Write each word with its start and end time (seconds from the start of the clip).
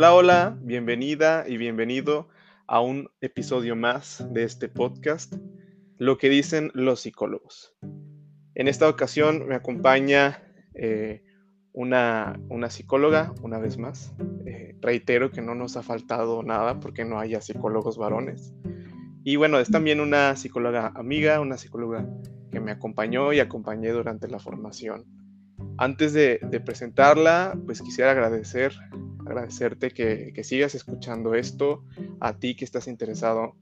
Hola, 0.00 0.14
hola, 0.14 0.58
bienvenida 0.62 1.44
y 1.46 1.58
bienvenido 1.58 2.30
a 2.66 2.80
un 2.80 3.10
episodio 3.20 3.76
más 3.76 4.26
de 4.32 4.44
este 4.44 4.70
podcast, 4.70 5.34
Lo 5.98 6.16
que 6.16 6.30
dicen 6.30 6.70
los 6.72 7.02
psicólogos. 7.02 7.76
En 8.54 8.66
esta 8.66 8.88
ocasión 8.88 9.46
me 9.46 9.54
acompaña 9.54 10.42
eh, 10.72 11.22
una, 11.74 12.40
psicóloga, 12.70 13.34
una 13.42 13.58
vez 13.58 13.76
más. 13.76 14.14
Eh, 14.46 14.74
reitero 14.80 15.30
que 15.32 15.42
no 15.42 15.54
nos 15.54 15.76
ha 15.76 15.82
faltado 15.82 16.42
nada 16.42 16.80
porque 16.80 17.04
no 17.04 17.20
haya 17.20 17.42
psicólogos 17.42 17.98
varones. 17.98 18.54
Y 19.22 19.36
bueno, 19.36 19.58
es 19.58 19.70
también 19.70 20.00
una 20.00 20.34
psicóloga 20.34 20.94
amiga, 20.94 21.40
una 21.40 21.58
psicóloga 21.58 22.08
que 22.50 22.58
me 22.58 22.70
acompañó 22.70 23.34
y 23.34 23.40
acompañé 23.40 23.90
durante 23.90 24.28
la 24.28 24.38
formación. 24.38 25.04
Antes 25.76 26.14
de, 26.14 26.38
presentarla, 26.64 27.54
pues 27.66 27.82
quisiera 27.82 28.12
agradecer, 28.12 28.72
agradecerte 29.30 29.90
que, 29.90 30.32
sigas 30.44 30.74
escuchando 30.74 31.34
esto, 31.34 31.84
a 32.20 32.38
ti 32.38 32.56
que 32.56 32.64
estás 32.64 32.88
interesado 32.88 33.56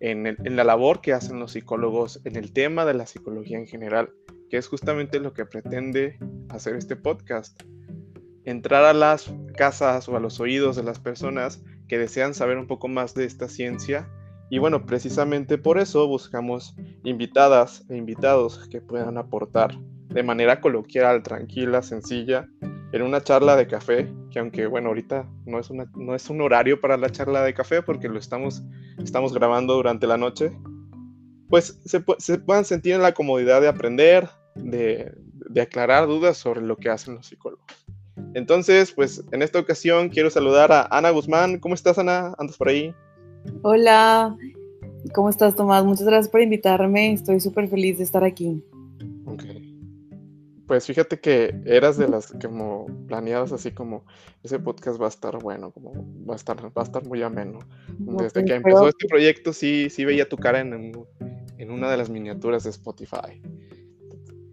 en, 0.00 0.26
en, 0.26 0.56
la 0.56 0.64
labor 0.64 1.00
que 1.00 1.12
hacen 1.12 1.38
los 1.38 1.52
psicólogos, 1.52 2.20
en 2.24 2.36
el 2.36 2.52
tema 2.52 2.84
de 2.84 2.94
la 2.94 3.06
psicología 3.06 3.58
en 3.58 3.66
general, 3.66 4.10
que 4.48 4.56
es 4.56 4.66
justamente 4.66 5.20
lo 5.20 5.32
que 5.32 5.44
pretende 5.44 6.18
hacer 6.48 6.74
este 6.76 6.96
podcast. 6.96 7.62
Entrar 8.44 8.84
a 8.84 8.94
las 8.94 9.32
casas 9.56 10.08
o 10.08 10.16
a 10.16 10.20
los 10.20 10.40
oídos 10.40 10.76
de 10.76 10.82
las 10.82 10.98
personas 10.98 11.62
que 11.86 11.98
desean 11.98 12.34
saber 12.34 12.56
un 12.56 12.66
poco 12.66 12.88
más 12.88 13.14
de 13.14 13.24
esta 13.24 13.48
ciencia 13.48 14.08
y 14.50 14.58
bueno, 14.58 14.84
precisamente 14.84 15.58
por 15.58 15.78
eso 15.78 16.08
buscamos 16.08 16.74
invitadas 17.04 17.84
e 17.88 17.96
invitados 17.96 18.68
que 18.68 18.80
puedan 18.80 19.16
aportar 19.16 19.78
de 20.10 20.22
manera 20.22 20.60
coloquial, 20.60 21.22
tranquila, 21.22 21.82
sencilla, 21.82 22.48
en 22.92 23.02
una 23.02 23.22
charla 23.22 23.56
de 23.56 23.66
café, 23.66 24.12
que 24.30 24.40
aunque 24.40 24.66
bueno, 24.66 24.88
ahorita 24.88 25.28
no 25.46 25.60
es, 25.60 25.70
una, 25.70 25.90
no 25.94 26.14
es 26.14 26.28
un 26.28 26.40
horario 26.40 26.80
para 26.80 26.96
la 26.96 27.10
charla 27.10 27.42
de 27.42 27.54
café 27.54 27.82
porque 27.82 28.08
lo 28.08 28.18
estamos, 28.18 28.62
estamos 29.02 29.32
grabando 29.32 29.74
durante 29.74 30.08
la 30.08 30.16
noche, 30.16 30.52
pues 31.48 31.80
se, 31.84 32.02
se 32.18 32.38
puedan 32.38 32.64
sentir 32.64 32.94
en 32.94 33.02
la 33.02 33.12
comodidad 33.12 33.60
de 33.60 33.68
aprender, 33.68 34.28
de, 34.56 35.12
aclarar 35.60 36.06
dudas 36.06 36.36
sobre 36.36 36.62
lo 36.62 36.76
que 36.76 36.90
hacen 36.90 37.14
los 37.14 37.26
psicólogos. 37.26 37.66
Entonces, 38.34 38.92
pues 38.92 39.24
en 39.32 39.42
esta 39.42 39.58
ocasión 39.58 40.08
quiero 40.08 40.30
saludar 40.30 40.72
a 40.72 40.86
Ana 40.90 41.10
Guzmán. 41.10 41.58
¿Cómo 41.58 41.74
estás, 41.74 41.98
Ana? 41.98 42.34
¿Andas 42.38 42.56
por 42.56 42.68
ahí? 42.68 42.94
Hola, 43.62 44.36
¿cómo 45.14 45.28
estás, 45.28 45.56
Tomás? 45.56 45.84
Muchas 45.84 46.06
gracias 46.06 46.28
por 46.28 46.40
invitarme. 46.40 47.12
Estoy 47.12 47.40
súper 47.40 47.68
feliz 47.68 47.98
de 47.98 48.04
estar 48.04 48.22
aquí. 48.22 48.62
Pues 50.70 50.86
fíjate 50.86 51.18
que 51.18 51.52
eras 51.66 51.96
de 51.96 52.06
las 52.06 52.32
como 52.40 52.86
planeadas 53.08 53.50
así 53.50 53.72
como 53.72 54.04
ese 54.44 54.60
podcast 54.60 55.02
va 55.02 55.06
a 55.06 55.08
estar 55.08 55.36
bueno, 55.42 55.72
como 55.72 55.90
va 56.24 56.34
a 56.34 56.36
estar, 56.36 56.64
va 56.64 56.82
a 56.82 56.84
estar 56.84 57.04
muy 57.04 57.24
ameno. 57.24 57.58
Desde 57.98 58.44
que 58.44 58.54
empezó 58.54 58.86
este 58.86 59.08
proyecto 59.08 59.52
sí, 59.52 59.90
sí 59.90 60.04
veía 60.04 60.28
tu 60.28 60.36
cara 60.36 60.60
en, 60.60 60.92
en 61.58 61.70
una 61.72 61.90
de 61.90 61.96
las 61.96 62.08
miniaturas 62.08 62.62
de 62.62 62.70
Spotify. 62.70 63.42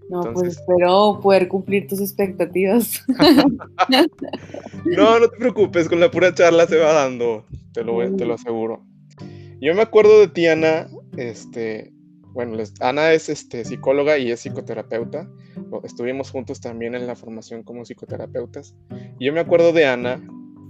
No, 0.09 0.21
pues 0.33 0.57
espero 0.57 1.19
poder 1.21 1.47
cumplir 1.47 1.85
tus 1.85 2.01
expectativas. 2.01 3.05
no, 4.85 5.19
no 5.19 5.29
te 5.29 5.37
preocupes, 5.37 5.87
con 5.87 5.99
la 5.99 6.09
pura 6.09 6.33
charla 6.33 6.65
se 6.65 6.77
va 6.77 6.93
dando, 6.93 7.45
te 7.73 7.83
lo, 7.83 8.15
te 8.15 8.25
lo 8.25 8.33
aseguro. 8.33 8.83
Yo 9.61 9.75
me 9.75 9.83
acuerdo 9.83 10.19
de 10.19 10.29
ti, 10.29 10.47
Ana, 10.47 10.87
este, 11.15 11.93
bueno, 12.33 12.57
Ana 12.79 13.11
es 13.11 13.29
este, 13.29 13.63
psicóloga 13.65 14.17
y 14.17 14.31
es 14.31 14.39
psicoterapeuta. 14.39 15.29
Estuvimos 15.83 16.31
juntos 16.31 16.61
también 16.61 16.95
en 16.95 17.07
la 17.07 17.15
formación 17.15 17.63
como 17.63 17.83
psicoterapeutas. 17.83 18.75
Y 19.19 19.25
yo 19.25 19.33
me 19.33 19.39
acuerdo 19.39 19.73
de 19.73 19.85
Ana 19.85 20.21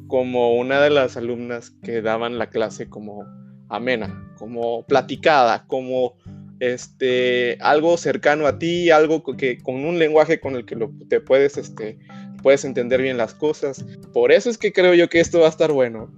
como 0.08 0.56
una 0.56 0.82
de 0.82 0.90
las 0.90 1.18
alumnas 1.18 1.72
que 1.84 2.02
daban 2.02 2.38
la 2.38 2.50
clase 2.50 2.90
como 2.90 3.26
amena, 3.70 4.34
como 4.38 4.86
platicada, 4.86 5.66
como 5.68 6.16
este, 6.60 7.58
algo 7.60 7.98
cercano 7.98 8.48
a 8.48 8.58
ti, 8.58 8.90
algo 8.90 9.24
que, 9.36 9.58
con 9.62 9.86
un 9.86 10.00
lenguaje 10.00 10.40
con 10.40 10.56
el 10.56 10.66
que 10.66 10.76
lo, 10.76 10.92
te 11.10 11.20
puedes, 11.20 11.58
este, 11.58 12.00
puedes 12.42 12.66
entender 12.66 13.02
bien 13.02 13.18
las 13.18 13.34
cosas. 13.34 13.86
Por 14.14 14.32
eso 14.32 14.50
es 14.50 14.58
que 14.58 14.74
creo 14.74 14.94
yo 14.94 15.10
que 15.10 15.20
esto 15.20 15.40
va 15.40 15.48
a 15.48 15.50
estar 15.50 15.72
bueno. 15.72 16.12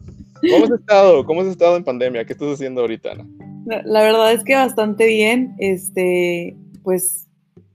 ¿Cómo 0.50 0.66
has 0.66 0.72
estado? 0.72 1.26
¿Cómo 1.26 1.42
has 1.42 1.48
estado 1.48 1.76
en 1.76 1.84
pandemia? 1.84 2.26
¿Qué 2.26 2.34
estás 2.34 2.54
haciendo 2.54 2.82
ahorita, 2.82 3.12
Ana? 3.12 3.28
La 3.86 4.02
verdad 4.02 4.32
es 4.32 4.44
que 4.44 4.56
bastante 4.56 5.06
bien, 5.06 5.56
este, 5.60 6.56
pues 6.84 7.29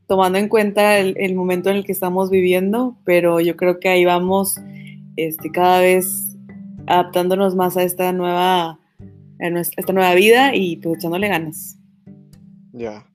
tomando 0.07 0.39
en 0.39 0.49
cuenta 0.49 0.99
el, 0.99 1.35
momento 1.35 1.71
en 1.71 1.77
el 1.77 1.85
que 1.85 1.93
estamos 1.93 2.31
viviendo, 2.31 2.97
pero 3.05 3.41
yo 3.41 3.57
creo 3.57 3.81
que 3.81 3.89
ahí 3.89 4.05
vamos 4.05 4.57
este, 5.17 5.51
cada 5.51 5.81
vez 5.81 6.37
adaptándonos 6.87 7.55
más 7.55 7.77
a 7.77 7.83
esta 7.83 8.13
nueva, 8.13 8.79
a 9.41 9.61
esta 9.77 9.93
nueva 9.93 10.15
vida 10.15 10.55
y 10.55 10.77
pues 10.77 10.99
echándole 10.99 11.29
ganas. 11.29 11.79
Ya. 12.73 13.07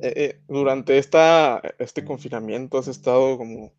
Eh, 0.00 0.12
eh, 0.16 0.40
durante 0.48 0.98
esta, 0.98 1.62
este 1.78 2.04
confinamiento 2.04 2.78
has 2.78 2.88
estado 2.88 3.38
como 3.38 3.72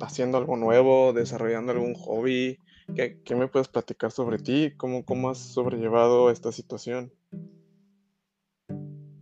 haciendo 0.00 0.38
algo 0.38 0.56
nuevo, 0.56 1.12
desarrollando 1.12 1.72
algún 1.72 1.94
hobby. 1.94 2.58
¿Qué, 2.94 3.34
me 3.34 3.48
puedes 3.48 3.68
platicar 3.68 4.12
sobre 4.12 4.38
ti? 4.38 4.72
¿Cómo, 4.76 5.04
¿Cómo 5.04 5.30
has 5.30 5.38
sobrellevado 5.38 6.30
esta 6.30 6.52
situación? 6.52 7.12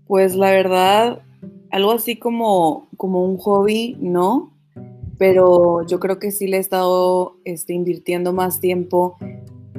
Pues 0.06 0.34
la 0.34 0.50
verdad, 0.50 1.22
algo 1.74 1.90
así 1.90 2.14
como, 2.14 2.86
como 2.96 3.24
un 3.24 3.36
hobby, 3.36 3.96
no, 4.00 4.52
pero 5.18 5.84
yo 5.84 5.98
creo 5.98 6.20
que 6.20 6.30
sí 6.30 6.46
le 6.46 6.58
he 6.58 6.60
estado 6.60 7.36
este, 7.44 7.74
invirtiendo 7.74 8.32
más 8.32 8.60
tiempo 8.60 9.16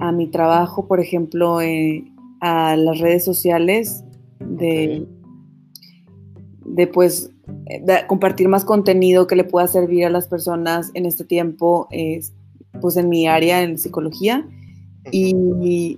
a 0.02 0.12
mi 0.12 0.28
trabajo, 0.28 0.90
por 0.90 1.00
ejemplo, 1.00 1.62
eh, 1.62 2.04
a 2.42 2.76
las 2.76 3.00
redes 3.00 3.24
sociales 3.24 4.04
de, 4.42 5.08
de 6.66 6.88
pues 6.88 7.32
compartir 8.10 8.50
más 8.50 8.66
contenido 8.66 9.26
que 9.26 9.38
le 9.38 9.46
pueda 9.46 9.66
servir 9.70 10.04
a 10.04 10.10
las 10.10 10.28
personas 10.28 10.92
en 10.96 11.06
este 11.06 11.24
tiempo, 11.24 11.88
pues 12.82 12.98
en 12.98 13.08
mi 13.08 13.26
área 13.26 13.64
en 13.64 13.78
psicología. 13.78 14.46
Y, 15.12 15.98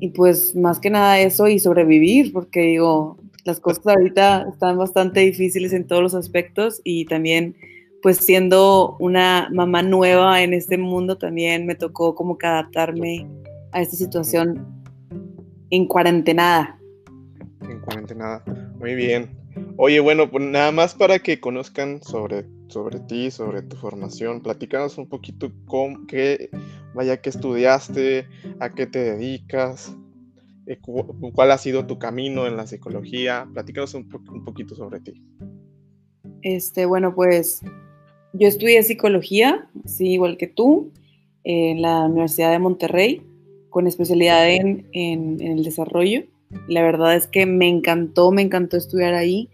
y, 0.00 0.08
pues 0.08 0.56
más 0.56 0.80
que 0.80 0.88
nada 0.88 1.18
eso 1.18 1.48
y 1.48 1.58
sobrevivir, 1.58 2.32
porque 2.32 2.62
digo, 2.62 3.18
las 3.44 3.60
cosas 3.60 3.86
ahorita 3.86 4.48
están 4.52 4.78
bastante 4.78 5.20
difíciles 5.20 5.72
en 5.72 5.86
todos 5.86 6.02
los 6.02 6.14
aspectos 6.14 6.80
y 6.82 7.04
también 7.04 7.56
pues 8.02 8.18
siendo 8.18 8.96
una 8.98 9.48
mamá 9.52 9.82
nueva 9.82 10.42
en 10.42 10.52
este 10.52 10.76
mundo 10.76 11.16
también 11.16 11.66
me 11.66 11.74
tocó 11.74 12.14
como 12.14 12.36
que 12.36 12.46
adaptarme 12.46 13.26
a 13.72 13.80
esta 13.80 13.96
situación 13.96 14.66
en 15.70 15.86
cuarentenada. 15.86 16.78
En 17.62 17.80
cuarentenada, 17.80 18.44
muy 18.78 18.94
bien. 18.94 19.30
Oye, 19.76 20.00
bueno, 20.00 20.30
pues 20.30 20.44
nada 20.44 20.70
más 20.70 20.94
para 20.94 21.18
que 21.18 21.40
conozcan 21.40 22.02
sobre, 22.02 22.44
sobre 22.68 23.00
ti, 23.00 23.30
sobre 23.30 23.62
tu 23.62 23.76
formación, 23.76 24.42
platícanos 24.42 24.98
un 24.98 25.08
poquito 25.08 25.50
con 25.66 26.06
qué, 26.06 26.50
vaya, 26.94 27.20
qué 27.20 27.30
estudiaste, 27.30 28.26
a 28.60 28.70
qué 28.70 28.86
te 28.86 28.98
dedicas, 28.98 29.96
eh, 30.66 30.78
cuál 31.32 31.50
ha 31.50 31.58
sido 31.58 31.86
tu 31.86 31.98
camino 31.98 32.46
en 32.46 32.56
la 32.56 32.66
psicología, 32.66 33.48
platícanos 33.52 33.94
un, 33.94 34.08
un 34.32 34.44
poquito 34.44 34.74
sobre 34.74 35.00
ti. 35.00 35.22
Este, 36.42 36.86
bueno, 36.86 37.14
pues 37.14 37.62
yo 38.32 38.48
estudié 38.48 38.82
psicología, 38.82 39.68
sí, 39.84 40.12
igual 40.12 40.36
que 40.36 40.46
tú, 40.46 40.92
en 41.44 41.82
la 41.82 42.06
Universidad 42.06 42.50
de 42.50 42.58
Monterrey, 42.58 43.22
con 43.70 43.86
especialidad 43.86 44.48
en, 44.50 44.86
en 44.92 45.40
el 45.40 45.64
desarrollo. 45.64 46.24
La 46.68 46.82
verdad 46.82 47.16
es 47.16 47.26
que 47.26 47.46
me 47.46 47.68
encantó, 47.68 48.30
me 48.30 48.42
encantó 48.42 48.76
estudiar 48.76 49.14
ahí, 49.14 49.48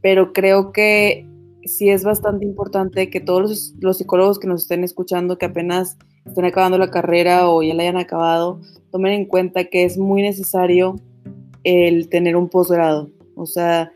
pero 0.00 0.32
creo 0.32 0.72
que 0.72 1.26
sí 1.66 1.90
es 1.90 2.04
bastante 2.04 2.44
importante 2.44 3.10
que 3.10 3.20
todos 3.20 3.74
los, 3.80 3.96
psicólogos 3.96 4.38
que 4.38 4.46
nos 4.46 4.62
estén 4.62 4.84
escuchando, 4.84 5.38
que 5.38 5.46
apenas 5.46 5.98
estén 6.26 6.44
acabando 6.44 6.78
la 6.78 6.90
carrera 6.90 7.48
o 7.48 7.62
ya 7.62 7.74
la 7.74 7.82
hayan 7.82 7.96
acabado, 7.96 8.60
tomen 8.90 9.12
en 9.12 9.24
cuenta 9.26 9.64
que 9.64 9.84
es 9.84 9.98
muy 9.98 10.22
necesario 10.22 10.96
el 11.64 12.08
tener 12.08 12.36
un 12.36 12.48
posgrado. 12.48 13.10
O 13.34 13.46
sea, 13.46 13.92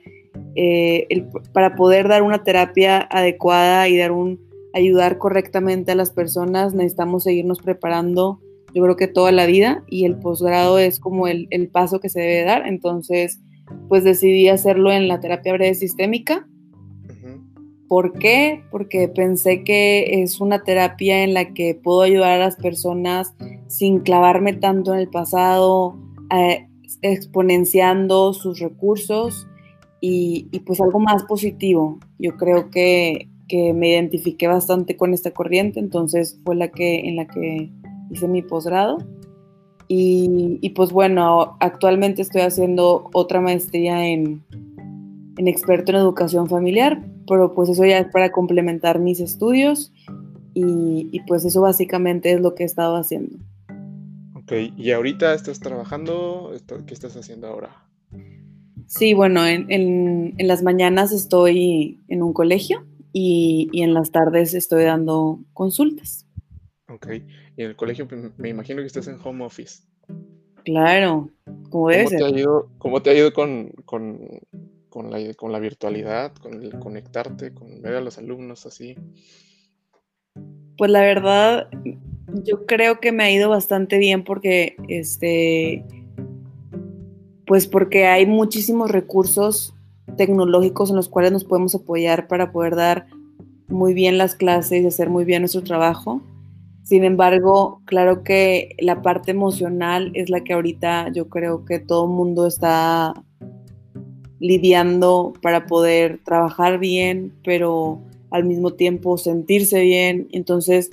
eh, 0.54 1.06
para 1.52 1.74
poder 1.76 2.08
dar 2.08 2.22
una 2.22 2.42
terapia 2.42 3.00
adecuada 3.10 3.88
y 3.88 3.96
dar 3.96 4.12
un, 4.12 4.40
ayudar 4.74 5.18
correctamente 5.18 5.92
a 5.92 5.94
las 5.96 6.10
personas, 6.10 6.74
necesitamos 6.74 7.24
seguirnos 7.24 7.60
preparando 7.60 8.40
yo 8.74 8.82
creo 8.82 8.96
que 8.96 9.08
toda 9.08 9.32
la 9.32 9.46
vida 9.46 9.82
y 9.88 10.04
el 10.04 10.16
posgrado 10.16 10.78
es 10.78 11.00
como 11.00 11.26
el, 11.26 11.48
paso 11.72 12.00
que 12.00 12.08
se 12.08 12.20
debe 12.20 12.44
dar. 12.44 12.66
Entonces, 12.66 13.40
pues 13.88 14.04
decidí 14.04 14.48
hacerlo 14.48 14.92
en 14.92 15.08
la 15.08 15.20
terapia 15.20 15.52
breve 15.52 15.74
sistémica. 15.74 16.46
¿Por 17.90 18.12
qué? 18.12 18.62
Porque 18.70 19.08
pensé 19.08 19.64
que 19.64 20.22
es 20.22 20.40
una 20.40 20.62
terapia 20.62 21.24
en 21.24 21.34
la 21.34 21.52
que 21.54 21.74
puedo 21.74 22.02
ayudar 22.02 22.34
a 22.34 22.44
las 22.44 22.54
personas 22.54 23.34
sin 23.66 23.98
clavarme 23.98 24.52
tanto 24.52 24.94
en 24.94 25.00
el 25.00 25.08
pasado, 25.08 25.98
eh, 26.32 26.68
exponenciando 27.02 28.32
sus 28.32 28.60
recursos 28.60 29.48
y, 30.00 30.44
pues 30.64 30.80
algo 30.80 31.00
más 31.00 31.24
positivo. 31.24 31.98
Yo 32.20 32.36
creo 32.36 32.70
que, 32.70 33.28
que, 33.48 33.74
me 33.74 33.88
identifiqué 33.88 34.46
bastante 34.46 34.96
con 34.96 35.12
esta 35.12 35.32
corriente, 35.32 35.80
entonces 35.80 36.40
fue 36.44 36.54
la 36.54 36.68
que, 36.68 37.00
en 37.08 37.16
la 37.16 37.26
que 37.26 37.72
hice 38.08 38.28
mi 38.28 38.42
posgrado. 38.42 38.98
Y, 39.88 40.70
pues 40.76 40.92
bueno, 40.92 41.56
actualmente 41.58 42.22
estoy 42.22 42.42
haciendo 42.42 43.10
otra 43.12 43.40
maestría 43.40 44.06
en 44.06 44.44
experto 45.38 45.90
en 45.90 45.98
educación 45.98 46.48
familiar, 46.48 47.02
pero 47.30 47.54
pues 47.54 47.68
eso 47.68 47.84
ya 47.84 48.00
es 48.00 48.08
para 48.08 48.32
complementar 48.32 48.98
mis 48.98 49.20
estudios 49.20 49.92
y, 50.52 51.08
y, 51.12 51.20
pues 51.28 51.44
eso 51.44 51.60
básicamente 51.60 52.32
es 52.32 52.40
lo 52.40 52.56
que 52.56 52.64
he 52.64 52.66
estado 52.66 52.96
haciendo. 52.96 53.38
Ok, 54.34 54.52
¿y 54.76 54.90
ahorita 54.90 55.32
estás 55.32 55.60
trabajando? 55.60 56.50
¿Qué 56.88 56.92
estás 56.92 57.16
haciendo 57.16 57.46
ahora? 57.46 57.86
Sí, 58.88 59.14
bueno, 59.14 59.46
en, 59.46 59.70
en, 59.70 60.34
en 60.38 60.48
las 60.48 60.64
mañanas 60.64 61.12
estoy 61.12 62.00
en 62.08 62.24
un 62.24 62.32
colegio 62.32 62.84
y, 63.12 63.68
y, 63.70 63.82
en 63.82 63.94
las 63.94 64.10
tardes 64.10 64.52
estoy 64.54 64.82
dando 64.82 65.38
consultas. 65.52 66.26
Ok, 66.88 67.06
y 67.56 67.62
en 67.62 67.68
el 67.70 67.76
colegio 67.76 68.08
me 68.38 68.48
imagino 68.48 68.80
que 68.80 68.86
estás 68.86 69.06
en 69.06 69.18
home 69.22 69.44
office. 69.44 69.84
Claro, 70.64 71.30
como 71.70 71.90
debe 71.90 72.06
¿Cómo 72.06 72.10
ser. 72.10 72.18
Te 72.18 72.24
ha 72.24 72.40
ido, 72.40 72.68
¿Cómo 72.78 73.02
te 73.02 73.10
ha 73.10 73.14
ido 73.14 73.32
con, 73.32 73.70
con, 73.84 74.18
con, 74.90 75.10
la, 75.10 75.18
con 75.34 75.52
la 75.52 75.58
virtualidad, 75.58 76.34
con 76.34 76.62
el 76.62 76.78
conectarte, 76.78 77.54
con 77.54 77.80
ver 77.80 77.94
a 77.94 78.00
los 78.00 78.18
alumnos 78.18 78.66
así? 78.66 78.96
Pues 80.76 80.90
la 80.90 81.00
verdad, 81.00 81.68
yo 82.44 82.66
creo 82.66 83.00
que 83.00 83.12
me 83.12 83.24
ha 83.24 83.30
ido 83.30 83.48
bastante 83.48 83.98
bien 83.98 84.24
porque, 84.24 84.76
este, 84.88 85.84
pues 87.46 87.66
porque 87.66 88.06
hay 88.06 88.26
muchísimos 88.26 88.90
recursos 88.90 89.74
tecnológicos 90.16 90.90
en 90.90 90.96
los 90.96 91.08
cuales 91.08 91.32
nos 91.32 91.44
podemos 91.44 91.74
apoyar 91.74 92.28
para 92.28 92.52
poder 92.52 92.76
dar 92.76 93.06
muy 93.68 93.94
bien 93.94 94.18
las 94.18 94.34
clases 94.34 94.82
y 94.82 94.86
hacer 94.86 95.08
muy 95.08 95.24
bien 95.24 95.42
nuestro 95.42 95.62
trabajo. 95.62 96.20
Sin 96.82 97.04
embargo, 97.04 97.82
claro 97.84 98.24
que 98.24 98.74
la 98.78 99.02
parte 99.02 99.30
emocional 99.30 100.10
es 100.14 100.28
la 100.28 100.42
que 100.42 100.54
ahorita 100.54 101.12
yo 101.12 101.28
creo 101.28 101.64
que 101.64 101.78
todo 101.78 102.04
el 102.04 102.10
mundo 102.10 102.46
está 102.46 103.14
lidiando 104.40 105.34
para 105.42 105.66
poder 105.66 106.18
trabajar 106.24 106.78
bien, 106.78 107.32
pero 107.44 108.00
al 108.30 108.44
mismo 108.44 108.72
tiempo 108.72 109.18
sentirse 109.18 109.80
bien. 109.82 110.28
Entonces, 110.32 110.90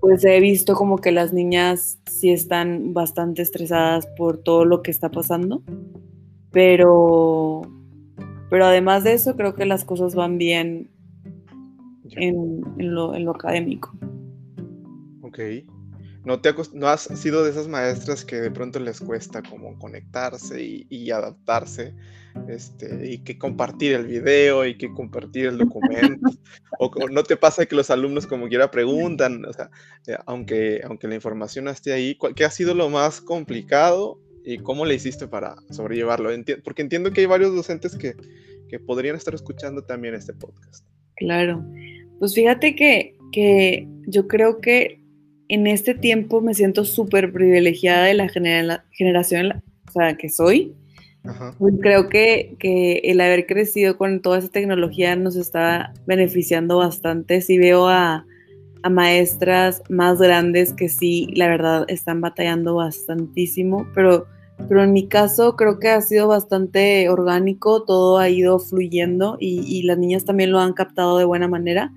pues 0.00 0.24
he 0.24 0.40
visto 0.40 0.74
como 0.74 0.98
que 0.98 1.12
las 1.12 1.32
niñas 1.32 1.98
sí 2.10 2.30
están 2.30 2.92
bastante 2.92 3.42
estresadas 3.42 4.06
por 4.16 4.38
todo 4.38 4.64
lo 4.64 4.82
que 4.82 4.90
está 4.90 5.10
pasando, 5.10 5.62
pero, 6.50 7.62
pero 8.50 8.66
además 8.66 9.04
de 9.04 9.12
eso 9.12 9.36
creo 9.36 9.54
que 9.54 9.66
las 9.66 9.84
cosas 9.84 10.14
van 10.14 10.38
bien 10.38 10.90
en, 12.10 12.62
en, 12.78 12.94
lo, 12.94 13.14
en 13.14 13.24
lo 13.24 13.32
académico. 13.32 13.92
Ok. 15.22 15.40
¿No, 16.24 16.40
te 16.40 16.54
¿No 16.72 16.88
has 16.88 17.02
sido 17.02 17.44
de 17.44 17.50
esas 17.50 17.68
maestras 17.68 18.24
que 18.24 18.36
de 18.36 18.50
pronto 18.50 18.80
les 18.80 19.00
cuesta 19.00 19.42
como 19.42 19.78
conectarse 19.78 20.62
y, 20.62 20.86
y 20.88 21.10
adaptarse? 21.10 21.94
Este, 22.48 23.12
y 23.12 23.18
que 23.18 23.38
compartir 23.38 23.94
el 23.94 24.06
video 24.06 24.66
y 24.66 24.76
que 24.76 24.90
compartir 24.90 25.46
el 25.46 25.58
documento. 25.58 26.30
o, 26.80 26.86
o, 26.86 27.08
no 27.08 27.22
te 27.22 27.36
pasa 27.36 27.64
que 27.64 27.76
los 27.76 27.90
alumnos 27.90 28.26
como 28.26 28.48
quiera 28.48 28.70
preguntan, 28.70 29.44
o 29.44 29.52
sea, 29.52 29.70
eh, 30.06 30.16
aunque, 30.26 30.80
aunque 30.84 31.06
la 31.06 31.14
información 31.14 31.68
esté 31.68 31.92
ahí, 31.92 32.18
¿qué 32.34 32.44
ha 32.44 32.50
sido 32.50 32.74
lo 32.74 32.90
más 32.90 33.20
complicado 33.20 34.18
y 34.44 34.58
cómo 34.58 34.84
le 34.84 34.96
hiciste 34.96 35.28
para 35.28 35.54
sobrellevarlo? 35.70 36.32
Enti 36.32 36.56
porque 36.56 36.82
entiendo 36.82 37.12
que 37.12 37.20
hay 37.20 37.26
varios 37.26 37.54
docentes 37.54 37.96
que, 37.96 38.14
que 38.68 38.80
podrían 38.80 39.14
estar 39.14 39.34
escuchando 39.34 39.84
también 39.84 40.14
este 40.14 40.32
podcast. 40.32 40.84
Claro. 41.16 41.64
Pues 42.18 42.34
fíjate 42.34 42.74
que, 42.74 43.16
que 43.30 43.88
yo 44.08 44.26
creo 44.26 44.60
que 44.60 45.03
en 45.48 45.66
este 45.66 45.94
tiempo 45.94 46.40
me 46.40 46.54
siento 46.54 46.84
súper 46.84 47.32
privilegiada 47.32 48.04
de 48.04 48.14
la 48.14 48.28
genera 48.28 48.84
generación 48.92 49.62
o 49.88 49.92
sea, 49.92 50.16
que 50.16 50.28
soy. 50.28 50.74
Ajá. 51.24 51.54
Creo 51.80 52.08
que, 52.08 52.56
que, 52.58 53.00
el 53.04 53.20
haber 53.20 53.46
crecido 53.46 53.96
con 53.96 54.20
toda 54.20 54.38
esa 54.38 54.48
tecnología 54.48 55.16
nos 55.16 55.36
está 55.36 55.94
beneficiando 56.06 56.78
bastante. 56.78 57.40
Si 57.40 57.56
veo 57.56 57.88
a, 57.88 58.26
a, 58.82 58.90
maestras 58.90 59.82
más 59.88 60.18
grandes 60.18 60.72
que 60.74 60.88
sí, 60.88 61.28
la 61.34 61.48
verdad, 61.48 61.86
están 61.88 62.20
batallando 62.20 62.74
bastantísimo, 62.74 63.86
pero, 63.94 64.26
pero 64.68 64.82
en 64.82 64.92
mi 64.92 65.08
caso 65.08 65.56
creo 65.56 65.78
que 65.78 65.88
ha 65.88 66.00
sido 66.02 66.28
bastante 66.28 67.08
orgánico, 67.08 67.84
todo 67.84 68.18
ha 68.18 68.28
ido 68.28 68.58
fluyendo 68.58 69.38
y, 69.40 69.60
y 69.60 69.82
las 69.84 69.96
niñas 69.96 70.26
también 70.26 70.52
lo 70.52 70.60
han 70.60 70.74
captado 70.74 71.16
de 71.16 71.24
buena 71.24 71.48
manera. 71.48 71.90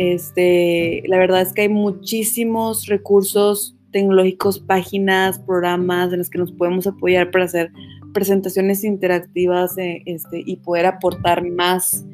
Este, 0.00 1.02
la 1.08 1.18
verdad 1.18 1.40
es 1.40 1.52
que 1.52 1.62
hay 1.62 1.68
muchísimos 1.68 2.86
recursos 2.86 3.74
tecnológicos, 3.90 4.60
páginas, 4.60 5.40
programas 5.40 6.12
en 6.12 6.18
los 6.18 6.30
que 6.30 6.38
nos 6.38 6.52
podemos 6.52 6.86
apoyar 6.86 7.32
para 7.32 7.46
hacer 7.46 7.72
presentaciones 8.14 8.84
interactivas 8.84 9.76
eh, 9.76 10.04
este, 10.06 10.40
y 10.46 10.58
poder 10.58 10.86
aportar 10.86 11.44
más, 11.44 12.06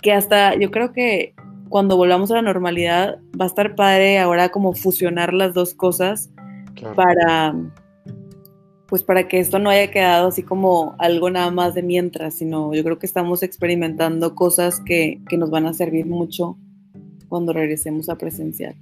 que 0.00 0.12
hasta 0.12 0.56
yo 0.56 0.72
creo 0.72 0.92
que 0.92 1.36
cuando 1.68 1.96
volvamos 1.96 2.32
a 2.32 2.34
la 2.34 2.42
normalidad 2.42 3.20
va 3.40 3.44
a 3.44 3.48
estar 3.48 3.76
padre 3.76 4.18
ahora 4.18 4.48
como 4.48 4.72
fusionar 4.72 5.32
las 5.32 5.54
dos 5.54 5.74
cosas 5.74 6.28
claro. 6.74 6.96
para 6.96 7.54
pues 8.88 9.04
para 9.04 9.28
que 9.28 9.38
esto 9.38 9.60
no 9.60 9.70
haya 9.70 9.92
quedado 9.92 10.26
así 10.26 10.42
como 10.42 10.96
algo 10.98 11.30
nada 11.30 11.52
más 11.52 11.74
de 11.74 11.84
mientras, 11.84 12.34
sino 12.34 12.74
yo 12.74 12.82
creo 12.82 12.98
que 12.98 13.06
estamos 13.06 13.44
experimentando 13.44 14.34
cosas 14.34 14.80
que, 14.80 15.20
que 15.28 15.38
nos 15.38 15.50
van 15.50 15.66
a 15.66 15.72
servir 15.72 16.06
mucho 16.06 16.58
cuando 17.32 17.54
regresemos 17.54 18.10
a 18.10 18.16
presencial. 18.16 18.76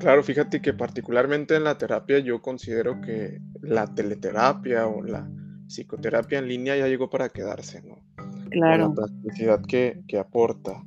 Claro, 0.00 0.24
fíjate 0.24 0.60
que 0.60 0.72
particularmente 0.72 1.54
en 1.54 1.62
la 1.62 1.78
terapia 1.78 2.18
yo 2.18 2.42
considero 2.42 3.00
que 3.00 3.38
la 3.62 3.86
teleterapia 3.86 4.88
o 4.88 5.00
la 5.00 5.30
psicoterapia 5.68 6.40
en 6.40 6.48
línea 6.48 6.76
ya 6.76 6.88
llegó 6.88 7.08
para 7.08 7.28
quedarse, 7.28 7.82
¿no? 7.82 8.04
Claro. 8.50 8.92
Con 8.92 8.96
la 8.96 9.06
practicidad 9.06 9.62
que, 9.64 10.02
que 10.08 10.18
aporta, 10.18 10.82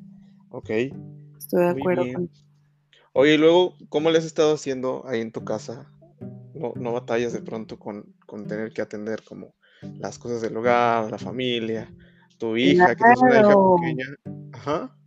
¿ok? 0.50 0.70
Estoy 1.38 1.64
de 1.64 1.70
acuerdo 1.70 2.04
con 2.14 2.30
Oye, 3.14 3.36
y 3.36 3.38
luego, 3.38 3.76
¿cómo 3.88 4.12
le 4.12 4.18
has 4.18 4.26
estado 4.26 4.56
haciendo 4.56 5.06
ahí 5.08 5.22
en 5.22 5.32
tu 5.32 5.46
casa? 5.46 5.90
No, 6.54 6.74
no 6.76 6.92
batallas 6.92 7.32
de 7.32 7.42
pronto 7.42 7.80
con, 7.80 8.04
con, 8.26 8.48
tener 8.48 8.74
que 8.74 8.82
atender 8.82 9.24
como 9.24 9.56
las 9.98 10.20
cosas 10.20 10.42
del 10.42 10.58
hogar, 10.58 11.10
la 11.10 11.18
familia, 11.18 11.90
tu 12.38 12.58
hija, 12.58 12.94
claro. 12.96 12.98
que 12.98 13.04
tienes 13.04 13.22
una 13.22 13.40
hija 13.40 13.56
pequeña. 13.80 14.50
Ajá. 14.52 14.99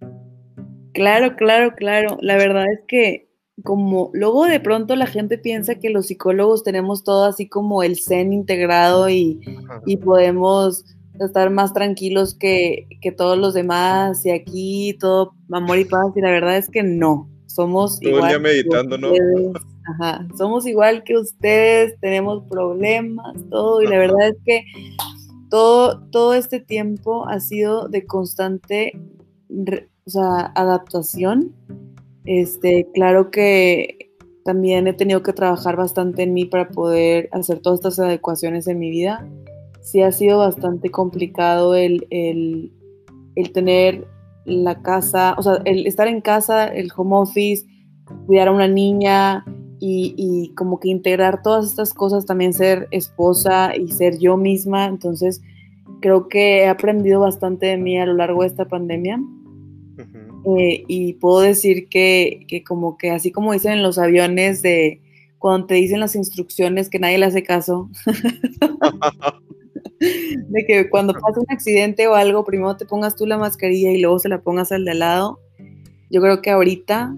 Claro, 0.93 1.37
claro, 1.37 1.75
claro. 1.75 2.19
La 2.21 2.37
verdad 2.37 2.67
es 2.73 2.81
que 2.87 3.29
como 3.63 4.11
luego 4.13 4.47
de 4.47 4.61
pronto 4.61 4.97
la 4.97 5.07
gente 5.07 5.39
piensa 5.39 5.77
que 5.77 5.91
los 5.91 6.07
psicólogos 6.07 6.63
tenemos 6.63 7.05
todo 7.05 7.25
así 7.25 7.49
como 7.49 7.83
el 7.83 7.99
zen 7.99 8.33
integrado 8.33 9.09
y, 9.09 9.41
y 9.87 9.99
podemos 9.99 10.85
estar 11.21 11.51
más 11.51 11.73
tranquilos 11.73 12.35
que, 12.35 12.89
que, 13.01 13.13
todos 13.13 13.39
los 13.39 13.55
demás 13.55 14.25
y 14.25 14.31
aquí 14.31 14.97
todo 14.99 15.35
amor 15.53 15.79
y 15.79 15.85
paz 15.85 16.07
y 16.17 16.21
la 16.21 16.31
verdad 16.31 16.57
es 16.57 16.69
que 16.69 16.83
no, 16.83 17.29
somos 17.47 18.01
todo 18.01 18.11
igual 18.11 18.25
el 18.25 18.29
día 18.29 18.53
meditando, 18.53 18.99
¿no? 18.99 19.13
Ajá, 19.85 20.27
somos 20.39 20.67
igual 20.67 21.05
que 21.05 21.17
ustedes, 21.19 21.99
tenemos 22.01 22.45
problemas, 22.49 23.37
todo 23.51 23.83
y 23.83 23.87
la 23.87 23.99
verdad 23.99 24.29
es 24.29 24.37
que 24.45 24.65
todo, 25.51 26.03
todo 26.11 26.35
este 26.35 26.61
tiempo 26.61 27.29
ha 27.29 27.41
sido 27.41 27.89
de 27.89 28.07
constante 28.07 28.93
o 30.07 30.11
sea, 30.11 30.53
adaptación. 30.55 31.53
Este, 32.25 32.89
claro 32.95 33.31
que 33.31 34.11
también 34.45 34.87
he 34.87 34.93
tenido 34.93 35.23
que 35.23 35.33
trabajar 35.33 35.77
bastante 35.77 36.23
en 36.23 36.35
mí 36.35 36.45
para 36.45 36.69
poder 36.69 37.29
hacer 37.33 37.61
todas 37.61 37.81
estas 37.81 37.99
adecuaciones 37.99 38.67
en 38.67 38.79
mi 38.79 38.91
vida. 38.91 39.27
Sí 39.81 40.03
ha 40.03 40.13
sido 40.13 40.39
bastante 40.39 40.91
complicado 40.91 41.75
el, 41.75 42.07
el, 42.11 42.73
el 43.35 43.53
tener 43.53 44.07
la 44.45 44.83
casa, 44.83 45.35
o 45.39 45.43
sea, 45.43 45.61
el 45.65 45.87
estar 45.87 46.09
en 46.09 46.21
casa, 46.21 46.67
el 46.67 46.91
home 46.97 47.17
office, 47.17 47.67
cuidar 48.27 48.49
a 48.49 48.53
una 48.53 48.69
niña 48.69 49.45
y, 49.79 50.15
y 50.17 50.55
como 50.55 50.79
que 50.79 50.89
integrar 50.89 51.43
todas 51.43 51.67
estas 51.67 51.95
cosas, 51.95 52.27
también 52.27 52.53
ser 52.53 52.89
esposa 52.91 53.77
y 53.77 53.89
ser 53.89 54.19
yo 54.19 54.37
misma. 54.37 54.87
Entonces, 54.87 55.41
creo 56.01 56.29
que 56.29 56.63
he 56.63 56.69
aprendido 56.69 57.21
bastante 57.21 57.67
de 57.67 57.77
mí 57.77 57.99
a 57.99 58.07
lo 58.07 58.15
largo 58.15 58.43
de 58.43 58.49
esta 58.49 58.67
pandemia. 58.67 59.21
Eh, 60.45 60.85
y 60.89 61.15
puedo 61.15 61.41
decir 61.41 61.89
que, 61.89 62.45
que, 62.49 62.65
como 62.65 62.99
que 62.99 63.11
así 63.11 63.31
como 63.31 63.53
dicen 63.53 63.73
en 63.73 63.83
los 63.83 63.99
aviones 63.99 64.63
de 64.63 65.01
cuando 65.39 65.67
te 65.67 65.75
dicen 65.75 66.01
las 66.01 66.15
instrucciones 66.15 66.89
que 66.89 66.99
nadie 66.99 67.19
le 67.19 67.27
hace 67.27 67.43
caso, 67.43 67.91
de 69.99 70.67
que 70.67 70.89
cuando 70.91 71.13
pasa 71.15 71.41
un 71.41 71.47
accidente 71.49 72.07
o 72.07 72.15
algo, 72.15 72.45
primero 72.45 72.77
te 72.77 72.87
pongas 72.87 73.17
tú 73.17 73.27
la 73.27 73.39
mascarilla 73.39 73.91
y 73.91 74.01
luego 74.01 74.19
se 74.19 74.29
la 74.29 74.41
pongas 74.41 74.73
al 74.73 74.85
de 74.85 74.93
al 74.93 74.99
lado, 75.01 75.41
yo 76.11 76.21
creo 76.21 76.43
que 76.43 76.51
ahorita 76.51 77.17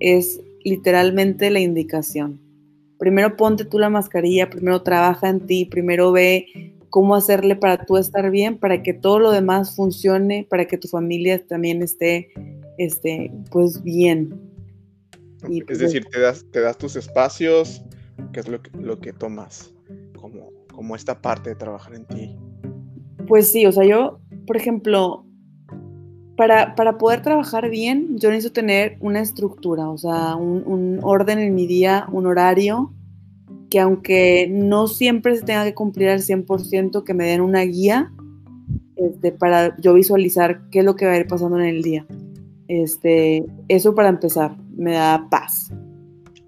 es 0.00 0.40
literalmente 0.64 1.50
la 1.50 1.60
indicación. 1.60 2.40
Primero 2.98 3.36
ponte 3.36 3.64
tú 3.64 3.78
la 3.78 3.90
mascarilla, 3.90 4.50
primero 4.50 4.82
trabaja 4.82 5.28
en 5.28 5.46
ti, 5.46 5.64
primero 5.64 6.12
ve 6.12 6.77
cómo 6.90 7.14
hacerle 7.14 7.56
para 7.56 7.84
tú 7.84 7.96
estar 7.96 8.30
bien, 8.30 8.58
para 8.58 8.82
que 8.82 8.92
todo 8.92 9.18
lo 9.18 9.30
demás 9.30 9.74
funcione, 9.74 10.46
para 10.48 10.66
que 10.66 10.78
tu 10.78 10.88
familia 10.88 11.44
también 11.46 11.82
esté, 11.82 12.28
este, 12.78 13.32
pues 13.50 13.82
bien. 13.82 14.40
Y, 15.48 15.60
es 15.60 15.64
pues, 15.66 15.78
decir, 15.78 16.04
te 16.10 16.20
das, 16.20 16.44
te 16.50 16.60
das 16.60 16.78
tus 16.78 16.96
espacios, 16.96 17.82
que 18.32 18.40
es 18.40 18.48
lo 18.48 18.60
que, 18.60 18.70
lo 18.78 18.98
que 19.00 19.12
tomas 19.12 19.72
como, 20.18 20.50
como 20.72 20.96
esta 20.96 21.20
parte 21.20 21.50
de 21.50 21.56
trabajar 21.56 21.94
en 21.94 22.04
ti. 22.06 22.36
Pues 23.26 23.52
sí, 23.52 23.66
o 23.66 23.72
sea, 23.72 23.84
yo, 23.84 24.20
por 24.46 24.56
ejemplo, 24.56 25.24
para, 26.36 26.74
para 26.74 26.98
poder 26.98 27.22
trabajar 27.22 27.68
bien, 27.68 28.18
yo 28.18 28.30
necesito 28.30 28.54
tener 28.54 28.96
una 29.00 29.20
estructura, 29.20 29.88
o 29.90 29.98
sea, 29.98 30.36
un, 30.36 30.62
un 30.66 31.00
orden 31.02 31.38
en 31.38 31.54
mi 31.54 31.66
día, 31.66 32.06
un 32.10 32.26
horario, 32.26 32.94
que 33.70 33.80
aunque 33.80 34.48
no 34.50 34.86
siempre 34.86 35.36
se 35.36 35.42
tenga 35.42 35.64
que 35.64 35.74
cumplir 35.74 36.08
al 36.08 36.20
100%, 36.20 37.04
que 37.04 37.14
me 37.14 37.26
den 37.26 37.40
una 37.40 37.62
guía 37.62 38.12
este, 38.96 39.32
para 39.32 39.76
yo 39.78 39.94
visualizar 39.94 40.68
qué 40.70 40.80
es 40.80 40.84
lo 40.84 40.96
que 40.96 41.06
va 41.06 41.12
a 41.12 41.18
ir 41.18 41.26
pasando 41.26 41.58
en 41.58 41.66
el 41.66 41.82
día. 41.82 42.06
Este, 42.68 43.44
eso 43.68 43.94
para 43.94 44.08
empezar, 44.08 44.56
me 44.76 44.92
da 44.92 45.28
paz. 45.30 45.70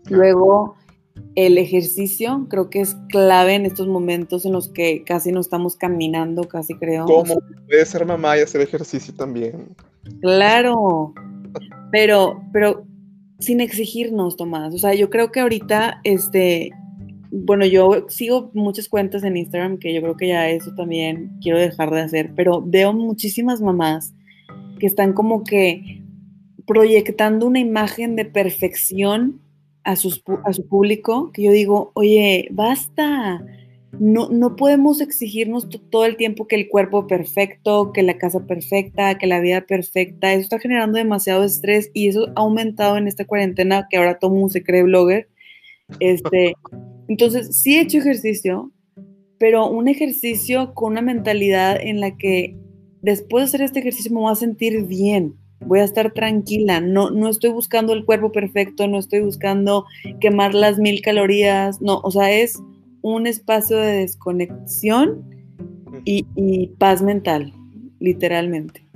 Luego, 0.09 0.77
el 1.35 1.59
ejercicio 1.59 2.47
creo 2.49 2.71
que 2.71 2.81
es 2.81 2.97
clave 3.09 3.55
en 3.55 3.67
estos 3.67 3.87
momentos 3.87 4.45
en 4.45 4.53
los 4.53 4.69
que 4.69 5.05
casi 5.05 5.33
no 5.33 5.41
estamos 5.41 5.77
caminando, 5.77 6.45
casi 6.45 6.75
creo. 6.75 7.07
¿Cómo 7.07 7.39
puede 7.67 7.87
ser 7.87 8.05
mamá 8.05 8.37
y 8.37 8.41
hacer 8.41 8.61
ejercicio 8.61 9.15
también? 9.15 9.75
Claro, 10.21 11.15
pero, 11.93 12.43
pero 12.53 12.85
sin 13.39 13.61
exigirnos, 13.61 14.37
Tomás. 14.37 14.75
O 14.75 14.79
sea, 14.79 14.95
yo 14.95 15.09
creo 15.09 15.31
que 15.31 15.41
ahorita, 15.41 16.01
este, 16.05 16.71
bueno, 17.31 17.65
yo 17.65 18.07
sigo 18.09 18.51
muchas 18.55 18.89
cuentas 18.89 19.23
en 19.23 19.37
Instagram 19.37 19.79
que 19.79 19.95
yo 19.95 20.03
creo 20.03 20.17
que 20.17 20.29
ya 20.29 20.49
eso 20.51 20.75
también 20.75 21.39
quiero 21.41 21.59
dejar 21.59 21.91
de 21.91 22.01
hacer, 22.01 22.33
pero 22.35 22.63
veo 22.63 22.93
muchísimas 22.93 23.61
mamás 23.61 24.15
que 24.79 24.87
están 24.87 25.13
como 25.13 25.45
que 25.45 26.03
proyectando 26.67 27.47
una 27.47 27.61
imagen 27.61 28.17
de 28.17 28.25
perfección 28.25 29.41
a, 29.85 29.97
sus, 29.97 30.23
su 30.53 30.69
público, 30.69 31.31
que 31.33 31.45
yo 31.45 31.53
digo, 31.53 31.93
oye, 31.95 32.49
basta, 32.51 33.45
no, 33.99 34.29
no 34.29 34.57
podemos 34.57 35.01
exigirnos 35.01 35.69
todo 35.91 36.05
el 36.05 36.17
tiempo 36.17 36.47
que 36.47 36.57
el 36.57 36.69
cuerpo 36.69 37.07
perfecto, 37.07 37.93
que 37.93 38.03
la 38.03 38.19
casa 38.19 38.47
perfecta, 38.47 39.19
que 39.19 39.27
la 39.27 39.41
vida 39.41 39.63
perfecta, 39.63 40.33
eso 40.33 40.43
está 40.43 40.59
generando 40.59 40.99
demasiado 40.99 41.45
estrés 41.45 41.91
y 41.95 42.09
eso 42.09 42.29
ha 42.37 42.41
aumentado 42.41 42.97
en 42.97 43.09
esta 43.09 43.25
cuarentena 43.25 43.87
que 43.89 43.97
ahora 43.97 44.19
todo 44.19 44.31
mundo 44.31 44.49
se 44.49 44.63
cree 44.63 44.83
blogger. 44.83 45.29
Este, 45.99 46.55
entonces, 47.09 47.57
sí 47.57 47.77
he 47.77 47.83
hecho 47.83 47.99
ejercicio, 47.99 48.71
pero 49.39 49.69
un 49.69 49.89
ejercicio 49.89 50.75
con 50.75 50.93
una 50.93 51.03
mentalidad 51.03 51.81
en 51.81 52.01
la 52.01 52.17
que 52.17 52.57
después 53.03 53.43
de 53.43 53.47
hacer 53.47 53.63
este 53.63 53.81
ejercicio 53.81 54.13
me 54.13 54.21
voy 54.21 54.33
a 54.33 54.37
sentir 54.37 54.85
bien, 54.85 55.35
voy 55.61 55.81
a 55.81 55.85
estar 55.85 56.13
tranquila, 56.13 56.81
no, 56.81 57.11
no 57.11 57.29
estoy 57.29 57.51
buscando 57.51 57.93
el 57.93 58.05
cuerpo 58.05 58.33
perfecto, 58.33 58.87
no 58.87 58.99
estoy 58.99 59.21
buscando 59.21 59.87
quemar 60.21 60.55
las 60.55 60.79
mil 60.79 61.01
calorías, 61.03 61.81
no, 61.81 62.01
o 62.01 62.11
sea, 62.11 62.31
es 62.33 62.63
un 63.03 63.27
espacio 63.27 63.77
de 63.79 63.93
desconexión 63.93 65.25
y, 66.05 66.27
y 66.37 66.69
paz 66.79 67.03
mental, 67.03 67.53
literalmente. 67.99 68.87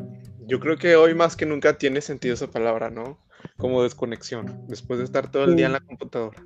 Yo 0.47 0.61
creo 0.61 0.77
que 0.77 0.97
hoy 0.97 1.15
más 1.15 1.37
que 1.37 1.47
nunca 1.47 1.79
tiene 1.79 2.01
sentido 2.01 2.35
esa 2.35 2.51
palabra, 2.51 2.91
¿no? 2.91 3.19
Como 3.57 3.83
desconexión, 3.83 4.67
después 4.69 4.99
de 4.99 5.05
estar 5.07 5.31
todo 5.31 5.45
el 5.45 5.57
día 5.57 5.67
en 5.67 5.73
la 5.73 5.81
computadora. 5.81 6.45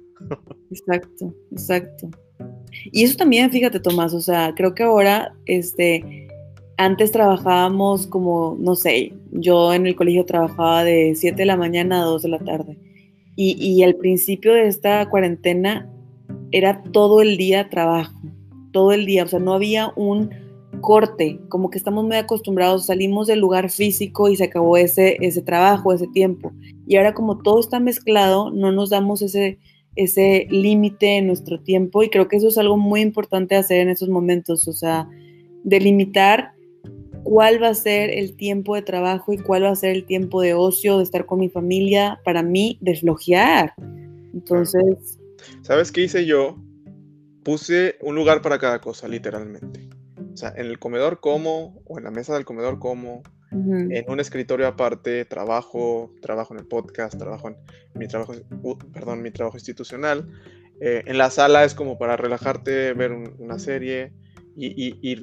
Exacto, 0.71 1.35
exacto. 1.51 2.11
Y 2.93 3.05
eso 3.05 3.17
también, 3.17 3.51
fíjate, 3.51 3.81
Tomás, 3.81 4.15
o 4.15 4.21
sea, 4.21 4.53
creo 4.55 4.75
que 4.75 4.83
ahora, 4.83 5.35
este, 5.47 6.29
antes 6.77 7.13
trabajábamos 7.13 8.07
como, 8.07 8.57
no 8.61 8.75
sé, 8.75 9.13
yo 9.33 9.73
en 9.73 9.87
el 9.87 9.97
colegio 9.97 10.25
trabajaba 10.25 10.85
de 10.85 11.15
7 11.15 11.37
de 11.37 11.47
la 11.47 11.57
mañana 11.57 12.03
a 12.03 12.05
2 12.05 12.23
de 12.23 12.29
la 12.29 12.39
tarde. 12.39 12.79
Y, 13.37 13.57
y 13.59 13.83
al 13.83 13.95
principio 13.97 14.53
de 14.53 14.67
esta 14.67 15.09
cuarentena 15.09 15.89
era 16.51 16.83
todo 16.83 17.23
el 17.23 17.37
día 17.37 17.69
trabajo, 17.69 18.21
todo 18.73 18.93
el 18.93 19.07
día, 19.07 19.25
o 19.25 19.29
sea, 19.29 19.39
no 19.39 19.55
había 19.55 19.93
un 19.97 20.31
corte, 20.81 21.41
como 21.49 21.71
que 21.71 21.79
estamos 21.79 22.05
muy 22.05 22.17
acostumbrados, 22.17 22.87
salimos 22.87 23.27
del 23.27 23.41
lugar 23.41 23.71
físico 23.71 24.29
y 24.29 24.37
se 24.37 24.45
acabó 24.45 24.77
ese, 24.77 25.17
ese 25.21 25.43
trabajo, 25.43 25.93
ese 25.93 26.07
tiempo. 26.09 26.53
Y 26.87 26.97
ahora 26.97 27.15
como 27.15 27.39
todo 27.39 27.61
está 27.61 27.81
mezclado, 27.81 28.51
no 28.51 28.73
nos 28.73 28.91
damos 28.91 29.23
ese, 29.23 29.59
ese 29.99 30.47
límite 30.49 31.19
en 31.19 31.27
nuestro 31.27 31.61
tiempo 31.61 32.03
y 32.03 32.09
creo 32.09 32.29
que 32.29 32.37
eso 32.37 32.49
es 32.49 32.57
algo 32.57 32.77
muy 32.77 33.01
importante 33.01 33.57
hacer 33.57 33.81
en 33.81 33.89
esos 33.89 34.09
momentos, 34.09 34.69
o 34.69 34.73
sea, 34.73 35.09
delimitar 35.65 36.53
cuál 37.25 37.61
va 37.61 37.69
a 37.69 37.75
ser 37.75 38.11
el 38.11 38.37
tiempo 38.37 38.77
de 38.77 38.83
trabajo 38.83 39.33
y 39.33 39.39
cuál 39.39 39.65
va 39.65 39.71
a 39.71 39.77
ser 39.77 39.91
el 39.91 40.07
tiempo 40.07 40.41
de 40.41 40.55
ocio, 40.55 40.99
de 40.99 41.05
estar 41.05 41.27
con 41.27 41.41
mi 41.41 41.49
familia, 41.49 42.21
para 42.25 42.43
mí, 42.43 42.79
desflojear. 42.81 43.75
Entonces... 44.33 45.19
¿Sabes 45.63 45.91
qué 45.91 46.03
hice 46.03 46.25
yo? 46.25 46.57
Puse 47.43 47.97
un 48.01 48.15
lugar 48.15 48.41
para 48.41 48.59
cada 48.59 48.81
cosa, 48.81 49.09
literalmente. 49.09 49.89
O 50.33 50.37
sea, 50.37 50.53
en 50.57 50.67
el 50.67 50.79
comedor 50.79 51.19
como, 51.19 51.83
o 51.87 51.99
en 51.99 52.05
la 52.05 52.13
mesa 52.13 52.35
del 52.35 52.45
comedor 52.45 52.79
como, 52.79 53.25
en 53.51 54.05
un 54.09 54.21
escritorio 54.21 54.67
aparte, 54.67 55.25
trabajo, 55.25 56.13
trabajo 56.21 56.55
en 56.55 56.61
el 56.61 56.67
podcast, 56.67 57.19
trabajo 57.19 57.49
en 57.49 57.57
mi 57.95 58.07
trabajo, 58.07 58.35
uh, 58.63 58.79
perdón, 58.93 59.23
mi 59.23 59.31
trabajo 59.31 59.57
institucional. 59.57 60.29
Eh, 60.81 61.03
en 61.07 61.19
la 61.19 61.31
sala 61.31 61.65
es 61.65 61.75
como 61.75 61.99
para 61.99 62.17
relajarte, 62.17 62.93
ver 62.93 63.13
una 63.13 63.59
serie 63.59 64.13
y, 64.57 65.17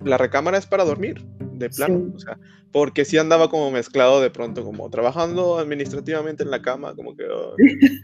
la 0.00 0.18
recámara 0.18 0.58
es 0.58 0.66
para 0.66 0.84
dormir, 0.84 1.24
de 1.58 1.70
plano. 1.70 2.12
O 2.14 2.18
sea, 2.18 2.38
porque 2.72 3.04
sí 3.04 3.16
andaba 3.16 3.48
como 3.48 3.70
mezclado 3.70 4.20
de 4.20 4.30
pronto, 4.30 4.62
como 4.62 4.90
trabajando 4.90 5.58
administrativamente 5.58 6.42
en 6.42 6.50
la 6.50 6.60
cama, 6.60 6.94
como 6.94 7.16
que 7.16 7.24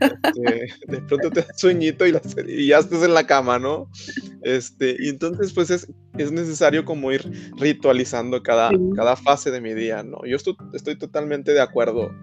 este, 0.00 0.68
de 0.86 1.00
pronto 1.02 1.30
te 1.30 1.42
das 1.42 1.60
sueñito 1.60 2.06
y, 2.06 2.14
y, 2.46 2.68
ya 2.68 2.78
estás 2.78 3.02
en 3.02 3.14
la 3.14 3.26
cama, 3.26 3.58
¿no? 3.58 3.90
Este, 4.42 4.96
y 4.98 5.10
entonces 5.10 5.52
pues 5.52 5.70
es, 5.70 5.86
es 6.16 6.32
necesario 6.32 6.84
como 6.84 7.12
ir 7.12 7.30
ritualizando 7.58 8.42
cada, 8.42 8.70
cada 8.96 9.16
fase 9.16 9.50
de 9.50 9.60
mi 9.60 9.74
día, 9.74 10.02
¿no? 10.02 10.24
Yo 10.24 10.36
estoy, 10.36 10.56
estoy 10.72 10.96
totalmente 10.96 11.52
de 11.52 11.60
acuerdo 11.60 12.14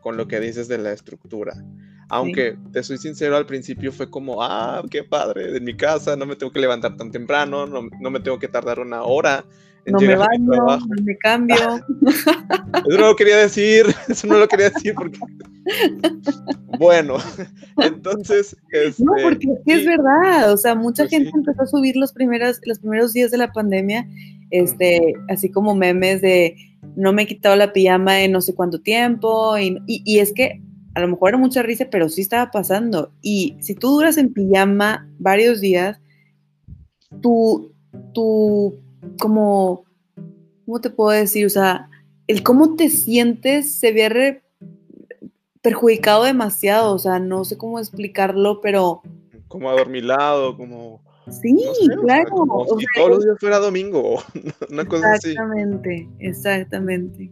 con 0.00 0.16
lo 0.16 0.28
que 0.28 0.40
dices 0.40 0.68
de 0.68 0.78
la 0.78 0.92
estructura. 0.92 1.54
Aunque 2.10 2.56
te 2.72 2.82
soy 2.82 2.96
sincero, 2.96 3.36
al 3.36 3.44
principio 3.44 3.92
fue 3.92 4.10
como, 4.10 4.42
ah, 4.42 4.82
qué 4.90 5.04
padre, 5.04 5.54
en 5.54 5.62
mi 5.62 5.76
casa, 5.76 6.16
no 6.16 6.24
me 6.24 6.36
tengo 6.36 6.50
que 6.50 6.60
levantar 6.60 6.96
tan 6.96 7.10
temprano, 7.10 7.66
no, 7.66 7.86
no 8.00 8.10
me 8.10 8.20
tengo 8.20 8.38
que 8.38 8.48
tardar 8.48 8.80
una 8.80 9.02
hora 9.02 9.44
no 9.86 9.98
me 10.00 10.16
baño, 10.16 10.46
no 10.46 11.02
me 11.02 11.16
cambio. 11.18 11.56
Eso 12.86 12.98
no 12.98 13.08
lo 13.08 13.16
quería 13.16 13.36
decir, 13.38 13.86
eso 14.08 14.26
no 14.26 14.38
lo 14.38 14.48
quería 14.48 14.70
decir 14.70 14.94
porque... 14.94 15.18
Bueno, 16.78 17.16
entonces... 17.78 18.56
Este, 18.70 19.02
no, 19.02 19.12
porque 19.22 19.48
es, 19.66 19.84
verdad, 19.84 20.52
o 20.52 20.56
sea, 20.56 20.74
mucha 20.74 21.02
pues 21.02 21.10
gente 21.10 21.30
empezó 21.34 21.62
a 21.62 21.66
subir 21.66 21.96
los, 21.96 22.12
primeros, 22.12 22.60
los 22.64 22.78
primeros 22.78 23.12
días 23.12 23.30
de 23.30 23.38
la 23.38 23.52
pandemia, 23.52 24.08
este, 24.50 25.14
así 25.28 25.50
como 25.50 25.74
memes 25.74 26.22
de 26.22 26.56
no 26.96 27.12
me 27.12 27.22
he 27.22 27.26
quitado 27.26 27.56
la 27.56 27.72
pijama 27.72 28.22
en 28.22 28.32
no 28.32 28.40
sé 28.40 28.54
cuánto 28.54 28.80
tiempo, 28.80 29.58
y, 29.58 29.82
y 29.86 30.20
es 30.20 30.32
que 30.32 30.62
a 30.94 31.00
lo 31.00 31.08
mejor 31.08 31.30
era 31.30 31.38
mucha 31.38 31.62
risa, 31.62 31.86
pero 31.90 32.08
sí 32.08 32.22
estaba 32.22 32.50
pasando. 32.50 33.12
Y 33.20 33.56
si 33.60 33.74
tú 33.74 33.88
duras 33.90 34.16
en 34.16 34.32
pijama 34.32 35.08
varios 35.18 35.60
días, 35.60 36.00
tu, 37.22 37.72
tu 38.12 38.74
como, 39.18 39.84
¿cómo 40.64 40.80
te 40.80 40.90
puedo 40.90 41.10
decir? 41.10 41.46
O 41.46 41.50
sea, 41.50 41.88
el 42.26 42.42
cómo 42.42 42.76
te 42.76 42.88
sientes 42.88 43.72
se 43.72 43.92
ve 43.92 44.42
perjudicado 45.62 46.24
demasiado, 46.24 46.94
o 46.94 46.98
sea, 46.98 47.18
no 47.18 47.44
sé 47.44 47.58
cómo 47.58 47.78
explicarlo, 47.78 48.60
pero... 48.60 49.02
Como 49.48 49.70
adormilado, 49.70 50.56
como... 50.56 51.02
Sí, 51.30 51.54
claro. 52.00 52.30
como 52.30 52.64
si 52.78 52.86
todos 52.94 53.10
los 53.10 53.24
días 53.24 53.36
fuera 53.38 53.58
domingo, 53.58 54.22
una 54.70 54.86
cosa 54.86 55.12
así. 55.12 55.30
Exactamente, 55.30 56.08
exactamente. 56.20 57.30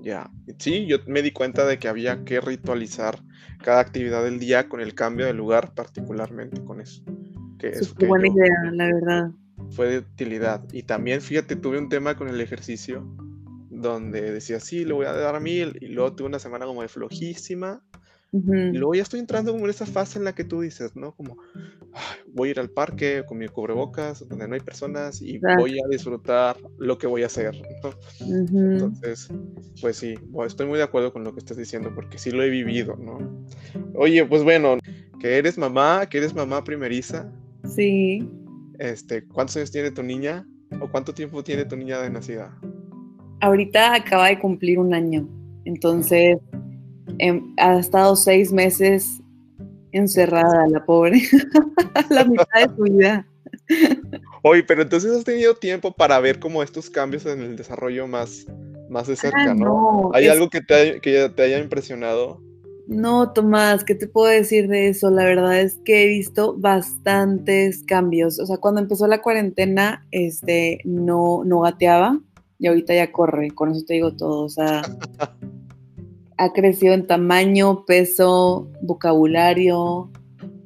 Ya, 0.00 0.28
sí, 0.58 0.86
yo 0.86 0.98
me 1.06 1.22
di 1.22 1.30
cuenta 1.30 1.64
de 1.64 1.78
que 1.78 1.86
había 1.86 2.24
que 2.24 2.40
ritualizar 2.40 3.20
cada 3.62 3.80
actividad 3.80 4.24
del 4.24 4.40
día 4.40 4.68
con 4.68 4.80
el 4.80 4.94
cambio 4.94 5.26
de 5.26 5.34
lugar, 5.34 5.74
particularmente 5.74 6.64
con 6.64 6.80
eso. 6.80 7.04
Que 7.58 7.68
es 7.68 7.94
buena 7.94 8.26
idea, 8.26 8.72
la 8.72 8.86
verdad 8.86 9.30
fue 9.70 9.88
de 9.88 9.98
utilidad. 9.98 10.64
Y 10.72 10.82
también, 10.82 11.20
fíjate, 11.20 11.56
tuve 11.56 11.78
un 11.78 11.88
tema 11.88 12.16
con 12.16 12.28
el 12.28 12.40
ejercicio 12.40 13.06
donde 13.70 14.32
decía, 14.32 14.58
sí, 14.60 14.84
le 14.84 14.94
voy 14.94 15.06
a 15.06 15.12
dar 15.12 15.40
mil, 15.40 15.76
y 15.80 15.88
luego 15.88 16.14
tuve 16.14 16.28
una 16.28 16.38
semana 16.38 16.66
como 16.66 16.82
de 16.82 16.88
flojísima. 16.88 17.82
Y 18.32 18.76
luego 18.76 18.94
ya 18.94 19.02
estoy 19.02 19.20
entrando 19.20 19.52
como 19.52 19.64
en 19.64 19.70
esa 19.70 19.86
fase 19.86 20.18
en 20.18 20.24
la 20.24 20.34
que 20.34 20.44
tú 20.44 20.60
dices, 20.60 20.94
¿no? 20.94 21.14
Como 21.14 21.38
voy 22.34 22.48
a 22.48 22.50
ir 22.50 22.60
al 22.60 22.68
parque 22.68 23.24
con 23.26 23.38
mi 23.38 23.48
cubrebocas, 23.48 24.28
donde 24.28 24.46
no 24.46 24.54
hay 24.54 24.60
personas, 24.60 25.22
y 25.22 25.38
voy 25.38 25.78
a 25.78 25.88
disfrutar 25.88 26.58
lo 26.76 26.98
que 26.98 27.06
voy 27.06 27.22
a 27.22 27.26
hacer. 27.26 27.54
Entonces, 28.20 29.28
pues 29.80 29.96
sí, 29.96 30.16
estoy 30.44 30.66
muy 30.66 30.76
de 30.76 30.84
acuerdo 30.84 31.14
con 31.14 31.24
lo 31.24 31.32
que 31.32 31.38
estás 31.38 31.56
diciendo, 31.56 31.92
porque 31.94 32.18
sí 32.18 32.30
lo 32.30 32.42
he 32.42 32.50
vivido, 32.50 32.96
¿no? 32.96 33.46
Oye, 33.94 34.22
pues 34.26 34.42
bueno, 34.42 34.76
que 35.18 35.38
eres 35.38 35.56
mamá, 35.56 36.06
que 36.06 36.18
eres 36.18 36.34
mamá 36.34 36.62
primeriza. 36.62 37.32
Sí. 37.64 38.28
Este, 38.78 39.24
¿Cuántos 39.26 39.56
años 39.56 39.70
tiene 39.70 39.90
tu 39.90 40.02
niña? 40.02 40.46
¿O 40.80 40.90
cuánto 40.90 41.14
tiempo 41.14 41.42
tiene 41.42 41.64
tu 41.64 41.76
niña 41.76 42.00
de 42.00 42.10
nacida? 42.10 42.58
Ahorita 43.40 43.94
acaba 43.94 44.28
de 44.28 44.38
cumplir 44.38 44.78
un 44.78 44.94
año. 44.94 45.28
Entonces, 45.64 46.38
em, 47.18 47.54
ha 47.58 47.78
estado 47.78 48.16
seis 48.16 48.52
meses 48.52 49.20
encerrada, 49.92 50.66
la 50.68 50.84
pobre, 50.84 51.22
la 52.10 52.24
mitad 52.24 52.46
de 52.54 52.76
su 52.76 52.82
vida. 52.82 53.26
Oye, 54.42 54.62
pero 54.62 54.82
entonces 54.82 55.12
has 55.12 55.24
tenido 55.24 55.54
tiempo 55.54 55.92
para 55.92 56.20
ver 56.20 56.38
como 56.38 56.62
estos 56.62 56.90
cambios 56.90 57.26
en 57.26 57.40
el 57.40 57.56
desarrollo 57.56 58.06
más, 58.06 58.46
más 58.88 59.06
de 59.06 59.14
ah, 59.14 59.16
cerca, 59.16 59.54
¿no? 59.54 60.10
¿Hay 60.12 60.28
algo 60.28 60.48
que 60.48 60.60
te, 60.60 61.00
que 61.00 61.28
te 61.28 61.42
haya 61.42 61.58
impresionado? 61.58 62.40
No, 62.86 63.32
Tomás, 63.32 63.82
¿qué 63.82 63.96
te 63.96 64.06
puedo 64.06 64.28
decir 64.28 64.68
de 64.68 64.88
eso? 64.88 65.10
La 65.10 65.24
verdad 65.24 65.60
es 65.60 65.78
que 65.84 66.04
he 66.04 66.06
visto 66.06 66.54
bastantes 66.56 67.82
cambios. 67.82 68.38
O 68.38 68.46
sea, 68.46 68.58
cuando 68.58 68.80
empezó 68.80 69.08
la 69.08 69.22
cuarentena, 69.22 70.06
este, 70.12 70.78
no, 70.84 71.42
no 71.44 71.60
gateaba 71.60 72.20
y 72.58 72.68
ahorita 72.68 72.94
ya 72.94 73.10
corre, 73.10 73.50
con 73.50 73.72
eso 73.72 73.84
te 73.84 73.94
digo 73.94 74.12
todo. 74.14 74.44
O 74.44 74.48
sea, 74.48 74.82
ha 76.38 76.52
crecido 76.52 76.94
en 76.94 77.08
tamaño, 77.08 77.84
peso, 77.86 78.68
vocabulario. 78.82 80.10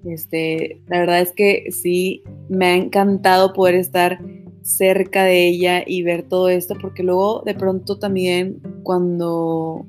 Este, 0.04 0.82
la 0.88 1.00
verdad 1.00 1.20
es 1.20 1.32
que 1.32 1.70
sí, 1.70 2.22
me 2.50 2.66
ha 2.66 2.74
encantado 2.74 3.54
poder 3.54 3.76
estar 3.76 4.18
cerca 4.62 5.24
de 5.24 5.48
ella 5.48 5.82
y 5.86 6.02
ver 6.02 6.24
todo 6.24 6.50
esto, 6.50 6.74
porque 6.80 7.02
luego 7.02 7.42
de 7.46 7.54
pronto 7.54 7.98
también 7.98 8.60
cuando 8.82 9.86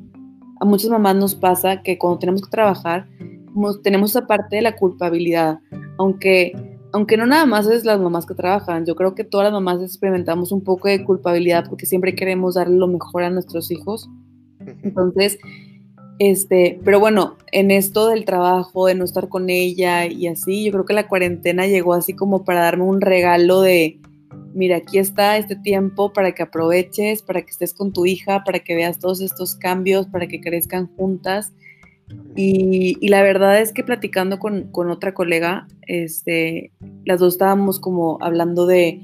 a 0.62 0.66
muchas 0.66 0.92
mamás 0.92 1.16
nos 1.16 1.34
pasa 1.34 1.82
que 1.82 1.98
cuando 1.98 2.20
tenemos 2.20 2.44
que 2.44 2.52
trabajar, 2.52 3.08
tenemos 3.82 4.12
esa 4.12 4.28
parte 4.28 4.58
de 4.58 4.62
la 4.62 4.76
culpabilidad, 4.76 5.58
aunque, 5.98 6.54
aunque 6.94 7.18
no 7.18 7.26
nada 7.26 7.48
más 7.48 7.66
es 7.66 7.84
las 7.84 8.00
mamás 8.00 8.28
que 8.28 8.36
trabajan, 8.36 8.86
yo 8.86 8.96
creo 8.96 9.16
que 9.16 9.24
todas 9.24 9.46
las 9.46 9.54
mamás 9.54 9.82
experimentamos 9.82 10.52
un 10.52 10.64
poco 10.64 10.88
de 10.88 11.04
culpabilidad 11.04 11.66
porque 11.68 11.88
siempre 11.88 12.14
queremos 12.14 12.54
darle 12.54 12.78
lo 12.78 12.88
mejor 12.88 13.24
a 13.24 13.32
nuestros 13.32 13.72
hijos. 13.72 14.08
Entonces, 14.84 15.40
este, 16.20 16.80
pero 16.86 17.00
bueno, 17.00 17.38
en 17.52 17.72
esto 17.72 18.08
del 18.10 18.24
trabajo, 18.24 18.86
de 18.86 18.94
no 18.94 19.04
estar 19.04 19.30
con 19.30 19.50
ella 19.50 20.06
y 20.06 20.28
así, 20.28 20.66
yo 20.66 20.72
creo 20.74 20.86
que 20.86 20.94
la 20.94 21.08
cuarentena 21.08 21.66
llegó 21.66 21.96
así 21.96 22.14
como 22.14 22.46
para 22.46 22.62
darme 22.62 22.84
un 22.84 23.02
regalo 23.02 23.62
de, 23.62 24.00
mira, 24.54 24.78
aquí 24.78 24.98
está 24.98 25.38
este 25.38 25.56
tiempo 25.56 26.14
para 26.14 26.34
que 26.34 26.44
aproveches, 26.44 27.22
para 27.22 27.42
que 27.42 27.52
estés 27.52 27.74
con 27.74 27.94
tu 27.94 28.06
hija, 28.06 28.44
para 28.44 28.60
que 28.60 28.76
veas 28.76 29.00
todos 29.00 29.22
estos 29.22 29.56
cambios, 29.56 30.08
para 30.08 30.28
que 30.28 30.42
crezcan 30.42 30.88
juntas. 30.96 31.54
Y, 32.36 33.08
la 33.08 33.22
verdad 33.22 33.62
es 33.62 33.72
que 33.72 33.84
platicando 33.84 34.40
con, 34.40 34.70
otra 34.74 35.14
colega, 35.14 35.68
este, 35.88 36.72
las 37.06 37.20
dos 37.20 37.34
estábamos 37.34 37.80
como 37.80 38.18
hablando 38.22 38.66
de, 38.66 39.02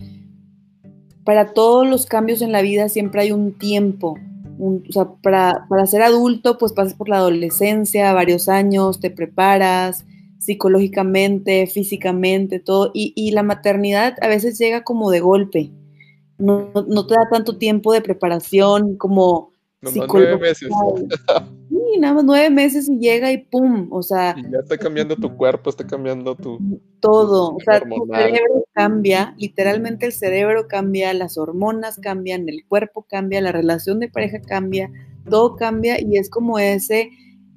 para 1.24 1.54
todos 1.54 1.88
los 1.88 2.06
cambios 2.06 2.42
en 2.42 2.52
la 2.52 2.62
vida 2.62 2.90
siempre 2.90 3.22
hay 3.22 3.32
un 3.32 3.58
tiempo. 3.58 4.18
o 4.60 4.92
sea, 4.92 5.10
para, 5.22 5.66
para 5.70 5.86
ser 5.86 6.02
adulto, 6.02 6.58
pues 6.58 6.74
pasas 6.74 6.94
por 6.94 7.10
la 7.10 7.18
adolescencia, 7.18 8.14
varios 8.14 8.50
años, 8.50 9.00
te 9.00 9.10
preparas, 9.10 10.06
psicológicamente, 10.40 11.68
físicamente, 11.68 12.60
todo. 12.60 12.92
Y, 12.94 13.32
la 13.32 13.44
maternidad 13.44 14.16
a 14.22 14.28
veces 14.28 14.58
llega 14.58 14.84
como 14.84 15.12
de 15.12 15.20
golpe. 15.20 15.72
No, 16.38 16.72
te 16.72 17.16
da 17.16 17.28
tanto 17.32 17.58
tiempo 17.58 17.94
de 17.94 18.02
preparación 18.02 18.98
como... 18.98 19.52
nueve 19.82 20.38
meses. 20.38 20.70
Sí, 21.70 22.00
nada 22.00 22.16
más 22.16 22.24
nueve 22.26 22.50
meses 22.50 22.90
y 22.90 22.98
llega 22.98 23.32
y 23.32 23.38
pum, 23.38 23.88
o 23.92 24.02
sea... 24.02 24.36
Y 24.38 24.52
ya 24.52 24.60
está 24.60 24.78
cambiando 24.78 25.16
tu 25.16 25.36
cuerpo, 25.38 25.70
está 25.70 25.86
cambiando 25.86 26.36
tu... 26.36 26.58
Todo, 27.00 27.56
o 27.56 27.60
sea, 27.64 27.80
tu 27.80 28.08
cerebro 28.14 28.66
cambia, 28.74 29.36
literalmente 29.38 30.06
el 30.06 30.12
cerebro 30.12 30.68
cambia, 30.68 31.14
las 31.14 31.38
hormonas 31.38 31.98
cambian, 32.02 32.50
el 32.50 32.66
cuerpo 32.68 33.06
cambia, 33.08 33.42
la 33.42 33.52
relación 33.52 34.00
de 34.00 34.10
pareja 34.10 34.42
cambia, 34.42 34.92
todo 35.30 35.56
cambia 35.56 36.02
y 36.02 36.18
es 36.18 36.30
como 36.30 36.60
ese 36.60 37.10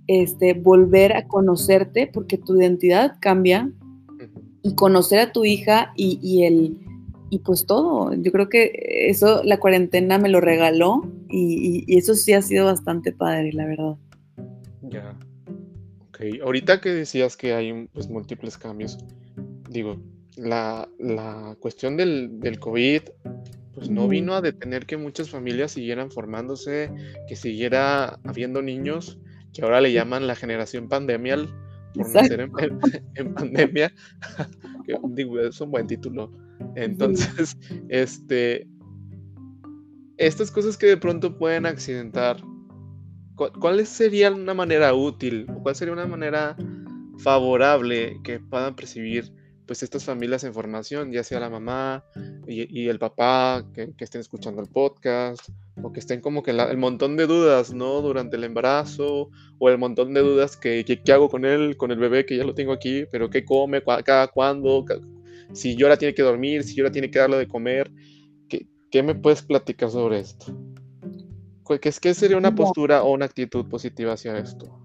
este, 0.06 0.54
volver 0.54 1.14
a 1.14 1.26
conocerte 1.26 2.10
porque 2.12 2.38
tu 2.38 2.60
identidad 2.60 3.16
cambia 3.20 3.70
y 4.62 4.74
conocer 4.74 5.20
a 5.20 5.32
tu 5.32 5.44
hija 5.44 5.92
y, 5.96 6.42
el 6.44 6.76
y 7.30 7.38
pues 7.38 7.66
todo. 7.66 8.12
Yo 8.14 8.32
creo 8.32 8.48
que 8.48 8.72
eso 9.08 9.42
la 9.44 9.58
cuarentena 9.58 10.18
me 10.18 10.28
lo 10.28 10.40
regaló 10.40 11.02
y, 11.28 11.96
eso 11.96 12.14
sí 12.14 12.32
ha 12.32 12.42
sido 12.42 12.66
bastante 12.66 13.12
padre, 13.12 13.52
la 13.52 13.66
verdad. 13.66 13.96
Ya. 14.82 15.16
Ok. 16.08 16.20
Ahorita 16.42 16.80
que 16.80 16.90
decías 16.90 17.36
que 17.36 17.54
hay 17.54 17.88
pues, 17.92 18.08
múltiples 18.08 18.58
cambios, 18.58 18.98
digo, 19.68 19.96
la, 20.36 20.88
cuestión 21.60 21.96
del, 21.96 22.40
del 22.40 22.58
COVID 22.58 23.02
pues 23.74 23.88
no 23.88 24.08
vino 24.08 24.34
a 24.34 24.40
detener 24.40 24.84
que 24.84 24.96
muchas 24.96 25.30
familias 25.30 25.72
siguieran 25.72 26.10
formándose, 26.10 26.90
que 27.28 27.36
siguiera 27.36 28.18
habiendo 28.24 28.60
niños 28.62 29.18
que 29.52 29.62
ahora 29.62 29.80
le 29.80 29.92
llaman 29.92 30.26
la 30.26 30.34
generación 30.34 30.88
pandemial, 30.88 31.48
por 31.94 32.08
nacer 32.08 32.40
en, 33.16 33.34
pandemia, 33.34 33.92
digo, 35.10 35.40
es 35.40 35.60
un 35.60 35.70
buen 35.70 35.86
título. 35.86 36.32
Entonces, 36.76 37.56
este, 37.88 38.68
estas 40.16 40.50
cosas 40.50 40.76
que 40.76 40.86
de 40.86 40.96
pronto 40.96 41.36
pueden 41.36 41.66
accidentar, 41.66 42.36
¿cuál 43.34 43.86
sería 43.86 44.30
una 44.30 44.54
manera 44.54 44.94
útil 44.94 45.46
o 45.48 45.62
cuál 45.62 45.74
sería 45.74 45.94
una 45.94 46.06
manera 46.06 46.56
favorable 47.18 48.20
que 48.22 48.40
puedan 48.40 48.76
percibir 48.76 49.32
pues 49.66 49.84
estas 49.84 50.04
familias 50.04 50.42
en 50.42 50.52
formación, 50.52 51.12
ya 51.12 51.22
sea 51.22 51.38
la 51.38 51.48
mamá 51.48 52.04
y, 52.44 52.88
el 52.88 52.98
papá 52.98 53.64
que, 53.72 53.94
estén 53.98 54.20
escuchando 54.20 54.60
el 54.60 54.68
podcast, 54.68 55.48
o 55.82 55.92
que 55.92 56.00
estén 56.00 56.20
como 56.20 56.42
que 56.42 56.50
el 56.50 56.76
montón 56.76 57.16
de 57.16 57.26
dudas, 57.26 57.72
¿no? 57.72 58.00
Durante 58.00 58.36
el 58.36 58.44
embarazo, 58.44 59.30
o 59.58 59.68
el 59.68 59.78
montón 59.78 60.14
de 60.14 60.20
dudas 60.20 60.56
que, 60.56 60.84
¿qué 60.84 61.12
hago 61.12 61.28
con 61.28 61.44
él, 61.44 61.76
con 61.76 61.90
el 61.90 61.98
bebé 61.98 62.26
que 62.26 62.36
ya 62.36 62.44
lo 62.44 62.54
tengo 62.54 62.72
aquí, 62.72 63.04
pero 63.10 63.30
qué 63.30 63.44
come, 63.44 63.82
cada 64.04 64.28
cuándo, 64.28 64.84
si 65.52 65.76
yo 65.76 65.88
la 65.88 65.96
tiene 65.96 66.14
que 66.14 66.22
dormir, 66.22 66.62
si 66.62 66.74
yo 66.74 66.84
la 66.84 66.92
tiene 66.92 67.10
que 67.10 67.18
darle 67.18 67.36
de 67.36 67.48
comer. 67.48 67.90
¿Qué, 68.48 68.66
qué 68.90 69.02
me 69.02 69.14
puedes 69.14 69.42
platicar 69.42 69.90
sobre 69.90 70.20
esto? 70.20 70.56
¿Qué, 71.80 71.92
¿Qué 72.00 72.14
sería 72.14 72.36
una 72.36 72.54
postura 72.54 73.02
o 73.02 73.12
una 73.12 73.26
actitud 73.26 73.66
positiva 73.68 74.14
hacia 74.14 74.36
esto? 74.38 74.80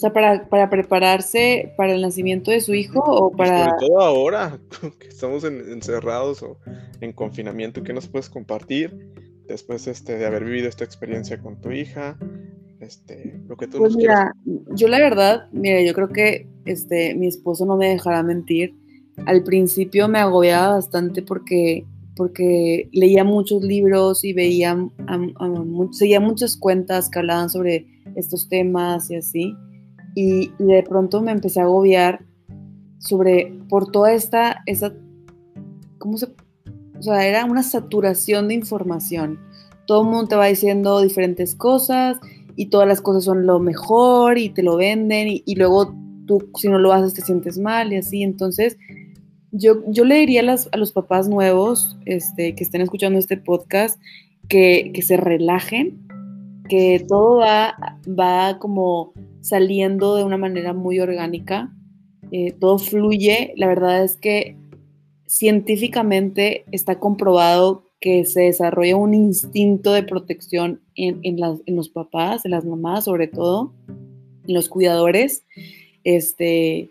O 0.00 0.04
sea, 0.08 0.14
para, 0.14 0.48
para, 0.48 0.70
prepararse 0.70 1.74
para 1.76 1.92
el 1.92 2.00
nacimiento 2.00 2.50
de 2.50 2.62
su 2.62 2.72
hijo 2.72 3.02
o 3.04 3.30
para... 3.30 3.66
Sobre 3.66 3.86
todo 3.86 4.00
ahora, 4.00 4.58
que 4.98 5.08
estamos 5.08 5.44
encerrados 5.44 6.42
o 6.42 6.56
en 7.02 7.12
confinamiento, 7.12 7.82
¿qué 7.82 7.92
nos 7.92 8.08
puedes 8.08 8.30
compartir 8.30 8.96
después 9.46 9.86
este, 9.88 10.16
de 10.16 10.24
haber 10.24 10.46
vivido 10.46 10.70
esta 10.70 10.84
experiencia 10.84 11.38
con 11.38 11.60
tu 11.60 11.70
hija? 11.70 12.16
Este, 12.80 13.38
lo 13.46 13.58
que 13.58 13.66
tú 13.66 13.76
pues 13.76 13.94
mira, 13.94 14.34
yo 14.74 14.88
la 14.88 14.98
verdad, 14.98 15.50
mira, 15.52 15.82
yo 15.82 15.92
creo 15.92 16.08
que 16.08 16.48
este, 16.64 17.14
mi 17.14 17.26
esposo 17.26 17.66
no 17.66 17.76
me 17.76 17.88
dejará 17.88 18.22
mentir. 18.22 18.74
Al 19.26 19.44
principio 19.44 20.08
me 20.08 20.18
agobiaba 20.18 20.76
bastante 20.76 21.20
porque, 21.20 21.84
porque 22.16 22.88
leía 22.92 23.22
muchos 23.22 23.62
libros 23.62 24.24
y 24.24 24.32
veía, 24.32 24.78
seguía 25.92 26.20
muchas 26.20 26.56
cuentas 26.56 27.10
que 27.10 27.18
hablaban 27.18 27.50
sobre 27.50 27.86
estos 28.16 28.48
temas 28.48 29.10
y 29.10 29.16
así 29.16 29.54
y, 30.14 30.52
de 30.58 30.82
pronto 30.82 31.22
me 31.22 31.32
empecé 31.32 31.60
a 31.60 31.64
agobiar 31.64 32.24
sobre, 32.98 33.52
por 33.68 33.90
toda 33.90 34.12
esta, 34.12 34.62
esa, 34.66 34.92
¿cómo 35.98 36.18
se? 36.18 36.26
O 36.98 37.02
sea, 37.02 37.26
era 37.26 37.44
una 37.44 37.62
saturación 37.62 38.48
de 38.48 38.54
información. 38.54 39.38
Todo 39.86 40.02
el 40.02 40.08
mundo 40.08 40.28
te 40.28 40.36
va 40.36 40.46
diciendo 40.46 41.00
diferentes 41.00 41.54
cosas 41.54 42.18
y 42.56 42.66
todas 42.66 42.86
las 42.86 43.00
cosas 43.00 43.24
son 43.24 43.46
lo 43.46 43.58
mejor 43.58 44.36
y 44.36 44.50
te 44.50 44.62
lo 44.62 44.76
venden 44.76 45.28
y, 45.28 45.54
luego 45.54 45.94
tú 46.26 46.50
si 46.56 46.68
no 46.68 46.78
lo 46.78 46.92
haces 46.92 47.14
te 47.14 47.22
sientes 47.22 47.58
mal 47.58 47.92
y 47.92 47.96
así. 47.96 48.22
Entonces, 48.22 48.76
yo, 49.50 49.82
yo 49.86 50.04
le 50.04 50.16
diría 50.16 50.42
a, 50.42 50.56
a 50.72 50.76
los 50.76 50.92
papás 50.92 51.28
nuevos 51.28 51.98
este, 52.04 52.54
que 52.54 52.62
estén 52.62 52.82
escuchando 52.82 53.18
este 53.18 53.36
podcast 53.36 53.98
que, 54.48 54.90
que 54.92 55.02
se 55.02 55.16
relajen, 55.16 56.06
que 56.70 57.04
todo 57.06 57.38
va, 57.38 57.74
va 58.08 58.58
como 58.60 59.12
saliendo 59.40 60.14
de 60.14 60.22
una 60.22 60.36
manera 60.36 60.72
muy 60.72 61.00
orgánica, 61.00 61.74
eh, 62.30 62.52
todo 62.52 62.78
fluye. 62.78 63.52
La 63.56 63.66
verdad 63.66 64.04
es 64.04 64.16
que 64.16 64.56
científicamente 65.26 66.64
está 66.70 67.00
comprobado 67.00 67.82
que 68.00 68.24
se 68.24 68.42
desarrolla 68.42 68.96
un 68.96 69.14
instinto 69.14 69.92
de 69.92 70.04
protección 70.04 70.80
en, 70.94 71.36
los 71.66 71.88
papás, 71.88 72.44
en 72.44 72.52
las 72.52 72.64
mamás 72.64 73.04
sobre 73.04 73.26
todo, 73.26 73.74
en 73.88 74.54
los 74.54 74.68
cuidadores. 74.68 75.44
Este, 76.04 76.88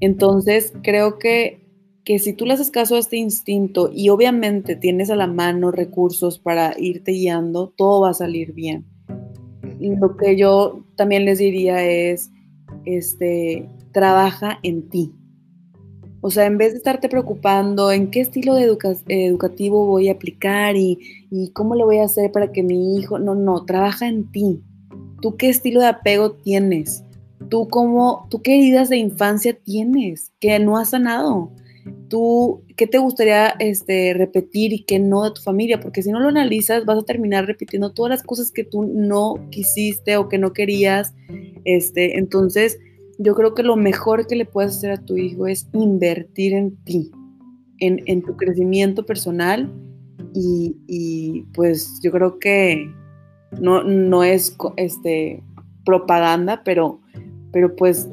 entonces, 0.00 0.72
creo 0.82 1.18
que, 1.18 1.60
que 2.02 2.18
si 2.18 2.32
tú 2.32 2.46
le 2.46 2.54
haces 2.54 2.70
caso 2.70 2.96
a 2.96 2.98
este 2.98 3.18
instinto 3.18 3.90
y 3.94 4.08
obviamente 4.08 4.74
tienes 4.74 5.10
a 5.10 5.16
la 5.16 5.26
mano 5.26 5.70
recursos 5.70 6.38
para 6.38 6.74
irte 6.78 7.12
guiando, 7.12 7.74
todo 7.76 8.00
va 8.00 8.10
a 8.10 8.14
salir 8.14 8.54
bien 8.54 8.91
lo 9.90 10.16
que 10.16 10.36
yo 10.36 10.84
también 10.96 11.24
les 11.24 11.38
diría 11.38 11.84
es, 11.84 12.30
este, 12.84 13.68
trabaja 13.92 14.58
en 14.62 14.88
ti. 14.88 15.12
O 16.20 16.30
sea, 16.30 16.46
en 16.46 16.56
vez 16.56 16.72
de 16.72 16.78
estarte 16.78 17.08
preocupando 17.08 17.90
en 17.90 18.10
qué 18.10 18.20
estilo 18.20 18.54
de 18.54 18.76
educativo 19.08 19.86
voy 19.86 20.08
a 20.08 20.12
aplicar 20.12 20.76
y, 20.76 20.98
cómo 21.52 21.74
lo 21.74 21.84
voy 21.84 21.98
a 21.98 22.04
hacer 22.04 22.30
para 22.30 22.52
que 22.52 22.62
mi 22.62 22.96
hijo, 22.96 23.18
no, 23.18 23.34
no, 23.34 23.64
trabaja 23.64 24.06
en 24.06 24.30
ti. 24.30 24.62
tú 25.20 25.36
qué 25.36 25.48
estilo 25.48 25.80
de 25.80 25.88
apego 25.88 26.32
tienes, 26.32 27.04
tú 27.48 27.68
cómo, 27.68 28.26
tú 28.30 28.40
qué 28.40 28.54
heridas 28.54 28.88
de 28.88 28.98
infancia 28.98 29.52
tienes 29.52 30.32
que 30.38 30.58
no 30.60 30.78
has 30.78 30.90
sanado, 30.90 31.50
tú 32.08 32.62
qué 32.76 32.86
te 32.86 32.98
gustaría 32.98 33.48
este, 33.58 34.14
repetir 34.14 34.72
y 34.72 34.84
qué 34.84 34.98
no 34.98 35.24
de 35.24 35.32
tu 35.32 35.42
familia, 35.42 35.80
porque 35.80 36.02
si 36.02 36.10
no 36.10 36.20
lo 36.20 36.28
analizas 36.28 36.84
vas 36.84 36.98
a 36.98 37.04
terminar 37.04 37.46
repitiendo 37.46 37.92
todas 37.92 38.10
las 38.10 38.22
cosas 38.22 38.50
que 38.50 38.64
tú 38.64 38.84
no 38.84 39.34
quisiste 39.50 40.16
o 40.16 40.28
que 40.28 40.38
no 40.38 40.52
querías, 40.52 41.14
este, 41.64 42.18
entonces 42.18 42.78
yo 43.18 43.34
creo 43.34 43.54
que 43.54 43.62
lo 43.62 43.76
mejor 43.76 44.26
que 44.26 44.36
le 44.36 44.44
puedes 44.44 44.76
hacer 44.76 44.90
a 44.90 45.04
tu 45.04 45.16
hijo 45.16 45.46
es 45.46 45.68
invertir 45.72 46.54
en 46.54 46.76
ti, 46.84 47.10
en, 47.78 48.22
tu 48.22 48.36
crecimiento 48.36 49.04
personal 49.04 49.72
y, 50.34 51.44
pues 51.54 52.00
yo 52.02 52.10
creo 52.12 52.38
que 52.38 52.88
no, 53.60 53.82
no 53.82 54.22
es 54.24 54.56
este, 54.76 55.42
propaganda, 55.84 56.62
pero, 56.64 57.00
pero 57.52 57.74
pues 57.74 58.08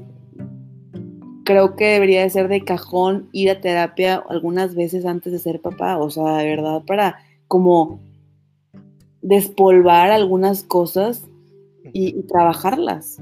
creo 1.49 1.75
que 1.75 1.93
debería 1.93 2.21
de 2.21 2.29
ser 2.29 2.47
de 2.47 2.63
cajón 2.63 3.27
ir 3.31 3.49
a 3.49 3.59
terapia 3.59 4.23
algunas 4.29 4.75
veces 4.75 5.03
antes 5.03 5.33
de 5.33 5.39
ser 5.39 5.59
papá, 5.59 5.97
o 5.97 6.07
sea, 6.11 6.37
de 6.37 6.45
verdad, 6.47 6.83
para 6.85 7.17
como 7.47 7.99
despolvar 9.23 10.11
algunas 10.11 10.63
cosas 10.63 11.27
y 11.91 12.21
trabajarlas 12.27 13.19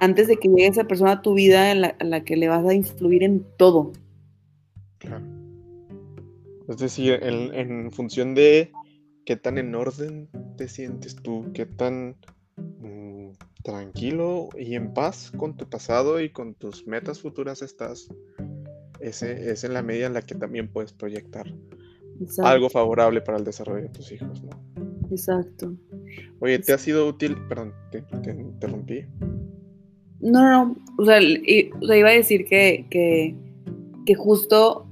antes 0.00 0.26
de 0.26 0.36
que 0.36 0.48
llegue 0.48 0.66
esa 0.66 0.82
persona 0.82 1.12
a 1.12 1.22
tu 1.22 1.34
vida 1.34 1.70
en 1.70 2.10
la, 2.10 2.24
que 2.24 2.36
le 2.36 2.48
vas 2.48 2.66
a 2.66 2.74
influir 2.74 3.22
en 3.22 3.46
todo. 3.56 3.92
Claro. 4.98 5.24
Es 6.68 6.78
decir, 6.78 7.20
en, 7.22 7.92
función 7.92 8.34
de 8.34 8.72
qué 9.24 9.36
tan 9.36 9.58
en 9.58 9.76
orden 9.76 10.28
te 10.56 10.66
sientes 10.66 11.14
tú, 11.14 11.52
qué 11.54 11.66
tan 11.66 12.16
tranquilo 13.64 14.50
y 14.56 14.74
en 14.74 14.92
paz 14.92 15.32
con 15.36 15.56
tu 15.56 15.68
pasado 15.68 16.20
y 16.20 16.30
con 16.30 16.54
tus 16.54 16.86
metas 16.86 17.20
futuras 17.20 17.62
estás, 17.62 18.08
ese 19.00 19.50
es 19.50 19.64
en 19.64 19.72
la 19.72 19.82
medida 19.82 20.06
en 20.06 20.12
la 20.12 20.22
que 20.22 20.34
también 20.34 20.68
puedes 20.68 20.92
proyectar 20.92 21.46
algo 22.44 22.70
favorable 22.70 23.20
para 23.22 23.38
el 23.38 23.44
desarrollo 23.44 23.82
de 23.82 23.88
tus 23.88 24.12
hijos, 24.12 24.44
¿no? 24.44 24.50
Exacto. 25.10 25.74
Oye, 26.40 26.58
¿te 26.60 26.72
ha 26.72 26.78
sido 26.78 27.08
útil? 27.08 27.36
Perdón, 27.48 27.72
te 27.90 28.04
interrumpí. 28.30 29.04
No, 30.20 30.42
no, 30.42 30.76
o 30.96 31.04
sea, 31.04 31.20
iba 31.20 32.08
a 32.08 32.12
decir 32.12 32.46
que, 32.46 32.86
que, 32.90 34.14
justo 34.14 34.86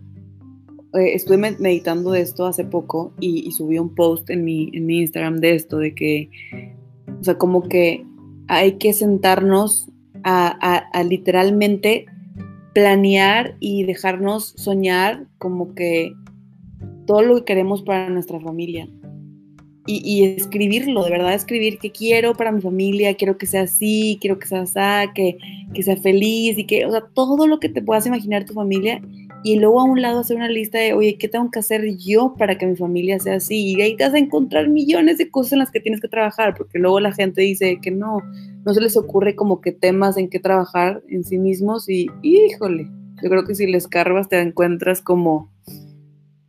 eh, 0.94 1.14
estuve 1.14 1.38
meditando 1.38 2.10
de 2.10 2.20
esto 2.20 2.46
hace 2.46 2.64
poco 2.64 3.14
y, 3.20 3.50
subí 3.52 3.78
un 3.78 3.94
post 3.94 4.28
en 4.30 4.44
mi, 4.44 4.70
en 4.74 4.84
mi 4.84 5.00
Instagram 5.00 5.38
de 5.38 5.54
esto, 5.54 5.78
de 5.78 5.94
que, 5.94 6.30
o 7.18 7.24
sea, 7.24 7.38
como 7.38 7.66
que 7.66 8.04
hay 8.48 8.72
que 8.72 8.92
sentarnos 8.92 9.88
a, 10.24 11.02
literalmente 11.08 12.06
planear 12.74 13.56
y 13.60 13.84
dejarnos 13.84 14.54
soñar 14.56 15.26
como 15.38 15.74
que 15.74 16.12
todo 17.06 17.22
lo 17.22 17.36
que 17.36 17.44
queremos 17.44 17.82
para 17.82 18.08
nuestra 18.08 18.40
familia. 18.40 18.88
Y, 19.84 20.22
escribirlo, 20.22 21.02
de 21.02 21.10
verdad 21.10 21.34
escribir 21.34 21.78
que 21.78 21.90
quiero 21.90 22.34
para 22.34 22.52
mi 22.52 22.60
familia, 22.60 23.14
quiero 23.14 23.36
que 23.36 23.46
sea 23.46 23.62
así, 23.62 24.16
quiero 24.20 24.38
que 24.38 24.46
sea 24.46 24.60
así, 24.60 25.10
que, 25.12 25.38
que 25.74 25.82
sea 25.82 25.96
feliz 25.96 26.56
y 26.56 26.64
que, 26.66 26.86
o 26.86 26.92
sea, 26.92 27.02
todo 27.12 27.48
lo 27.48 27.58
que 27.58 27.68
te 27.68 27.82
puedas 27.82 28.06
imaginar 28.06 28.44
tu 28.44 28.54
familia 28.54 29.02
y 29.44 29.58
luego 29.58 29.80
a 29.80 29.84
un 29.84 30.00
lado 30.00 30.20
hacer 30.20 30.36
una 30.36 30.48
lista 30.48 30.78
de, 30.78 30.92
oye, 30.92 31.18
¿qué 31.18 31.28
tengo 31.28 31.50
que 31.50 31.58
hacer 31.58 31.96
yo 31.96 32.34
para 32.38 32.56
que 32.58 32.66
mi 32.66 32.76
familia 32.76 33.18
sea 33.18 33.36
así? 33.36 33.72
Y 33.72 33.80
ahí 33.80 33.96
te 33.96 34.04
vas 34.04 34.14
a 34.14 34.18
encontrar 34.18 34.68
millones 34.68 35.18
de 35.18 35.30
cosas 35.30 35.54
en 35.54 35.58
las 35.60 35.70
que 35.70 35.80
tienes 35.80 36.00
que 36.00 36.08
trabajar, 36.08 36.54
porque 36.56 36.78
luego 36.78 37.00
la 37.00 37.12
gente 37.12 37.42
dice 37.42 37.78
que 37.82 37.90
no, 37.90 38.18
no 38.64 38.74
se 38.74 38.80
les 38.80 38.96
ocurre 38.96 39.34
como 39.34 39.60
que 39.60 39.72
temas 39.72 40.16
en 40.16 40.28
qué 40.28 40.38
trabajar 40.38 41.02
en 41.08 41.24
sí 41.24 41.38
mismos 41.38 41.88
y, 41.88 42.06
híjole, 42.22 42.88
yo 43.22 43.30
creo 43.30 43.44
que 43.44 43.54
si 43.54 43.66
les 43.66 43.88
cargas 43.88 44.28
te 44.28 44.40
encuentras 44.40 45.00
como, 45.00 45.52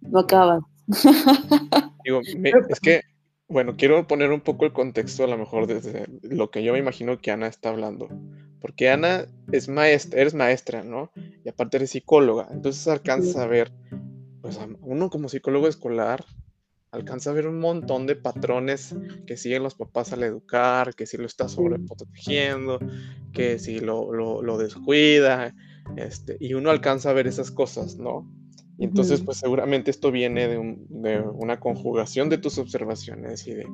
no 0.02 0.20
acabas. 0.20 0.64
Digo, 2.04 2.22
es 2.70 2.80
que 2.80 3.02
bueno, 3.54 3.76
quiero 3.78 4.08
poner 4.08 4.32
un 4.32 4.42
poco 4.42 4.66
el 4.66 4.74
contexto 4.74 5.24
a 5.24 5.28
lo 5.28 5.38
mejor 5.38 5.68
desde 5.68 6.08
lo 6.24 6.50
que 6.50 6.64
yo 6.64 6.74
me 6.74 6.80
imagino 6.80 7.20
que 7.20 7.32
Ana 7.32 7.48
está 7.48 7.70
hablando. 7.70 8.10
Porque 8.64 8.90
Ana 8.90 9.28
es 9.52 9.68
maestra, 9.68 10.22
eres 10.22 10.34
maestra, 10.34 10.86
¿no? 10.86 11.12
Y 11.44 11.50
aparte 11.50 11.76
eres 11.76 11.90
psicóloga. 11.90 12.48
Entonces 12.50 12.88
alcanza 12.88 13.44
a 13.44 13.48
ver, 13.48 13.74
pues 14.42 14.58
uno 14.80 15.10
como 15.10 15.28
psicólogo 15.28 15.68
escolar, 15.68 16.24
alcanza 16.92 17.32
a 17.32 17.34
ver 17.34 17.46
un 17.46 17.60
montón 17.60 18.08
de 18.08 18.16
patrones 18.16 18.96
que 19.28 19.36
siguen 19.36 19.64
los 19.64 19.76
papás 19.76 20.14
al 20.14 20.24
educar, 20.24 20.96
que 20.96 21.06
si 21.06 21.18
lo 21.18 21.26
está 21.26 21.50
sobreprotegiendo, 21.50 22.80
que 23.34 23.60
si 23.60 23.82
lo, 23.82 24.14
lo, 24.14 24.42
lo 24.42 24.58
descuida, 24.58 25.54
este, 25.98 26.38
y 26.40 26.54
uno 26.54 26.70
alcanza 26.70 27.10
a 27.10 27.14
ver 27.14 27.28
esas 27.28 27.52
cosas, 27.52 27.98
¿no? 27.98 28.32
Y 28.78 28.86
entonces, 28.86 29.20
pues 29.20 29.40
seguramente 29.40 29.92
esto 29.92 30.10
viene 30.10 30.48
de, 30.48 31.20
una 31.20 31.60
conjugación 31.60 32.30
de 32.30 32.38
tus 32.38 32.58
observaciones 32.60 33.46
y 33.46 33.56
de 33.56 33.68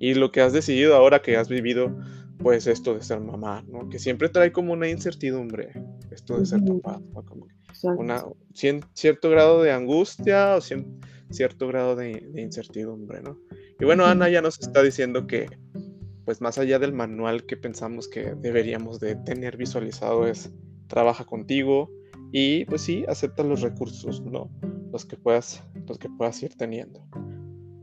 y 0.00 0.14
lo 0.14 0.32
que 0.32 0.40
has 0.40 0.52
decidido 0.52 0.96
ahora 0.96 1.22
que 1.22 1.36
has 1.36 1.48
vivido, 1.48 1.96
pues 2.38 2.66
esto 2.66 2.94
de 2.94 3.02
ser 3.02 3.20
mamá, 3.20 3.64
¿no? 3.68 3.88
Que 3.88 3.98
siempre 3.98 4.28
trae 4.28 4.52
como 4.52 4.72
una 4.72 4.88
incertidumbre, 4.88 5.72
esto 6.10 6.38
de 6.38 6.46
ser 6.46 6.60
papá, 6.64 7.00
como 7.24 7.46
una, 7.96 8.24
cierto 8.92 9.30
grado 9.30 9.62
de 9.62 9.72
angustia 9.72 10.56
o 10.56 10.60
cierto 11.30 11.68
grado 11.68 11.96
de, 11.96 12.30
incertidumbre, 12.36 13.22
¿no? 13.22 13.38
Y 13.78 13.84
bueno, 13.84 14.04
Ana 14.04 14.28
ya 14.28 14.42
nos 14.42 14.60
está 14.60 14.82
diciendo 14.82 15.26
que, 15.26 15.48
pues 16.24 16.40
más 16.40 16.58
allá 16.58 16.78
del 16.78 16.92
manual 16.92 17.44
que 17.44 17.56
pensamos 17.56 18.08
que 18.08 18.34
deberíamos 18.34 19.00
de 19.00 19.16
tener 19.16 19.56
visualizado 19.56 20.26
es 20.26 20.52
trabaja 20.86 21.24
contigo, 21.24 21.90
y 22.36 22.64
pues 22.64 22.82
sí, 22.82 23.04
acepta 23.06 23.44
los 23.44 23.60
recursos, 23.60 24.20
¿no? 24.20 24.50
Los 24.92 25.04
que 25.04 25.16
puedas, 25.16 25.62
los 25.86 25.98
que 25.98 26.08
puedas 26.08 26.42
ir 26.42 26.56
teniendo. 26.56 27.06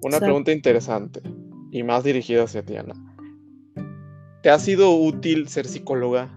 Una 0.04 0.20
pregunta 0.20 0.52
interesante 0.52 1.22
y 1.72 1.84
más 1.84 2.04
dirigida 2.04 2.44
hacia 2.44 2.62
ti, 2.62 2.76
Ana. 2.76 3.11
¿Te 4.42 4.50
ha 4.50 4.58
sido 4.58 4.96
útil 4.96 5.48
ser 5.48 5.68
psicóloga 5.68 6.32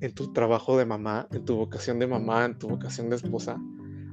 en 0.00 0.14
tu 0.14 0.32
trabajo 0.32 0.78
de 0.78 0.86
mamá, 0.86 1.28
en 1.32 1.44
tu 1.44 1.56
vocación 1.56 1.98
de 1.98 2.06
mamá, 2.06 2.46
en 2.46 2.58
tu 2.58 2.68
vocación 2.68 3.10
de 3.10 3.16
esposa? 3.16 3.60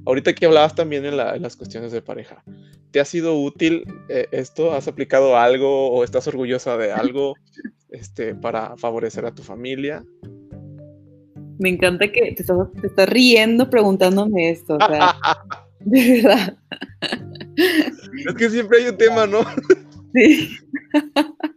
Ahorita 0.04 0.34
que 0.34 0.46
hablabas 0.46 0.74
también 0.74 1.04
en, 1.06 1.16
las 1.16 1.56
cuestiones 1.56 1.92
de 1.92 2.02
pareja, 2.02 2.42
¿te 2.90 3.00
ha 3.00 3.04
sido 3.04 3.38
útil 3.38 3.84
eh, 4.08 4.26
esto? 4.30 4.72
¿Has 4.72 4.88
aplicado 4.88 5.38
algo 5.38 5.90
o 5.90 6.04
estás 6.04 6.26
orgullosa 6.26 6.76
de 6.76 6.92
algo 6.92 7.34
este, 7.90 8.34
para 8.34 8.76
favorecer 8.76 9.24
a 9.24 9.34
tu 9.34 9.42
familia? 9.42 10.04
Me 11.58 11.70
encanta 11.70 12.10
que 12.10 12.32
te 12.32 12.42
estás, 12.42 13.08
riendo 13.08 13.68
preguntándome 13.68 14.50
esto, 14.50 14.76
o 14.76 14.86
sea, 14.86 15.14
de 15.80 16.22
verdad. 16.22 16.58
Es 17.56 18.34
que 18.36 18.50
siempre 18.50 18.78
hay 18.78 18.88
un 18.88 18.96
tema, 18.98 19.26
¿no? 19.26 19.40
Sí. 20.12 20.58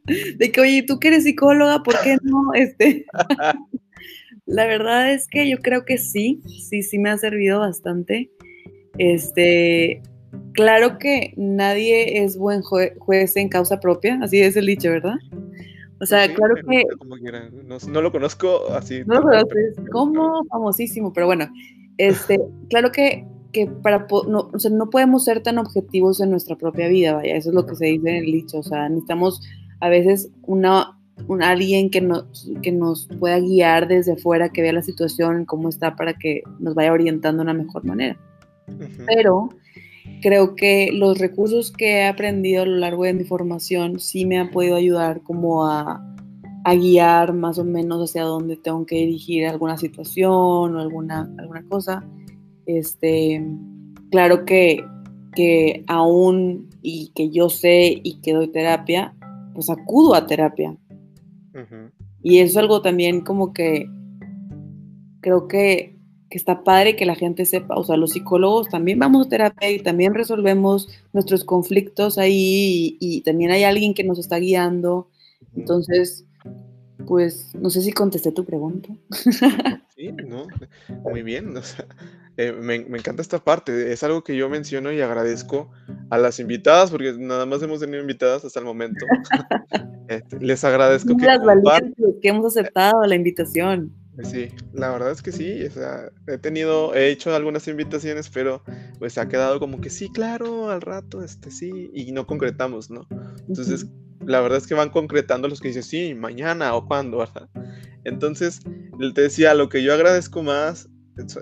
De 0.06 0.52
que, 0.52 0.62
oye, 0.62 0.84
tú 0.84 1.00
que 1.00 1.10
eres 1.10 1.24
psicóloga, 1.24 1.84
¿por 1.84 2.00
qué 2.02 2.18
no? 2.24 2.54
Este. 2.54 3.06
La 4.46 4.66
verdad 4.66 5.13
es 5.13 5.28
que 5.28 5.50
yo 5.50 5.58
creo 5.60 5.86
que 5.86 5.98
sí, 5.98 6.42
sí, 6.46 6.84
sí 6.84 7.00
me 7.00 7.10
ha 7.10 7.18
servido 7.18 7.60
bastante. 7.60 8.30
Este, 8.98 10.02
claro 10.54 10.98
que 10.98 11.34
nadie 11.38 12.24
es 12.24 12.38
buen 12.38 12.62
juez 12.62 13.36
en 13.38 13.50
causa 13.50 13.80
propia, 13.80 14.20
así 14.22 14.42
es 14.42 14.56
el 14.58 14.66
dicho, 14.66 14.89
¿verdad? 14.89 15.16
O 16.02 16.06
sea, 16.06 16.32
claro 16.34 16.56
que... 16.56 16.84
No, 17.88 18.02
lo 18.02 18.12
conozco 18.12 18.68
así. 18.72 19.04
No 19.06 19.16
lo 19.16 19.22
conoces, 19.22 19.76
como 19.92 20.44
famosísimo, 20.46 21.13
pero 21.13 21.28
bueno, 21.28 21.50
este, 21.98 22.42
claro 22.70 22.92
que, 22.92 23.26
que 23.54 23.68
para, 23.68 24.06
no, 24.28 24.50
o 24.54 24.60
sea, 24.60 24.72
no 24.72 24.89
podemos 24.89 25.24
ser 25.24 25.42
tan 25.42 25.58
objetivos 25.58 26.20
en 26.20 26.32
nuestra 26.32 26.58
propia 26.58 26.89
vida, 26.89 27.13
vaya, 27.13 27.36
eso 27.36 27.50
es 27.50 27.56
lo 27.56 27.66
que 27.66 27.76
se 27.76 27.86
dice 27.86 28.10
en 28.10 28.26
el 28.26 28.32
dicho, 28.32 28.60
o 28.60 28.63
sea, 28.63 28.89
necesitamos 28.89 29.42
a 29.84 29.89
veces 29.89 30.30
una, 30.43 30.98
un, 31.28 31.43
alguien 31.43 31.89
que 31.89 32.00
nos, 32.00 32.50
que 32.62 32.72
nos 32.72 33.10
pueda 33.19 33.38
guiar 33.39 33.89
desde 33.89 34.15
fuera, 34.15 34.48
que 34.48 34.62
vea 34.62 34.72
la 34.72 34.82
situación, 34.82 35.43
cómo 35.43 35.67
está, 35.67 35.98
para 35.98 36.13
que 36.13 36.41
nos 36.60 36.74
vaya 36.74 36.93
orientando 36.93 37.43
de 37.43 37.52
una 37.52 37.63
mejor 37.63 37.84
manera. 37.84 38.17
Pero 39.06 39.50
creo 40.22 40.56
que 40.56 40.89
los 40.93 41.19
recursos 41.19 41.69
que 41.69 41.98
he 41.98 42.06
aprendido 42.06 42.63
a 42.63 42.65
lo 42.65 42.78
largo 42.78 43.04
de 43.04 43.13
mi 43.13 43.26
formación 43.26 44.00
sí 44.00 44.26
me 44.26 44.38
han 44.38 44.52
podido 44.52 44.78
ayudar 44.78 45.22
como 45.22 45.67
a, 45.67 46.02
guiar 46.80 47.34
más 47.34 47.60
o 47.60 47.65
menos 47.65 48.10
hacia 48.10 48.24
dónde 48.24 48.56
tengo 48.56 48.86
que 48.86 48.96
dirigir 48.96 49.46
alguna 49.48 49.78
situación 49.78 50.78
o 50.78 50.80
alguna, 50.80 51.30
alguna 51.38 51.62
cosa. 51.63 52.06
Este, 52.65 53.46
claro 54.12 54.46
que, 54.46 54.82
que 55.36 55.84
aún 55.88 56.69
y 56.82 57.12
que 57.13 57.30
yo 57.32 57.50
sé 57.50 58.00
y 58.02 58.22
que 58.22 58.32
doy 58.32 58.48
terapia, 58.48 59.13
pues 59.54 59.70
acudo 59.70 60.16
a 60.16 60.26
terapia. 60.26 60.78
Y 62.22 62.39
eso 62.39 62.52
es 62.52 62.58
algo 62.58 62.82
también 62.82 63.22
como 63.22 63.54
que 63.54 63.89
creo 65.22 65.48
que 65.48 65.94
que 66.34 66.39
está 66.39 66.63
padre 66.63 66.96
que 66.96 67.06
la 67.06 67.13
gente 67.13 67.46
sepa, 67.46 67.76
o 67.76 67.84
sea, 67.84 67.96
los 67.96 68.13
psicólogos 68.13 68.68
también 68.68 68.98
vamos 68.98 69.28
a 69.28 69.30
terapia 69.30 69.70
y 69.70 69.78
también 69.78 70.16
resolvemos 70.16 70.89
nuestros 71.13 71.44
conflictos 71.44 72.18
ahí 72.18 72.98
y, 73.00 73.22
también 73.22 73.52
hay 73.52 73.66
alguien 73.66 73.94
que 73.94 74.04
nos 74.04 74.18
está 74.18 74.38
guiando. 74.38 75.12
Entonces, 75.56 76.26
pues 77.06 77.54
no 77.54 77.70
sé 77.70 77.84
si 77.84 77.92
contesté 77.92 78.32
tu 78.32 78.46
pregunta. 78.46 78.89
Sí, 79.96 80.12
no, 80.12 80.48
muy 81.04 81.22
bien. 81.22 81.54
Eh, 82.36 82.52
me, 82.52 82.78
encanta 82.78 83.22
esta 83.22 83.38
parte. 83.38 83.94
Es 83.94 84.02
algo 84.02 84.24
que 84.24 84.36
yo 84.36 84.50
menciono 84.50 84.92
y 84.92 85.00
agradezco 85.02 85.70
a 86.13 86.17
las 86.19 86.39
invitadas, 86.39 86.91
porque 86.91 87.12
nada 87.17 87.47
más 87.47 87.63
hemos 87.63 87.80
tenido 87.80 87.99
invitadas 87.99 88.45
hasta 88.45 88.60
el 88.60 88.65
momento. 88.65 89.06
Este, 90.10 90.38
les 90.41 90.62
agradezco 90.65 91.15
que, 91.15 91.26
que 92.21 92.28
hemos 92.28 92.45
aceptado 92.45 93.04
la 93.06 93.15
invitación. 93.15 93.89
Sí, 94.21 94.49
la 94.73 94.91
verdad 94.91 95.12
es 95.12 95.21
que 95.21 95.32
sí, 95.32 95.63
o 95.65 95.71
sea, 95.71 96.12
he 96.28 96.38
tenido, 96.38 96.93
he 96.93 97.10
hecho 97.10 97.34
algunas 97.34 97.69
invitaciones, 97.69 98.30
pero 98.30 98.62
pues 98.99 99.17
ha 99.17 99.30
quedado 99.30 99.62
como 99.62 99.80
que 99.80 99.89
sí, 99.89 100.10
claro, 100.12 100.69
al 100.69 100.82
rato, 100.82 101.23
este 101.23 101.49
sí, 101.49 101.89
y 101.93 102.12
no 102.12 102.28
concretamos, 102.28 102.91
¿no? 102.91 103.08
Entonces, 103.47 103.88
la 104.26 104.41
verdad 104.41 104.58
es 104.58 104.67
que 104.67 104.76
van 104.76 104.89
concretando 104.89 105.47
los 105.47 105.62
que 105.62 105.69
dicen 105.69 105.84
sí, 105.84 106.13
mañana 106.13 106.76
o 106.76 106.86
cuándo, 106.86 107.19
¿verdad? 107.19 107.49
Entonces, 108.04 108.60
te 109.15 109.21
decía, 109.21 109.54
lo 109.54 109.69
que 109.69 109.82
yo 109.82 109.93
agradezco 109.93 110.43
más, 110.43 110.89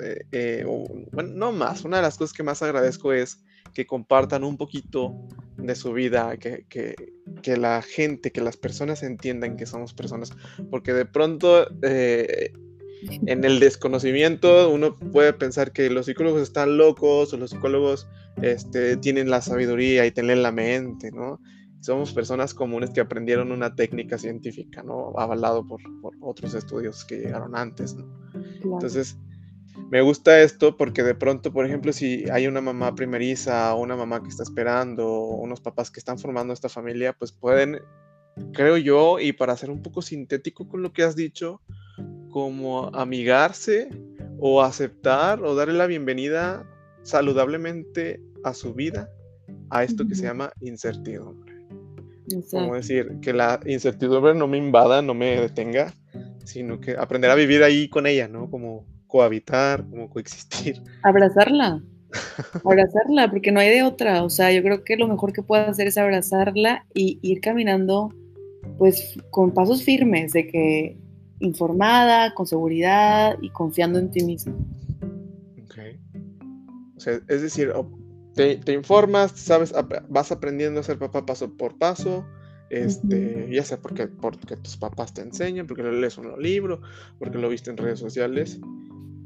eh, 0.01 0.19
eh, 0.31 0.65
bueno, 1.12 1.31
no 1.34 1.51
más, 1.51 1.84
una 1.84 1.97
de 1.97 2.03
las 2.03 2.17
cosas 2.17 2.34
que 2.34 2.43
más 2.43 2.62
agradezco 2.62 3.12
es 3.12 3.43
que 3.73 3.86
compartan 3.86 4.43
un 4.43 4.57
poquito 4.57 5.15
de 5.57 5.75
su 5.75 5.93
vida, 5.93 6.38
que, 6.38 6.65
que, 6.69 6.95
que, 7.41 7.57
la 7.57 7.81
gente, 7.81 8.31
que 8.31 8.41
las 8.41 8.57
personas 8.57 9.03
entiendan 9.03 9.57
que 9.57 9.65
somos 9.65 9.93
personas, 9.93 10.31
porque 10.69 10.93
de 10.93 11.05
pronto 11.05 11.67
eh, 11.84 12.51
en 13.25 13.43
el 13.43 13.60
desconocimiento 13.60 14.69
uno 14.69 14.95
puede 14.95 15.34
pensar 15.34 15.71
que 15.71 15.89
los 15.89 16.05
psicólogos 16.05 16.41
están 16.41 16.77
locos 16.77 17.34
o 17.34 17.38
los 17.38 17.51
psicólogos 17.51 18.07
este, 18.41 18.97
tienen 18.97 19.29
la 19.29 19.41
sabiduría 19.41 20.05
y 20.05 20.12
tienen 20.12 20.43
la 20.43 20.51
mente, 20.51 21.12
¿no? 21.12 21.39
Somos 21.79 22.13
personas 22.13 22.53
comunes 22.53 22.91
que 22.91 23.01
aprendieron 23.01 23.51
una 23.51 23.73
técnica 23.73 24.19
científica, 24.19 24.84
¿no? 24.84 25.13
Avalado 25.17 25.65
por, 25.65 25.81
por 25.99 26.13
otros 26.21 26.53
estudios 26.53 27.03
que 27.05 27.17
llegaron 27.17 27.55
antes, 27.55 27.95
¿no? 27.95 28.05
Entonces, 28.63 29.17
me 29.89 30.01
gusta 30.01 30.41
esto 30.41 30.77
porque 30.77 31.03
de 31.03 31.15
pronto, 31.15 31.51
por 31.51 31.65
ejemplo, 31.65 31.93
si 31.93 32.25
hay 32.29 32.47
una 32.47 32.62
mamá 32.62 32.95
primeriza 32.95 33.73
o 33.75 33.81
una 33.81 33.95
mamá 33.95 34.21
que 34.21 34.29
está 34.29 34.43
esperando 34.43 35.07
o 35.07 35.36
unos 35.36 35.62
papás 35.62 35.91
que 35.91 35.99
están 35.99 36.17
formando 36.17 36.53
esta 36.53 36.69
familia, 36.69 37.13
pues 37.13 37.31
pueden, 37.31 37.79
creo 38.53 38.77
yo, 38.77 39.19
y 39.19 39.34
para 39.34 39.57
ser 39.57 39.69
un 39.69 39.81
poco 39.81 40.01
sintético 40.01 40.67
con 40.67 40.81
lo 40.81 40.93
que 40.93 41.03
has 41.03 41.15
dicho, 41.15 41.62
como 42.29 42.88
amigarse 42.95 43.89
o 44.39 44.62
aceptar 44.62 45.43
o 45.43 45.55
darle 45.55 45.73
la 45.73 45.88
bienvenida 45.88 46.65
saludablemente 47.03 48.21
a 48.43 48.53
su 48.53 48.73
vida 48.73 49.10
a 49.69 49.84
esto 49.84 50.07
que 50.07 50.15
se 50.15 50.23
llama 50.23 50.51
incertidumbre. 50.62 51.55
Como 52.49 52.75
decir, 52.75 53.19
que 53.21 53.34
la 53.34 53.60
incertidumbre 53.65 54.34
no 54.34 54.47
me 54.47 54.57
invada, 54.57 55.01
no 55.01 55.13
me 55.13 55.39
detenga, 55.39 55.93
sino 56.45 56.79
que 56.79 56.95
aprender 56.97 57.29
a 57.29 57.36
vivir 57.36 57.63
ahí 57.63 57.89
con 57.89 58.07
ella, 58.07 58.27
¿no? 58.27 58.49
Como 58.49 58.86
cohabitar, 59.12 59.86
como 59.89 60.10
coexistir. 60.10 60.82
Abrazarla. 61.04 61.82
abrazarla, 62.65 63.30
porque 63.30 63.52
no 63.52 63.60
hay 63.60 63.69
de 63.69 63.84
otra. 63.84 64.24
O 64.24 64.30
sea, 64.30 64.52
yo 64.52 64.63
creo 64.63 64.84
que 64.84 64.97
lo 64.97 65.08
mejor 65.08 65.34
que 65.34 65.43
puedo 65.43 65.63
hacer 65.63 65.88
es 65.88 65.97
abrazarla 65.97 66.86
y 66.93 67.19
ir 67.21 67.41
caminando, 67.41 68.13
pues, 68.78 69.17
con 69.30 69.54
pasos 69.54 69.84
firmes, 69.84 70.34
de 70.34 70.47
que 70.47 70.97
informada, 71.39 72.34
con 72.34 72.45
seguridad 72.45 73.38
y 73.41 73.50
confiando 73.50 74.00
en 74.00 74.12
ti 74.12 74.24
mismo. 74.24 74.56
Ok. 75.63 75.78
O 76.97 77.00
sea, 77.00 77.19
es 77.28 77.41
decir, 77.41 77.74
te, 78.36 78.74
informas, 78.74 79.32
sabes, 79.32 79.74
vas 80.10 80.32
aprendiendo 80.32 80.80
a 80.80 80.84
ser 80.84 80.97
papá 80.97 81.26
paso 81.26 81.56
por 81.56 81.78
paso. 81.78 82.26
Este, 82.69 83.50
ya 83.52 83.65
sea 83.65 83.82
porque, 83.82 84.08
porque 84.08 84.56
tus 84.56 84.78
papás 84.78 85.13
te 85.13 85.21
enseñan, 85.21 85.67
porque 85.67 85.84
lo 85.84 85.91
lees 85.91 86.17
en 86.17 86.28
un 86.28 86.41
libro, 86.41 86.82
porque 87.19 87.38
lo 87.38 87.50
viste 87.50 87.69
en 87.69 87.76
redes 87.76 88.00
sociales 88.00 88.62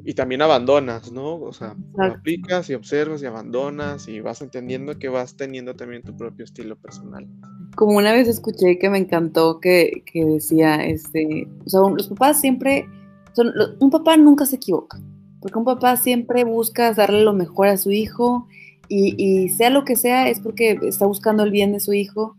y 0.05 0.13
también 0.13 0.43
abandonas, 0.43 1.11
¿no? 1.11 1.35
O 1.41 1.51
sea, 1.51 1.75
aplicas 1.97 2.69
y 2.69 2.75
observas 2.75 3.23
y 3.23 3.25
abandonas 3.25 4.07
y 4.07 4.19
vas 4.19 4.39
entendiendo 4.41 4.99
que 4.99 5.09
vas 5.09 5.35
teniendo 5.35 5.75
también 5.75 6.03
tu 6.03 6.15
propio 6.15 6.45
estilo 6.45 6.75
personal. 6.75 7.27
Como 7.75 7.97
una 7.97 8.13
vez 8.13 8.27
escuché 8.27 8.77
que 8.77 8.89
me 8.91 8.99
encantó 8.99 9.59
que, 9.59 10.03
que 10.05 10.23
decía, 10.23 10.85
este, 10.85 11.47
o 11.65 11.69
sea, 11.69 11.81
los 11.89 12.07
papás 12.07 12.39
siempre, 12.39 12.87
son, 13.33 13.51
un 13.79 13.89
papá 13.89 14.15
nunca 14.15 14.45
se 14.45 14.57
equivoca, 14.57 15.01
porque 15.41 15.57
un 15.57 15.65
papá 15.65 15.97
siempre 15.97 16.43
busca 16.43 16.93
darle 16.93 17.23
lo 17.23 17.33
mejor 17.33 17.67
a 17.67 17.77
su 17.77 17.89
hijo 17.89 18.47
y, 18.87 19.15
y 19.17 19.49
sea 19.49 19.71
lo 19.71 19.85
que 19.85 19.95
sea, 19.95 20.29
es 20.29 20.39
porque 20.39 20.77
está 20.83 21.07
buscando 21.07 21.41
el 21.43 21.49
bien 21.49 21.71
de 21.71 21.79
su 21.79 21.93
hijo. 21.93 22.37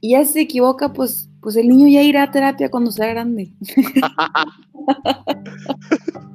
Y 0.00 0.12
ya 0.12 0.24
si 0.24 0.32
se 0.32 0.40
equivoca, 0.40 0.92
pues, 0.92 1.28
pues 1.40 1.56
el 1.56 1.68
niño 1.68 1.88
ya 1.88 2.02
irá 2.02 2.24
a 2.24 2.30
terapia 2.30 2.70
cuando 2.70 2.90
sea 2.90 3.08
grande. 3.08 3.52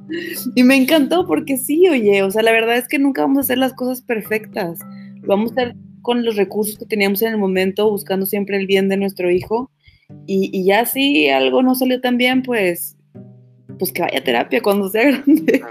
Y 0.54 0.62
me 0.62 0.76
encantó 0.76 1.26
porque 1.26 1.56
sí, 1.56 1.88
oye, 1.88 2.22
o 2.22 2.30
sea, 2.30 2.42
la 2.42 2.52
verdad 2.52 2.76
es 2.76 2.88
que 2.88 2.98
nunca 2.98 3.22
vamos 3.22 3.38
a 3.38 3.40
hacer 3.40 3.58
las 3.58 3.74
cosas 3.74 4.02
perfectas. 4.02 4.78
Vamos 5.26 5.50
a 5.50 5.52
hacer 5.52 5.76
con 6.02 6.24
los 6.24 6.36
recursos 6.36 6.78
que 6.78 6.86
teníamos 6.86 7.22
en 7.22 7.32
el 7.32 7.38
momento, 7.38 7.90
buscando 7.90 8.26
siempre 8.26 8.56
el 8.56 8.66
bien 8.66 8.88
de 8.88 8.96
nuestro 8.96 9.30
hijo. 9.30 9.70
Y, 10.26 10.64
ya 10.64 10.86
si 10.86 11.28
algo 11.28 11.62
no 11.62 11.74
salió 11.74 12.00
tan 12.00 12.16
bien, 12.16 12.42
pues, 12.42 12.96
pues 13.78 13.92
que 13.92 14.02
vaya 14.02 14.18
a 14.18 14.24
terapia 14.24 14.62
cuando 14.62 14.88
sea 14.88 15.10
grande. 15.10 15.62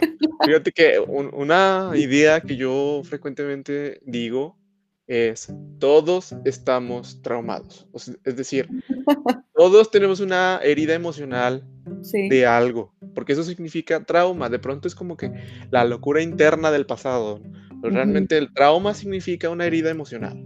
Fíjate 0.46 0.72
que 0.74 1.00
una 1.00 1.92
idea 1.96 2.42
que 2.42 2.58
yo 2.58 3.02
frecuentemente 3.06 4.00
digo 4.06 4.58
es, 5.08 5.54
todos 5.80 6.36
estamos 6.46 7.22
traumados. 7.22 7.88
es 8.24 8.36
decir, 8.36 8.68
todos 9.56 9.92
tenemos 9.92 10.20
una 10.20 10.60
herida 10.64 10.94
emocional 10.94 11.68
de 12.12 12.46
algo, 12.46 12.94
porque 13.14 13.34
eso 13.34 13.44
significa 13.44 14.04
trauma. 14.04 14.50
De 14.50 14.60
pronto 14.60 14.88
es 14.88 14.96
como 14.96 15.18
que 15.18 15.32
la 15.72 15.86
locura 15.86 16.22
interna 16.22 16.72
del 16.72 16.86
pasado. 16.86 17.42
Pero 17.82 17.94
realmente 17.94 18.38
el 18.38 18.52
trauma 18.54 18.94
significa 18.94 19.50
una 19.50 19.66
herida 19.66 19.92
emocional. 19.92 20.44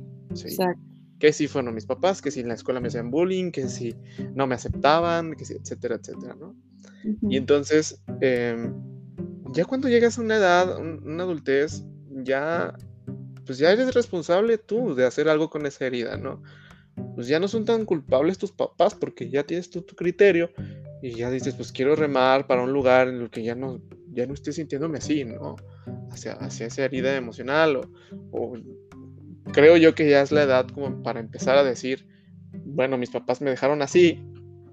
Que 1.19 1.31
si 1.33 1.47
fueron 1.47 1.73
mis 1.73 1.85
papás, 1.85 2.21
que 2.21 2.31
si 2.31 2.41
en 2.41 2.47
la 2.47 2.53
escuela 2.53 2.79
me 2.79 2.87
hacían 2.87 3.11
bullying, 3.11 3.51
que 3.51 3.67
si 3.67 3.95
no 4.33 4.47
me 4.47 4.55
aceptaban, 4.55 5.35
que 5.35 5.45
si, 5.45 5.53
etcétera, 5.53 5.95
etcétera, 5.95 6.35
¿no? 6.35 6.55
Y 7.29 7.37
entonces, 7.37 8.01
em, 8.21 8.73
ya 9.53 9.65
cuando 9.65 9.89
llegas 9.89 10.17
a 10.17 10.21
una 10.21 10.35
edad, 10.35 10.79
una 10.79 11.23
adultez, 11.23 11.83
ya, 12.09 12.73
pues 13.49 13.57
ya 13.57 13.71
eres 13.71 13.95
responsable 13.95 14.59
tú 14.59 14.93
de 14.93 15.07
hacer 15.07 15.27
algo 15.27 15.49
con 15.49 15.65
esa 15.65 15.88
herida, 15.88 16.17
¿no? 16.17 16.43
Pues 17.15 17.27
ya 17.27 17.39
no 17.39 17.47
son 17.47 17.65
tan 17.65 17.83
culpables 17.83 18.38
tus 18.38 18.51
papás 18.51 18.93
porque 18.93 19.27
ya 19.27 19.43
tienes 19.43 19.71
tu 19.71 19.83
criterio 19.83 20.51
y 21.01 21.15
ya 21.15 21.31
dices, 21.31 21.55
pues 21.55 21.71
quiero 21.71 21.95
remar 21.95 22.45
para 22.45 22.62
un 22.62 22.71
lugar 22.71 23.07
en 23.07 23.15
el 23.23 23.31
que 23.31 23.41
ya 23.41 23.55
no, 23.55 23.81
ya 24.12 24.27
no 24.27 24.35
esté 24.35 24.53
sintiéndome 24.53 24.99
así, 24.99 25.25
¿no? 25.25 25.55
Hacia, 26.12 26.33
hacia 26.33 26.67
esa 26.67 26.85
herida 26.85 27.15
emocional 27.15 27.89
o, 28.29 28.55
creo 29.51 29.77
yo 29.77 29.95
que 29.95 30.07
ya 30.07 30.21
es 30.21 30.31
la 30.31 30.43
edad 30.43 30.67
como 30.67 31.01
para 31.01 31.19
empezar 31.19 31.57
a 31.57 31.63
decir, 31.63 32.05
bueno, 32.53 32.99
mis 32.99 33.09
papás 33.09 33.41
me 33.41 33.49
dejaron 33.49 33.81
así 33.81 34.23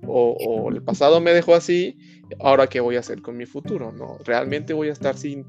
o, 0.09 0.71
el 0.71 0.83
pasado 0.83 1.21
me 1.21 1.33
dejó 1.33 1.55
así, 1.55 1.99
ahora 2.41 2.67
qué 2.67 2.81
voy 2.81 2.97
a 2.97 3.01
hacer 3.01 3.23
con 3.23 3.37
mi 3.37 3.47
futuro, 3.47 3.93
¿no? 3.93 4.19
Realmente 4.25 4.73
voy 4.73 4.89
a 4.89 4.93
estar 4.93 5.17
sin, 5.17 5.47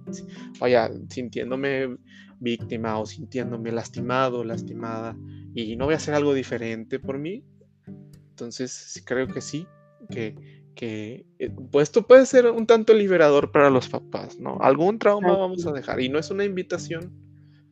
vaya, 0.60 0.92
sintiéndome 1.10 1.98
víctima 2.40 3.00
o 3.00 3.06
sintiéndome 3.06 3.72
lastimado, 3.72 4.44
lastimada 4.44 5.18
y 5.54 5.76
no 5.76 5.86
voy 5.86 5.96
a 5.96 5.98
hacer 5.98 6.14
algo 6.14 6.34
diferente 6.34 7.00
por 7.00 7.18
mí. 7.18 7.44
Entonces, 8.30 9.02
creo 9.06 9.28
que 9.28 9.42
sí, 9.42 9.68
que 10.10 10.36
que 10.78 11.26
eh, 11.40 11.50
pues 11.72 11.90
esto 11.90 12.08
puede 12.08 12.26
ser 12.26 12.46
un 12.46 12.66
tanto 12.68 12.94
liberador 12.94 13.52
para 13.52 13.70
los 13.70 13.90
papás, 13.90 14.40
¿no? 14.40 14.60
Algún 14.62 15.00
trauma 15.00 15.36
vamos 15.36 15.66
a 15.66 15.74
dejar 15.74 16.00
y 16.00 16.08
no 16.08 16.20
es 16.20 16.30
una 16.30 16.46
invitación 16.46 17.12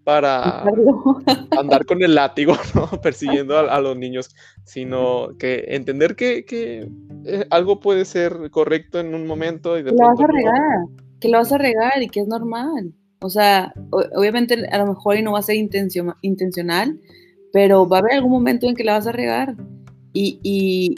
para 0.06 0.64
andar 1.60 1.86
con 1.86 2.02
el 2.02 2.16
látigo, 2.16 2.54
¿no? 2.76 2.88
Persiguiendo 3.02 3.58
a, 3.58 3.82
los 3.82 3.98
niños, 3.98 4.34
sino 4.64 5.36
que 5.38 5.66
entender 5.68 6.16
que, 6.16 6.46
eh, 7.26 7.46
algo 7.50 7.82
puede 7.82 8.06
ser 8.06 8.50
correcto 8.52 9.00
en 9.00 9.14
un 9.14 9.28
momento 9.28 9.78
y 9.78 9.84
de 9.84 9.90
que 9.90 9.98
lo 9.98 10.08
vas 10.08 10.22
a 10.22 10.28
regar, 10.28 10.86
que 11.20 11.28
lo 11.28 11.38
vas 11.40 11.52
a 11.52 11.58
regar 11.58 12.02
y 12.02 12.08
que 12.08 12.22
es 12.22 12.28
normal. 12.28 12.94
O 13.22 13.30
sea, 13.30 13.74
obviamente 13.92 14.68
a 14.72 14.78
lo 14.78 14.88
mejor 14.88 15.18
y 15.18 15.24
no 15.24 15.34
va 15.34 15.40
a 15.40 15.42
ser 15.42 15.56
intencional, 15.56 17.00
pero 17.52 17.90
va 17.90 17.98
a 17.98 18.00
haber 18.02 18.14
algún 18.14 18.32
momento 18.32 18.68
en 18.68 18.76
que 18.76 18.84
la 18.84 18.94
vas 18.94 19.08
a 19.08 19.12
regar. 19.12 19.56
y, 20.14 20.40
y, 20.44 20.96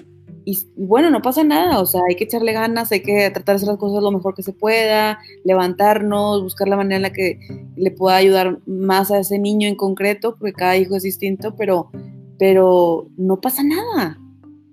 bueno, 0.78 1.10
no 1.10 1.22
pasa 1.22 1.44
nada, 1.44 1.82
o 1.82 1.86
sea, 1.86 2.02
hay 2.08 2.16
que 2.16 2.24
echarle 2.24 2.54
ganas, 2.54 2.92
hay 2.94 3.02
que 3.02 3.30
tratar 3.32 3.56
de 3.56 3.56
hacer 3.58 3.68
las 3.68 3.78
cosas 3.78 4.02
lo 4.02 4.12
mejor 4.12 4.34
que 4.34 4.44
se 4.44 4.54
pueda, 4.54 5.20
levantarnos, 5.44 6.42
buscar 6.42 6.70
la 6.70 6.78
manera 6.78 6.96
en 6.96 7.02
la 7.02 7.12
que 7.12 7.40
le 7.76 7.92
pueda 7.92 8.16
ayudar 8.16 8.60
más 8.66 9.12
a 9.12 9.20
ese 9.20 9.40
niño 9.40 9.68
en 9.68 9.76
concreto, 9.76 10.38
porque 10.38 10.54
cada 10.54 10.78
hijo 10.78 10.96
es 10.96 11.04
distinto, 11.04 11.56
pero, 11.58 11.92
pero 12.40 13.10
no 13.18 13.42
pasa 13.42 13.62
nada, 13.64 14.20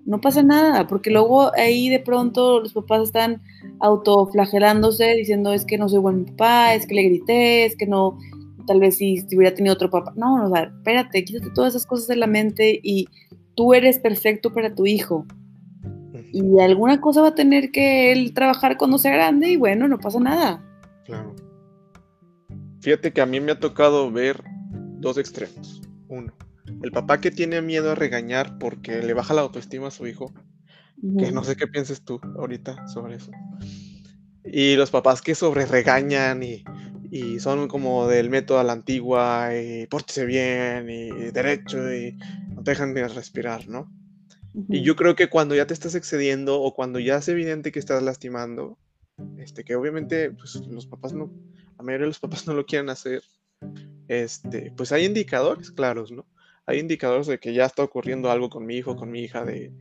no 0.05 0.21
pasa 0.21 0.43
nada, 0.43 0.87
porque 0.87 1.09
luego 1.09 1.51
ahí 1.55 1.89
de 1.89 1.99
pronto 1.99 2.61
los 2.61 2.71
papás 2.71 3.01
están 3.03 3.41
autoflagelándose, 3.81 5.13
diciendo 5.15 5.51
es 5.51 5.65
que 5.65 5.77
no 5.77 5.89
soy 5.89 5.99
buen 5.99 6.23
papá, 6.23 6.73
es 6.73 6.87
que 6.87 6.95
le 6.95 7.03
grité, 7.03 7.65
es 7.65 7.75
que 7.75 7.85
no, 7.85 8.17
tal 8.65 8.79
vez 8.79 8.95
si, 8.95 9.17
si 9.17 9.35
hubiera 9.35 9.53
tenido 9.53 9.73
otro 9.73 9.89
papá. 9.89 10.13
No, 10.15 10.45
o 10.45 10.49
sea, 10.49 10.71
espérate, 10.77 11.25
quítate 11.25 11.49
todas 11.53 11.75
esas 11.75 11.85
cosas 11.85 12.07
de 12.07 12.15
la 12.15 12.27
mente 12.27 12.79
y 12.81 13.07
tú 13.55 13.73
eres 13.73 13.99
perfecto 13.99 14.53
para 14.53 14.73
tu 14.73 14.85
hijo 14.85 15.25
Y 16.31 16.59
alguna 16.59 16.99
cosa 17.01 17.21
va 17.21 17.29
a 17.29 17.35
tener 17.35 17.71
que 17.71 18.11
él 18.11 18.33
trabajar 18.33 18.77
cuando 18.77 18.97
sea 18.97 19.13
grande 19.13 19.49
y 19.49 19.57
bueno, 19.57 19.87
no 19.87 19.99
pasa 19.99 20.19
nada. 20.19 20.63
Claro. 21.05 21.35
Fíjate 22.81 23.13
que 23.13 23.21
a 23.21 23.25
mí 23.25 23.39
me 23.39 23.53
ha 23.53 23.59
tocado 23.59 24.11
ver 24.11 24.43
dos 24.99 25.17
extremos. 25.17 25.81
Uno, 26.07 26.33
el 26.83 26.91
papá 26.91 27.19
que 27.19 27.31
tiene 27.31 27.61
miedo 27.61 27.91
a 27.91 27.95
regañar 27.95 28.57
porque 28.59 29.01
le 29.01 29.13
baja 29.13 29.33
la 29.33 29.41
autoestima 29.41 29.87
a 29.87 29.91
su 29.91 30.07
hijo, 30.07 30.33
que 31.17 31.31
no 31.31 31.43
sé 31.43 31.55
qué 31.55 31.67
pienses 31.67 32.03
tú 32.03 32.19
ahorita 32.37 32.87
sobre 32.87 33.15
eso. 33.15 33.31
Y 34.43 34.75
los 34.75 34.91
papás 34.91 35.21
que 35.21 35.35
sobre 35.35 35.65
regañan 35.65 36.43
y, 36.43 36.63
y 37.11 37.39
son 37.39 37.67
como 37.67 38.07
del 38.07 38.29
método 38.29 38.59
a 38.59 38.63
la 38.63 38.73
antigua 38.73 39.49
y 39.55 39.87
pórtese 39.87 40.25
bien 40.25 40.89
y 40.89 41.09
derecho 41.31 41.93
y 41.93 42.17
no 42.53 42.63
te 42.63 42.71
dejan 42.71 42.93
de 42.93 43.07
respirar, 43.07 43.67
¿no? 43.67 43.91
Y 44.69 44.81
yo 44.81 44.95
creo 44.95 45.15
que 45.15 45.27
cuando 45.29 45.55
ya 45.55 45.67
te 45.67 45.73
estás 45.73 45.95
excediendo 45.95 46.61
o 46.61 46.73
cuando 46.73 46.99
ya 46.99 47.17
es 47.17 47.27
evidente 47.27 47.71
que 47.71 47.79
estás 47.79 48.01
lastimando, 48.01 48.77
este, 49.37 49.63
que 49.63 49.75
obviamente 49.75 50.31
pues, 50.31 50.55
los 50.67 50.87
papás 50.87 51.13
no, 51.13 51.31
la 51.77 51.83
mayoría 51.83 52.05
de 52.05 52.09
los 52.09 52.19
papás 52.19 52.47
no 52.47 52.53
lo 52.53 52.65
quieren 52.65 52.89
hacer, 52.89 53.23
este, 54.07 54.71
pues 54.75 54.91
hay 54.91 55.05
indicadores 55.05 55.71
claros, 55.71 56.11
¿no? 56.11 56.25
Hay 56.67 56.79
indicadores 56.79 57.27
de 57.27 57.39
que 57.39 57.53
ya 57.53 57.65
está 57.65 57.83
ocurriendo 57.83 58.31
algo 58.31 58.49
con 58.49 58.65
mi 58.65 58.75
hijo, 58.75 58.95
con 58.95 59.11
mi 59.11 59.21
hija, 59.21 59.45
de, 59.45 59.71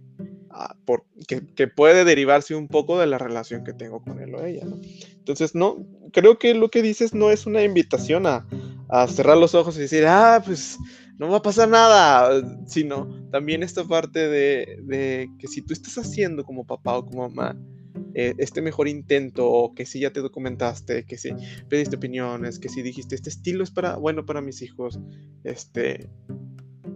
ah, 0.51 0.77
por, 0.85 1.05
que, 1.27 1.67
puede 1.67 2.05
derivarse 2.05 2.55
un 2.55 2.69
poco 2.69 2.99
de 2.99 3.07
la 3.07 3.17
relación 3.17 3.65
que 3.65 3.73
tengo 3.73 4.03
con 4.03 4.21
él 4.21 4.35
o 4.35 4.45
ella, 4.45 4.65
¿no? 4.65 4.81
Entonces, 5.17 5.55
no, 5.55 5.87
creo 6.13 6.39
que 6.39 6.53
lo 6.55 6.71
que 6.71 6.83
dices 6.83 7.15
no 7.15 7.31
es 7.31 7.47
una 7.47 7.63
invitación 7.63 8.27
a, 8.27 8.47
a 8.89 9.07
cerrar 9.09 9.39
los 9.39 9.55
ojos 9.55 9.77
y 9.77 9.81
decir, 9.81 10.05
ah, 10.07 10.43
pues 10.45 10.79
no 11.19 11.29
va 11.29 11.39
a 11.39 11.43
pasar 11.43 11.69
nada, 11.69 12.43
sino 12.67 13.29
también 13.31 13.63
esta 13.63 13.85
parte 13.85 14.29
de, 14.29 14.79
de 14.83 15.31
que 15.39 15.47
si 15.47 15.63
tú 15.63 15.73
estás 15.73 15.97
haciendo 15.99 16.45
como 16.45 16.65
papá 16.65 16.99
o 16.99 17.07
como 17.07 17.29
mamá, 17.29 17.57
eh, 18.15 18.35
este 18.39 18.63
mejor 18.63 18.89
intento, 18.89 19.73
que 19.75 19.87
si 19.87 20.01
ya 20.01 20.13
te 20.13 20.21
documentaste, 20.21 21.05
que 21.05 21.17
si 21.17 21.31
pediste 21.69 21.97
opiniones, 21.97 22.59
que 22.59 22.69
si 22.69 22.83
dijiste 22.83 23.15
este 23.15 23.31
estilo 23.31 23.65
es 23.65 23.71
para, 23.71 23.97
bueno 23.97 24.25
para 24.25 24.41
mis 24.41 24.63
hijos, 24.63 25.01
este, 25.43 26.09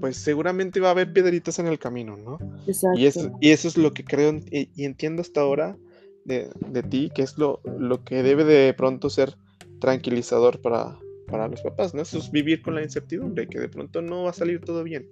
pues 0.01 0.17
seguramente 0.17 0.81
va 0.81 0.89
a 0.89 0.91
haber 0.93 1.13
piedritas 1.13 1.59
en 1.59 1.67
el 1.67 1.79
camino, 1.79 2.17
¿no? 2.17 2.39
Exacto. 2.67 2.99
Y, 2.99 3.07
eso, 3.07 3.33
y 3.41 3.51
eso 3.51 3.69
es 3.69 3.77
lo 3.77 3.93
que 3.93 4.05
creo 4.05 4.41
y, 4.51 4.85
entiendo 4.85 5.23
hasta 5.23 5.41
ahora 5.41 5.77
de, 6.25 6.51
de, 6.69 6.83
ti, 6.83 7.11
que 7.15 7.23
es 7.23 7.37
lo, 7.37 7.61
lo 7.79 8.05
que 8.05 8.23
debe 8.23 8.45
de 8.45 8.73
pronto 8.75 9.11
ser 9.11 9.37
tranquilizador 9.81 10.61
para, 10.61 10.99
para 11.29 11.49
los 11.49 11.63
papás, 11.63 11.95
¿no? 11.95 12.03
Eso 12.03 12.19
es 12.19 12.31
vivir 12.31 12.63
con 12.63 12.75
la 12.75 12.83
incertidumbre, 12.83 13.47
que 13.47 13.61
de 13.61 13.69
pronto 13.69 14.03
no 14.03 14.25
va 14.25 14.31
a 14.31 14.35
salir 14.35 14.61
todo 14.61 14.83
bien. 14.83 15.07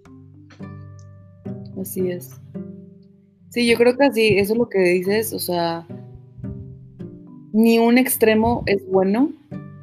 Así 1.80 2.10
es. 2.10 2.40
Sí, 3.50 3.66
yo 3.66 3.76
creo 3.76 3.96
que 3.96 4.04
así, 4.04 4.38
eso 4.38 4.54
es 4.54 4.58
lo 4.58 4.68
que 4.68 4.80
dices, 4.80 5.32
o 5.32 5.38
sea, 5.38 5.86
ni 7.52 7.78
un 7.78 7.98
extremo 7.98 8.64
es 8.66 8.86
bueno. 8.86 9.32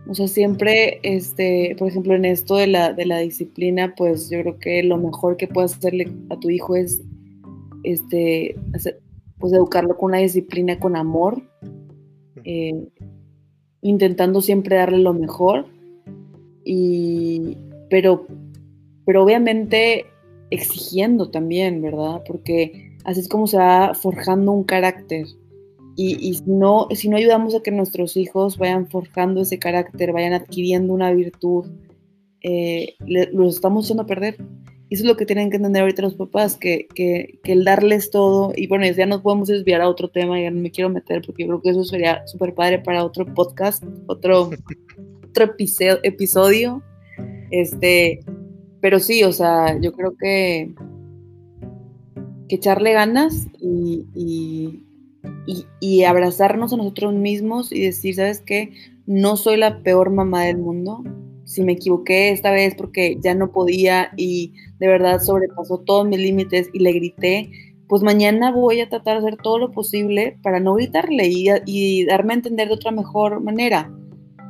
O 0.07 0.13
sea, 0.13 0.27
siempre, 0.27 0.99
este, 1.01 1.75
por 1.79 1.87
ejemplo, 1.87 2.13
en 2.13 2.25
esto 2.25 2.57
de 2.57 2.67
la, 2.67 2.93
de 2.93 3.05
la 3.05 3.19
disciplina, 3.19 3.95
pues 3.95 4.29
yo 4.29 4.41
creo 4.41 4.59
que 4.59 4.83
lo 4.83 4.97
mejor 4.97 5.37
que 5.37 5.47
puedes 5.47 5.75
hacerle 5.75 6.11
a 6.29 6.39
tu 6.39 6.49
hijo 6.49 6.75
es, 6.75 7.01
este, 7.83 8.55
pues 9.39 9.53
educarlo 9.53 9.97
con 9.97 10.11
una 10.11 10.19
disciplina, 10.19 10.77
con 10.77 10.95
amor, 10.95 11.41
eh, 12.43 12.89
intentando 13.81 14.41
siempre 14.41 14.75
darle 14.75 14.99
lo 14.99 15.13
mejor, 15.13 15.65
y, 16.65 17.57
pero, 17.89 18.25
pero 19.05 19.23
obviamente 19.23 20.05
exigiendo 20.49 21.29
también, 21.29 21.81
¿verdad? 21.81 22.21
Porque 22.27 22.93
Así 23.03 23.19
es 23.19 23.27
como 23.27 23.47
se 23.47 23.57
va 23.57 23.93
forjando 23.93 24.51
un 24.51 24.63
carácter. 24.63 25.27
Y, 25.95 26.33
si, 26.33 26.43
no, 26.47 26.87
si 26.91 27.07
no 27.07 27.17
ayudamos 27.17 27.53
a 27.53 27.61
que 27.61 27.69
nuestros 27.69 28.17
hijos 28.17 28.57
vayan 28.57 28.89
forjando 28.89 29.41
ese 29.41 29.59
carácter, 29.59 30.11
vayan 30.11 30.33
adquiriendo 30.33 30.91
una 30.91 31.13
virtud, 31.13 31.65
eh, 32.41 32.95
los 33.05 33.55
estamos 33.55 33.85
echando 33.85 34.03
a 34.03 34.07
perder. 34.07 34.37
Y 34.89 34.95
eso 34.95 35.03
es 35.03 35.07
lo 35.07 35.15
que 35.15 35.27
tienen 35.27 35.51
que 35.51 35.57
entender 35.57 35.83
ahorita 35.83 36.01
los 36.01 36.15
papás, 36.15 36.57
que, 36.57 36.87
que, 36.95 37.39
el 37.43 37.63
darles 37.63 38.09
todo, 38.09 38.53
y 38.55 38.65
bueno, 38.65 38.85
ya 38.87 39.05
nos 39.05 39.21
podemos 39.21 39.49
desviar 39.49 39.81
a 39.81 39.89
otro 39.89 40.09
tema, 40.09 40.41
ya 40.41 40.49
no 40.49 40.61
me 40.61 40.71
quiero 40.71 40.89
meter 40.89 41.21
porque 41.23 41.43
yo 41.43 41.49
creo 41.49 41.61
que 41.61 41.69
eso 41.69 41.83
sería 41.83 42.25
súper 42.25 42.55
padre 42.55 42.79
para 42.79 43.05
otro 43.05 43.31
podcast, 43.31 43.83
otro, 44.07 44.49
otro 45.33 45.55
episodio. 46.03 46.81
Este, 47.51 48.23
pero 48.81 48.99
sí, 48.99 49.23
o 49.23 49.31
sea, 49.31 49.79
yo 49.79 49.93
creo 49.93 50.15
que 50.17 50.73
que 52.47 52.55
echarle 52.55 52.93
ganas 52.93 53.47
y, 53.59 54.05
y, 55.79 56.03
abrazarnos 56.03 56.73
a 56.73 56.77
nosotros 56.77 57.13
mismos 57.13 57.71
y 57.71 57.81
decir, 57.81 58.15
¿sabes 58.15 58.41
qué? 58.41 58.73
No 59.05 59.37
soy 59.37 59.57
la 59.57 59.81
peor 59.81 60.09
mamá 60.09 60.43
del 60.43 60.57
mundo. 60.57 61.03
Si 61.45 61.61
me 61.61 61.73
equivoqué 61.73 62.31
esta 62.31 62.51
vez 62.51 62.75
porque 62.75 63.17
ya 63.21 63.33
no 63.33 63.51
podía 63.51 64.11
y 64.17 64.53
de 64.79 64.87
verdad 64.87 65.21
sobrepasó 65.21 65.79
todos 65.79 66.07
mis 66.07 66.19
límites 66.19 66.69
y 66.73 66.79
le 66.79 66.91
grité, 66.91 67.51
pues 67.87 68.01
mañana 68.01 68.51
voy 68.51 68.81
a 68.81 68.89
tratar 68.89 69.21
de 69.21 69.27
hacer 69.27 69.41
todo 69.41 69.59
lo 69.59 69.71
posible 69.71 70.37
para 70.41 70.59
no 70.59 70.73
gritarle 70.75 71.27
y, 71.27 71.47
y 71.65 72.05
darme 72.05 72.33
a 72.33 72.37
entender 72.37 72.67
de 72.67 72.73
otra 72.73 72.91
mejor 72.91 73.41
manera, 73.41 73.91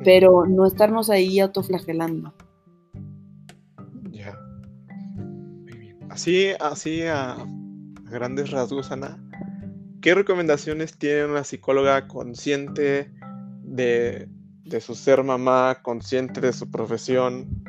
pero 0.04 0.46
no 0.46 0.66
estarnos 0.66 1.10
ahí 1.10 1.40
autoflagelando. 1.40 2.34
Ya. 4.12 4.38
Así, 6.10 6.50
así 6.60 7.04
a, 7.04 7.38
grandes 8.14 8.52
rasgos, 8.52 8.92
Ana, 8.92 9.18
¿qué 10.02 10.14
recomendaciones 10.14 10.98
tiene 10.98 11.26
una 11.26 11.44
psicóloga 11.44 12.08
consciente 12.08 13.12
de, 13.64 14.30
su 14.80 14.96
ser 14.96 15.24
mamá, 15.24 15.80
consciente 15.82 16.40
de 16.40 16.54
su 16.54 16.70
profesión, 16.72 17.64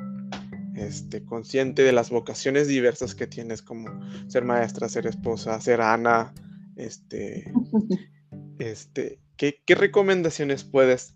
este, 0.77 1.25
consciente 1.25 1.83
de 1.83 1.93
las 1.93 2.11
vocaciones 2.11 2.69
diversas 2.69 3.15
que 3.15 3.27
tienes, 3.27 3.63
como 3.63 3.89
ser 4.29 4.45
maestra, 4.45 4.89
ser 4.89 5.07
esposa, 5.07 5.61
ser 5.61 5.81
Ana, 5.81 6.33
este, 6.77 7.53
este, 8.59 9.19
¿qué, 9.37 9.63
recomendaciones 9.69 10.65
puedes 10.65 11.15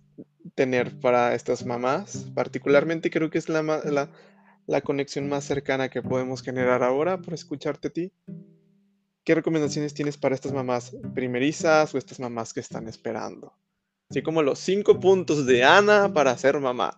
tener 0.54 0.98
para 1.00 1.34
estas 1.34 1.64
mamás? 1.64 2.26
Particularmente 2.34 3.10
creo 3.10 3.30
que 3.30 3.38
es 3.38 3.48
la, 3.48 3.62
la, 3.62 4.10
la 4.66 4.80
conexión 4.80 5.28
más 5.28 5.44
cercana 5.44 5.88
que 5.88 6.02
podemos 6.02 6.42
generar 6.42 6.82
ahora 6.82 7.18
por 7.18 7.34
escucharte 7.34 7.88
a 7.88 7.92
ti. 7.92 8.12
¿Qué 9.24 9.34
recomendaciones 9.34 9.94
tienes 9.94 10.16
para 10.16 10.34
estas 10.34 10.52
mamás 10.52 10.96
primerizas 11.14 11.94
o 11.94 11.98
estas 11.98 12.18
mamás 12.18 12.52
que 12.52 12.60
están 12.60 12.88
esperando? 12.88 13.52
Así 14.10 14.22
como 14.22 14.42
los 14.42 14.58
cinco 14.58 14.98
puntos 14.98 15.44
de 15.44 15.64
Ana 15.64 16.12
para 16.12 16.36
ser 16.38 16.58
mamá. 16.60 16.96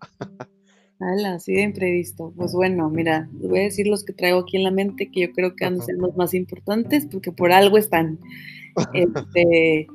Hala, 1.01 1.35
así 1.35 1.55
de 1.55 1.63
imprevisto. 1.63 2.33
Pues 2.37 2.53
bueno, 2.53 2.89
mira, 2.91 3.29
voy 3.33 3.61
a 3.61 3.63
decir 3.63 3.89
los 3.89 4.05
que 4.05 4.13
traigo 4.13 4.41
aquí 4.41 4.59
en 4.59 4.65
la 4.65 4.71
mente 4.71 5.11
que 5.11 5.23
yo 5.23 5.33
creo 5.33 5.57
que 5.57 5.65
han 5.65 5.79
de 5.79 5.85
ser 5.85 5.97
los 5.97 6.15
más 6.17 6.35
importantes 6.35 7.07
porque 7.11 7.33
por 7.33 7.53
algo 7.53 7.79
están. 7.79 8.19
Este, 8.95 9.89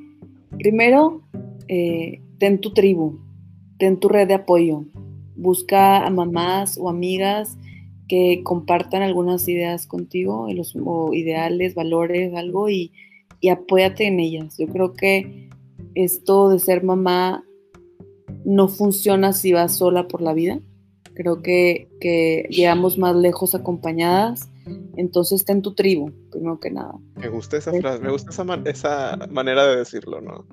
primero, 0.58 1.22
eh, 1.66 2.20
ten 2.38 2.60
tu 2.60 2.72
tribu, 2.72 3.18
ten 3.78 3.98
tu 3.98 4.08
red 4.08 4.28
de 4.28 4.34
apoyo. 4.34 4.84
Busca 5.36 6.06
a 6.06 6.10
mamás 6.10 6.78
o 6.78 6.88
amigas 6.88 7.58
que 8.08 8.42
compartan 8.42 9.02
algunas 9.02 9.48
ideas 9.48 9.86
contigo, 9.86 10.46
los, 10.52 10.74
o 10.76 11.12
ideales, 11.12 11.74
valores, 11.74 12.34
algo, 12.34 12.68
y, 12.68 12.92
y 13.40 13.48
apóyate 13.48 14.06
en 14.06 14.20
ellas. 14.20 14.56
Yo 14.58 14.66
creo 14.68 14.94
que 14.94 15.48
esto 15.94 16.48
de 16.48 16.58
ser 16.58 16.84
mamá 16.84 17.44
no 18.44 18.68
funciona 18.68 19.32
si 19.32 19.52
vas 19.52 19.76
sola 19.76 20.08
por 20.08 20.22
la 20.22 20.32
vida. 20.32 20.60
Creo 21.14 21.42
que, 21.42 21.88
que 22.00 22.46
llegamos 22.50 22.98
más 22.98 23.16
lejos 23.16 23.54
acompañadas. 23.54 24.48
Entonces 24.96 25.44
ten 25.44 25.62
tu 25.62 25.74
tribu, 25.74 26.12
primero 26.30 26.58
que 26.60 26.70
nada. 26.70 26.94
Me 27.16 27.28
gusta 27.28 27.56
esa 27.56 27.72
frase, 27.72 28.02
me 28.02 28.10
gusta 28.10 28.30
esa, 28.30 28.44
esa 28.64 29.26
manera 29.30 29.66
de 29.66 29.76
decirlo, 29.76 30.20
¿no? 30.20 30.46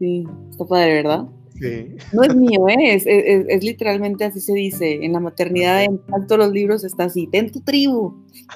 Sí, 0.00 0.26
está 0.50 0.64
padre, 0.64 0.94
¿verdad? 0.94 1.28
No 2.14 2.22
es 2.22 2.34
mío, 2.34 2.66
¿eh? 2.70 2.94
es, 2.94 3.62
literalmente 3.62 4.24
así 4.24 4.40
se 4.40 4.54
dice. 4.54 5.04
En 5.04 5.12
la 5.12 5.20
maternidad, 5.20 5.84
en 5.84 6.00
todos 6.26 6.38
los 6.38 6.52
libros 6.52 6.84
está 6.84 7.04
así: 7.04 7.26
ten 7.26 7.52
tu 7.52 7.60
tribu. 7.60 8.14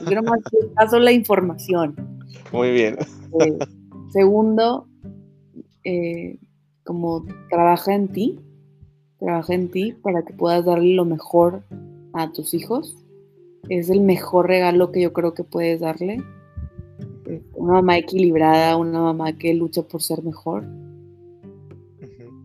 Yo 0.08 0.22
nomás 0.22 0.40
paso 0.74 0.98
la 0.98 1.12
información. 1.12 1.94
Muy 2.50 2.70
bien. 2.70 2.96
Eh, 3.40 3.58
segundo, 4.10 4.88
eh, 5.84 6.38
como 6.82 7.26
trabaja 7.50 7.94
en 7.94 8.08
ti, 8.08 8.40
trabaja 9.18 9.52
en 9.52 9.70
ti 9.70 9.92
para 10.02 10.24
que 10.24 10.32
puedas 10.32 10.64
darle 10.64 10.94
lo 10.94 11.04
mejor 11.04 11.62
a 12.14 12.32
tus 12.32 12.54
hijos. 12.54 12.96
Es 13.68 13.90
el 13.90 14.00
mejor 14.00 14.46
regalo 14.46 14.92
que 14.92 15.02
yo 15.02 15.12
creo 15.12 15.34
que 15.34 15.44
puedes 15.44 15.80
darle. 15.80 16.22
Una 17.52 17.74
mamá 17.74 17.98
equilibrada, 17.98 18.78
una 18.78 19.02
mamá 19.02 19.36
que 19.36 19.52
lucha 19.52 19.82
por 19.82 20.02
ser 20.02 20.22
mejor 20.22 20.64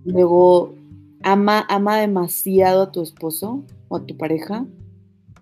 Luego, 0.05 0.75
ama, 1.23 1.65
ama 1.69 1.99
demasiado 1.99 2.83
a 2.83 2.91
tu 2.91 3.01
esposo 3.01 3.63
o 3.87 3.97
a 3.97 4.05
tu 4.05 4.17
pareja. 4.17 4.65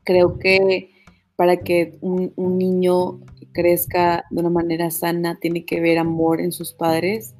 Creo 0.03 0.37
que 0.39 0.91
para 1.35 1.57
que 1.57 1.97
un, 2.01 2.33
niño 2.37 3.19
crezca 3.53 4.25
de 4.31 4.39
una 4.39 4.49
manera 4.49 4.91
sana, 4.91 5.37
tiene 5.39 5.65
que 5.65 5.79
ver 5.79 5.99
amor 5.99 6.41
en 6.41 6.51
sus 6.51 6.73
padres. 6.73 7.35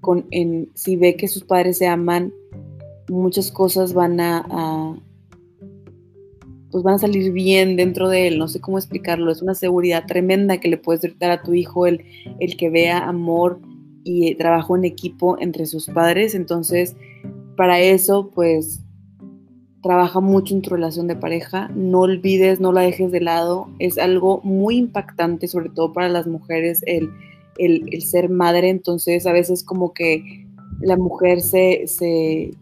Con, 0.00 0.26
en, 0.30 0.70
si 0.74 0.96
ve 0.96 1.16
que 1.16 1.28
sus 1.28 1.44
padres 1.44 1.78
se 1.78 1.86
aman, 1.86 2.32
muchas 3.08 3.50
cosas 3.50 3.92
van 3.92 4.20
a, 4.20 4.96
pues 6.70 6.84
van 6.84 6.94
a 6.94 6.98
salir 6.98 7.32
bien 7.32 7.76
dentro 7.76 8.08
de 8.08 8.28
él, 8.28 8.38
no 8.38 8.48
sé 8.48 8.60
cómo 8.60 8.78
explicarlo, 8.78 9.32
es 9.32 9.42
una 9.42 9.54
seguridad 9.54 10.04
tremenda 10.06 10.58
que 10.58 10.68
le 10.68 10.76
puedes 10.76 11.18
dar 11.18 11.30
a 11.30 11.42
tu 11.42 11.54
hijo 11.54 11.86
el, 11.86 12.04
el 12.38 12.56
que 12.56 12.70
vea 12.70 12.98
amor 13.08 13.60
y 14.04 14.34
trabajo 14.36 14.76
en 14.76 14.84
equipo 14.84 15.36
entre 15.40 15.66
sus 15.66 15.86
padres, 15.86 16.34
entonces 16.34 16.96
para 17.56 17.80
eso 17.80 18.30
pues 18.34 18.80
trabaja 19.82 20.20
mucho 20.20 20.54
en 20.54 20.62
tu 20.62 20.70
relación 20.70 21.06
de 21.06 21.16
pareja, 21.16 21.70
no 21.74 22.00
olvides, 22.00 22.60
no 22.60 22.72
la 22.72 22.82
dejes 22.82 23.10
de 23.12 23.20
lado, 23.20 23.68
es 23.78 23.98
algo 23.98 24.40
muy 24.44 24.76
impactante, 24.76 25.48
sobre 25.48 25.70
todo 25.70 25.92
para 25.92 26.08
las 26.08 26.26
mujeres, 26.26 26.82
el, 26.86 27.10
el, 27.56 28.02
ser 28.02 28.28
madre, 28.28 28.68
entonces 28.68 29.26
a 29.26 29.32
veces 29.32 29.64
como 29.64 29.92
que 29.92 30.46
la 30.80 30.96
mujer 30.96 31.40
se, 31.40 31.86
se, 31.86 32.52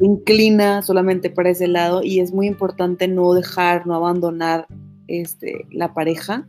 inclina 0.00 0.82
solamente 0.82 1.30
para 1.30 1.50
ese 1.50 1.68
lado 1.68 2.02
y 2.02 2.18
es 2.18 2.32
muy 2.32 2.48
importante 2.48 3.06
no 3.06 3.34
dejar, 3.34 3.86
no 3.86 3.94
abandonar 3.94 4.66
este, 5.06 5.66
la 5.70 5.94
pareja, 5.94 6.48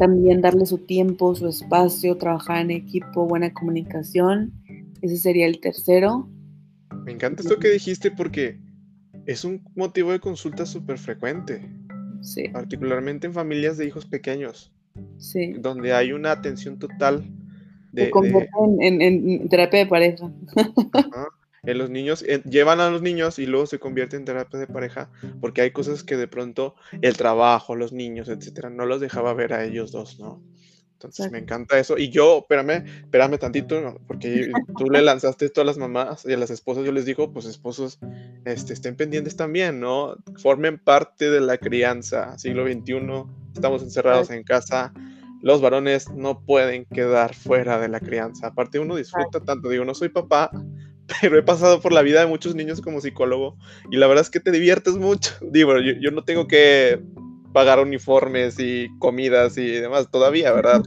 también 0.00 0.40
darle 0.40 0.64
su 0.64 0.78
tiempo, 0.78 1.34
su 1.34 1.46
espacio, 1.46 2.16
trabajar 2.16 2.62
en 2.62 2.70
equipo, 2.70 3.26
buena 3.26 3.52
comunicación, 3.52 4.50
ese 5.02 5.18
sería 5.18 5.46
el 5.46 5.60
tercero. 5.60 6.26
Me 7.04 7.12
encanta 7.12 7.42
esto 7.42 7.58
que 7.58 7.68
dijiste 7.68 8.10
porque 8.10 8.58
es 9.26 9.44
un 9.44 9.62
motivo 9.76 10.10
de 10.12 10.18
consulta 10.18 10.64
súper 10.64 10.96
frecuente. 10.96 11.70
Sí. 12.22 12.48
Particularmente 12.48 13.26
en 13.26 13.34
familias 13.34 13.76
de 13.76 13.88
hijos 13.88 14.06
pequeños. 14.06 14.72
Sí. 15.18 15.52
Donde 15.58 15.92
hay 15.92 16.12
una 16.12 16.32
atención 16.32 16.78
total 16.78 17.22
de. 17.92 18.10
En, 18.80 19.48
terapia 19.50 19.80
de 19.80 19.86
pareja. 19.86 20.32
En 21.62 21.78
los 21.78 21.90
niños, 21.90 22.24
llevan 22.44 22.80
a 22.80 22.90
los 22.90 23.02
niños 23.02 23.38
y 23.38 23.46
luego 23.46 23.66
se 23.66 23.78
convierte 23.78 24.16
en 24.16 24.24
terapia 24.24 24.58
de 24.58 24.66
pareja 24.66 25.10
porque 25.40 25.60
hay 25.60 25.72
cosas 25.72 26.02
que 26.02 26.16
de 26.16 26.28
pronto 26.28 26.74
el 27.02 27.16
trabajo, 27.16 27.76
los 27.76 27.92
niños, 27.92 28.28
etcétera, 28.28 28.70
no 28.70 28.86
los 28.86 29.00
dejaba 29.00 29.34
ver 29.34 29.52
a 29.52 29.64
ellos 29.64 29.92
dos, 29.92 30.18
¿no? 30.18 30.42
Entonces 31.00 31.32
me 31.32 31.38
encanta 31.38 31.78
eso. 31.78 31.96
Y 31.96 32.10
yo, 32.10 32.40
espérame, 32.40 32.84
espérame 33.04 33.38
tantito, 33.38 33.98
porque 34.06 34.52
tú 34.76 34.90
le 34.90 35.00
lanzaste 35.00 35.46
esto 35.46 35.62
a 35.62 35.64
las 35.64 35.78
mamás 35.78 36.26
y 36.26 36.34
a 36.34 36.36
las 36.36 36.50
esposas. 36.50 36.84
Yo 36.84 36.92
les 36.92 37.06
digo, 37.06 37.32
pues 37.32 37.46
esposos, 37.46 37.98
este, 38.44 38.74
estén 38.74 38.96
pendientes 38.96 39.34
también, 39.34 39.80
¿no? 39.80 40.16
Formen 40.36 40.78
parte 40.78 41.30
de 41.30 41.40
la 41.40 41.56
crianza. 41.56 42.36
Siglo 42.36 42.66
XXI, 42.66 43.24
estamos 43.54 43.82
encerrados 43.82 44.30
en 44.30 44.42
casa. 44.44 44.92
Los 45.40 45.62
varones 45.62 46.10
no 46.10 46.44
pueden 46.44 46.84
quedar 46.84 47.34
fuera 47.34 47.78
de 47.80 47.88
la 47.88 48.00
crianza. 48.00 48.48
Aparte, 48.48 48.78
uno 48.78 48.94
disfruta 48.94 49.40
tanto. 49.40 49.70
Digo, 49.70 49.86
no 49.86 49.94
soy 49.94 50.10
papá, 50.10 50.50
pero 51.20 51.38
he 51.38 51.42
pasado 51.42 51.80
por 51.80 51.92
la 51.92 52.02
vida 52.02 52.20
de 52.20 52.26
muchos 52.26 52.54
niños 52.54 52.80
como 52.80 53.00
psicólogo 53.00 53.56
y 53.90 53.96
la 53.96 54.06
verdad 54.06 54.22
es 54.22 54.30
que 54.30 54.40
te 54.40 54.50
diviertes 54.50 54.96
mucho. 54.96 55.32
Digo, 55.42 55.78
yo 55.78 56.10
no 56.10 56.24
tengo 56.24 56.46
que 56.46 57.00
pagar 57.52 57.80
uniformes 57.80 58.56
y 58.58 58.88
comidas 58.98 59.58
y 59.58 59.66
demás 59.66 60.10
todavía, 60.10 60.52
¿verdad? 60.52 60.82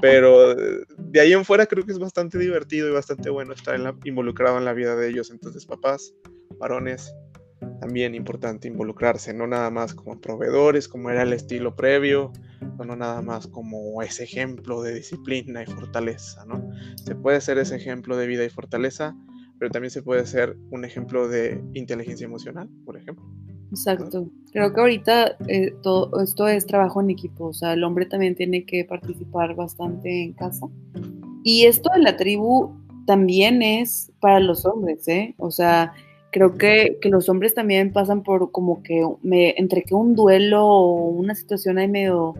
Pero 0.00 0.54
de 0.54 1.20
ahí 1.20 1.32
en 1.32 1.44
fuera 1.44 1.66
creo 1.66 1.84
que 1.84 1.92
es 1.92 1.98
bastante 1.98 2.38
divertido 2.38 2.88
y 2.88 2.92
bastante 2.92 3.28
bueno 3.28 3.52
estar 3.52 3.78
involucrado 4.04 4.58
en 4.58 4.64
la 4.64 4.72
vida 4.72 4.96
de 4.96 5.10
ellos. 5.10 5.30
Entonces, 5.30 5.66
papás, 5.66 6.14
varones, 6.58 7.14
también 7.80 8.14
importante 8.14 8.68
involucrarse, 8.68 9.34
no 9.34 9.46
nada 9.46 9.70
más 9.70 9.94
como 9.94 10.18
proveedores, 10.20 10.88
como 10.88 11.10
era 11.10 11.22
el 11.22 11.34
estilo 11.34 11.76
previo, 11.76 12.32
no 12.84 12.96
nada 12.96 13.20
más 13.22 13.46
como 13.46 14.00
ese 14.02 14.24
ejemplo 14.24 14.82
de 14.82 14.94
disciplina 14.94 15.62
y 15.62 15.66
fortaleza, 15.66 16.44
¿no? 16.46 16.70
Se 16.96 17.14
puede 17.14 17.40
ser 17.40 17.58
ese 17.58 17.76
ejemplo 17.76 18.16
de 18.16 18.26
vida 18.26 18.44
y 18.44 18.50
fortaleza, 18.50 19.14
pero 19.60 19.70
también 19.70 19.90
se 19.90 20.02
puede 20.02 20.24
ser 20.24 20.56
un 20.70 20.86
ejemplo 20.86 21.28
de 21.28 21.62
inteligencia 21.74 22.24
emocional, 22.24 22.66
por 22.86 22.96
ejemplo. 22.96 23.22
Exacto. 23.70 24.26
Creo 24.52 24.72
que 24.72 24.80
ahorita 24.80 25.36
eh, 25.48 25.74
todo 25.82 26.18
esto 26.22 26.48
es 26.48 26.66
trabajo 26.66 27.02
en 27.02 27.10
equipo, 27.10 27.48
o 27.48 27.52
sea, 27.52 27.74
el 27.74 27.84
hombre 27.84 28.06
también 28.06 28.34
tiene 28.34 28.64
que 28.64 28.86
participar 28.86 29.54
bastante 29.54 30.24
en 30.24 30.32
casa. 30.32 30.66
Y 31.44 31.66
esto 31.66 31.90
de 31.94 32.00
la 32.00 32.16
tribu 32.16 32.74
también 33.06 33.60
es 33.60 34.10
para 34.20 34.40
los 34.40 34.64
hombres, 34.64 35.06
¿eh? 35.08 35.34
O 35.36 35.50
sea, 35.50 35.92
creo 36.32 36.56
que, 36.56 36.96
que 37.02 37.10
los 37.10 37.28
hombres 37.28 37.52
también 37.52 37.92
pasan 37.92 38.22
por 38.22 38.50
como 38.52 38.82
que 38.82 39.06
me, 39.22 39.54
entre 39.58 39.82
que 39.82 39.94
un 39.94 40.14
duelo 40.14 40.66
o 40.66 41.10
una 41.10 41.34
situación 41.34 41.76
ahí 41.76 41.86
medio, 41.86 42.34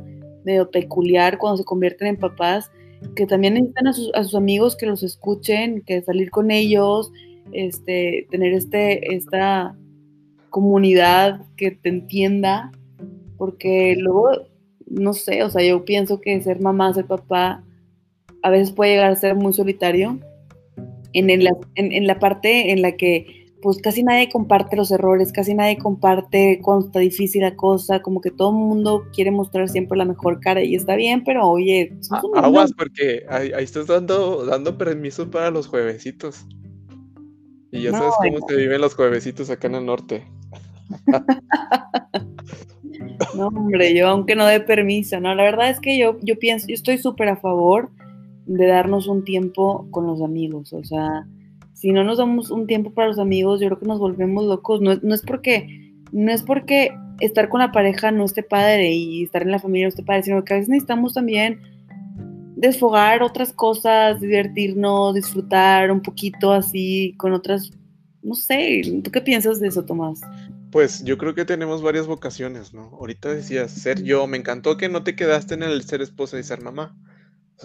medio 0.44 0.70
peculiar 0.70 1.36
cuando 1.36 1.58
se 1.58 1.64
convierten 1.64 2.08
en 2.08 2.16
papás, 2.16 2.70
que 3.14 3.26
también 3.26 3.54
necesitan 3.54 3.86
a 3.86 3.92
sus, 3.92 4.34
amigos 4.34 4.76
que 4.76 4.86
los 4.86 5.02
escuchen, 5.02 5.82
que 5.82 6.02
salir 6.02 6.30
con 6.30 6.50
ellos, 6.50 7.12
este, 7.52 8.26
tener 8.30 8.52
este, 8.52 9.14
esta 9.14 9.76
comunidad 10.50 11.42
que 11.56 11.70
te 11.70 11.88
entienda, 11.88 12.70
porque 13.36 13.96
luego, 13.98 14.30
no 14.86 15.12
sé, 15.12 15.42
o 15.42 15.50
sea, 15.50 15.64
yo 15.64 15.84
pienso 15.84 16.20
que 16.20 16.40
ser 16.42 16.60
mamá, 16.60 16.92
ser 16.92 17.06
papá, 17.06 17.64
a 18.42 18.50
veces 18.50 18.72
puede 18.72 18.92
llegar 18.92 19.12
a 19.12 19.16
ser 19.16 19.34
muy 19.34 19.52
solitario, 19.52 20.18
en, 21.12 21.30
en, 21.30 22.06
la 22.06 22.18
parte 22.18 22.70
en 22.70 22.82
la 22.82 22.92
que 22.92 23.39
pues 23.62 23.78
casi 23.82 24.02
nadie 24.02 24.30
comparte 24.30 24.76
los 24.76 24.90
errores, 24.90 25.32
casi 25.32 25.54
nadie 25.54 25.78
comparte 25.78 26.60
cuando 26.62 26.86
está 26.86 26.98
difícil 26.98 27.42
la 27.42 27.56
cosa, 27.56 28.00
como 28.00 28.20
que 28.20 28.30
todo 28.30 28.50
el 28.50 28.56
mundo 28.56 29.06
quiere 29.12 29.30
mostrar 29.30 29.68
siempre 29.68 29.98
la 29.98 30.04
mejor 30.04 30.40
cara 30.40 30.62
y 30.62 30.74
está 30.74 30.96
bien, 30.96 31.24
pero 31.24 31.48
oye, 31.48 31.92
aguas 32.36 32.72
porque 32.72 33.24
ahí, 33.28 33.52
estás 33.58 33.86
dando, 33.86 34.46
dando 34.46 34.78
permiso 34.78 35.30
para 35.30 35.50
los 35.50 35.66
juevesitos. 35.66 36.46
Y 37.72 37.82
ya 37.82 37.92
sabes 37.92 38.14
cómo 38.18 38.48
se 38.48 38.56
viven 38.56 38.80
los 38.80 38.94
juevesitos 38.94 39.50
acá 39.50 39.68
en 39.68 39.76
el 39.76 39.86
norte. 39.86 40.24
no, 43.36 43.46
hombre, 43.46 43.94
yo 43.94 44.08
aunque 44.08 44.34
no 44.34 44.46
dé 44.46 44.60
permiso, 44.60 45.20
¿no? 45.20 45.34
La 45.34 45.44
verdad 45.44 45.70
es 45.70 45.78
que 45.78 45.98
yo, 45.98 46.18
yo 46.22 46.38
pienso, 46.38 46.66
yo 46.66 46.74
estoy 46.74 46.98
súper 46.98 47.28
a 47.28 47.36
favor 47.36 47.90
de 48.46 48.66
darnos 48.66 49.06
un 49.06 49.22
tiempo 49.22 49.86
con 49.92 50.06
los 50.06 50.20
amigos, 50.22 50.72
o 50.72 50.82
sea, 50.82 51.26
si 51.80 51.92
no 51.92 52.04
nos 52.04 52.18
damos 52.18 52.50
un 52.50 52.66
tiempo 52.66 52.92
para 52.92 53.08
los 53.08 53.18
amigos, 53.18 53.58
yo 53.58 53.68
creo 53.68 53.78
que 53.78 53.86
nos 53.86 53.98
volvemos 53.98 54.44
locos, 54.44 54.82
no, 54.82 54.96
no 54.96 55.14
es 55.14 55.22
porque, 55.22 55.94
no 56.12 56.30
es 56.30 56.42
porque 56.42 56.94
estar 57.20 57.48
con 57.48 57.60
la 57.60 57.72
pareja 57.72 58.10
no 58.10 58.26
esté 58.26 58.42
padre 58.42 58.92
y 58.92 59.24
estar 59.24 59.40
en 59.40 59.50
la 59.50 59.58
familia 59.58 59.86
no 59.86 59.88
esté 59.88 60.02
padre, 60.02 60.24
sino 60.24 60.44
que 60.44 60.52
a 60.52 60.56
veces 60.56 60.68
necesitamos 60.68 61.14
también 61.14 61.58
desfogar 62.54 63.22
otras 63.22 63.54
cosas, 63.54 64.20
divertirnos, 64.20 65.14
disfrutar 65.14 65.90
un 65.90 66.02
poquito 66.02 66.52
así 66.52 67.14
con 67.16 67.32
otras, 67.32 67.70
no 68.22 68.34
sé, 68.34 68.82
¿tú 69.02 69.10
qué 69.10 69.22
piensas 69.22 69.58
de 69.58 69.68
eso, 69.68 69.82
Tomás? 69.82 70.20
Pues 70.70 71.02
yo 71.02 71.16
creo 71.16 71.34
que 71.34 71.46
tenemos 71.46 71.80
varias 71.80 72.06
vocaciones, 72.06 72.74
¿no? 72.74 72.90
Ahorita 73.00 73.32
decías 73.32 73.70
ser 73.70 74.02
yo, 74.02 74.26
me 74.26 74.36
encantó 74.36 74.76
que 74.76 74.90
no 74.90 75.02
te 75.02 75.16
quedaste 75.16 75.54
en 75.54 75.62
el 75.62 75.82
ser 75.84 76.02
esposa 76.02 76.38
y 76.38 76.42
ser 76.42 76.60
mamá. 76.60 76.94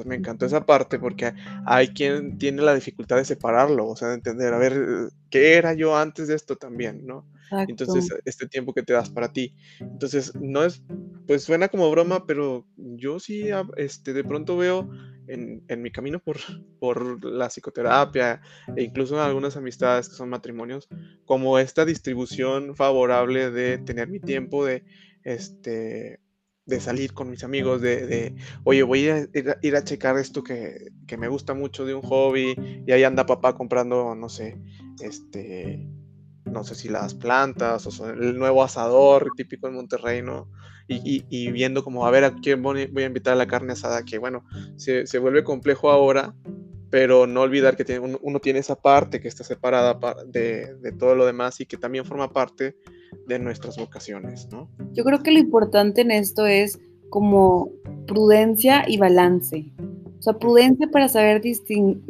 Me 0.03 0.15
encantó 0.15 0.45
esa 0.45 0.65
parte 0.65 0.99
porque 0.99 1.33
hay 1.65 1.89
quien 1.89 2.37
tiene 2.37 2.61
la 2.61 2.75
dificultad 2.75 3.17
de 3.17 3.25
separarlo, 3.25 3.87
o 3.87 3.95
sea, 3.95 4.09
de 4.09 4.15
entender, 4.15 4.53
a 4.53 4.57
ver, 4.57 5.09
¿qué 5.29 5.55
era 5.55 5.73
yo 5.73 5.95
antes 5.95 6.27
de 6.27 6.35
esto 6.35 6.55
también, 6.55 7.05
no? 7.05 7.25
Entonces, 7.67 8.09
este 8.25 8.47
tiempo 8.47 8.73
que 8.73 8.83
te 8.83 8.93
das 8.93 9.09
para 9.09 9.31
ti. 9.31 9.55
Entonces, 9.79 10.33
no 10.35 10.63
es, 10.63 10.83
pues 11.27 11.43
suena 11.43 11.69
como 11.69 11.89
broma, 11.91 12.25
pero 12.25 12.65
yo 12.75 13.19
sí, 13.19 13.49
este, 13.77 14.13
de 14.13 14.23
pronto 14.23 14.57
veo 14.57 14.89
en, 15.27 15.63
en 15.67 15.81
mi 15.81 15.91
camino 15.91 16.19
por, 16.19 16.37
por 16.79 17.23
la 17.25 17.47
psicoterapia 17.49 18.41
e 18.75 18.83
incluso 18.83 19.15
en 19.15 19.21
algunas 19.21 19.57
amistades 19.57 20.09
que 20.09 20.15
son 20.15 20.29
matrimonios, 20.29 20.87
como 21.25 21.57
esta 21.59 21.85
distribución 21.85 22.75
favorable 22.75 23.51
de 23.51 23.77
tener 23.79 24.09
mi 24.09 24.19
tiempo, 24.19 24.65
de, 24.65 24.83
este, 25.23 26.19
de 26.65 26.79
salir 26.79 27.13
con 27.13 27.29
mis 27.29 27.43
amigos, 27.43 27.81
de, 27.81 28.07
de 28.07 28.35
oye, 28.63 28.83
voy 28.83 29.07
a 29.07 29.27
ir, 29.61 29.75
a 29.75 29.83
checar 29.83 30.17
esto 30.17 30.43
que, 30.43 30.91
que, 31.05 31.17
me 31.17 31.27
gusta 31.27 31.53
mucho 31.53 31.85
de 31.85 31.93
un 31.93 32.01
hobby, 32.01 32.55
y 32.85 32.91
ahí 32.91 33.03
anda 33.03 33.25
papá 33.25 33.55
comprando, 33.55 34.15
no 34.15 34.29
sé, 34.29 34.59
este, 34.99 35.87
no 36.45 36.63
sé 36.63 36.73
si 36.75 36.89
las 36.89 37.13
plantas 37.13 37.85
o 37.85 38.09
el 38.09 38.37
nuevo 38.37 38.63
asador 38.63 39.31
típico 39.35 39.67
en 39.67 39.75
Monterrey, 39.75 40.21
¿no? 40.21 40.49
Y, 40.87 41.25
y, 41.29 41.51
viendo 41.51 41.83
como, 41.83 42.05
a 42.05 42.11
ver, 42.11 42.23
a 42.25 42.35
quién 42.35 42.61
voy 42.61 42.81
a 42.81 43.05
invitar 43.05 43.33
a 43.33 43.37
la 43.37 43.47
carne 43.47 43.73
asada, 43.73 44.03
que 44.03 44.19
bueno, 44.19 44.43
se, 44.75 45.07
se 45.07 45.17
vuelve 45.17 45.43
complejo 45.43 45.89
ahora, 45.89 46.35
pero 46.91 47.25
no 47.25 47.41
olvidar 47.41 47.75
que 47.75 47.85
tiene, 47.85 48.17
uno, 48.21 48.39
tiene 48.39 48.59
esa 48.59 48.75
parte 48.75 49.19
que 49.19 49.27
está 49.27 49.43
separada 49.43 49.99
de, 50.27 50.75
de, 50.75 50.91
todo 50.91 51.15
lo 51.15 51.25
demás 51.25 51.59
y 51.59 51.65
que 51.65 51.77
también 51.77 52.05
forma 52.05 52.31
parte 52.31 52.75
de 53.27 53.39
nuestras 53.39 53.77
vocaciones. 53.77 54.47
Yo 54.93 55.03
creo 55.03 55.23
que 55.23 55.31
lo 55.31 55.39
importante 55.39 56.01
en 56.01 56.11
esto 56.11 56.45
es 56.45 56.79
como 57.09 57.71
prudencia 58.07 58.85
y 58.87 58.97
balance. 58.97 59.71
O 60.19 60.21
sea, 60.21 60.33
prudencia 60.33 60.87
para 60.91 61.07
saber 61.07 61.41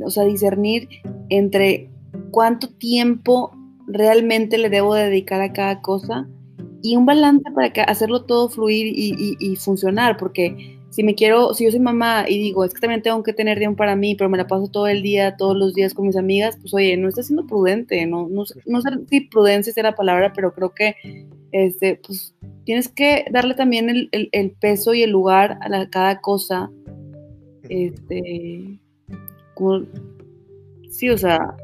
o 0.03 0.09
sea, 0.09 0.23
discernir 0.23 0.87
entre 1.29 1.89
cuánto 2.31 2.69
tiempo 2.69 3.51
realmente 3.87 4.57
le 4.57 4.69
debo 4.69 4.95
dedicar 4.95 5.41
a 5.41 5.53
cada 5.53 5.81
cosa 5.81 6.27
y 6.81 6.95
un 6.95 7.05
balance 7.05 7.43
para 7.53 7.83
hacerlo 7.83 8.25
todo 8.25 8.49
fluir 8.49 8.93
y 8.95 9.55
funcionar, 9.57 10.17
porque 10.17 10.74
si 10.95 11.03
me 11.03 11.13
quiero, 11.13 11.53
si 11.53 11.65
yo 11.65 11.71
soy 11.71 11.81
mamá 11.81 12.23
y 12.25 12.39
digo, 12.39 12.63
es 12.63 12.73
que 12.73 12.79
también 12.79 13.01
tengo 13.01 13.21
que 13.21 13.33
tener 13.33 13.57
tiempo 13.57 13.75
para 13.75 13.97
mí, 13.97 14.15
pero 14.15 14.29
me 14.29 14.37
la 14.37 14.47
paso 14.47 14.69
todo 14.69 14.87
el 14.87 15.01
día, 15.01 15.35
todos 15.35 15.53
los 15.53 15.73
días 15.73 15.93
con 15.93 16.07
mis 16.07 16.15
amigas, 16.15 16.57
pues 16.61 16.73
oye, 16.73 16.95
no 16.95 17.09
estás 17.09 17.25
siendo 17.27 17.45
prudente, 17.45 18.05
no, 18.05 18.29
no, 18.29 18.45
no 18.65 18.81
sé 18.81 18.89
si 19.09 19.19
prudencia 19.19 19.73
es 19.75 19.83
la 19.83 19.93
palabra, 19.93 20.31
pero 20.33 20.53
creo 20.53 20.73
que 20.73 20.95
este, 21.51 21.99
pues 22.07 22.33
tienes 22.63 22.87
que 22.87 23.25
darle 23.29 23.55
también 23.55 23.89
el, 23.89 24.09
el, 24.13 24.51
peso 24.51 24.93
y 24.93 25.03
el 25.03 25.09
lugar 25.09 25.59
a 25.61 25.89
cada 25.89 26.21
cosa. 26.21 26.71
Este, 27.67 28.79
como, 29.53 29.83
sí, 30.89 31.09
o 31.09 31.17
sea, 31.17 31.57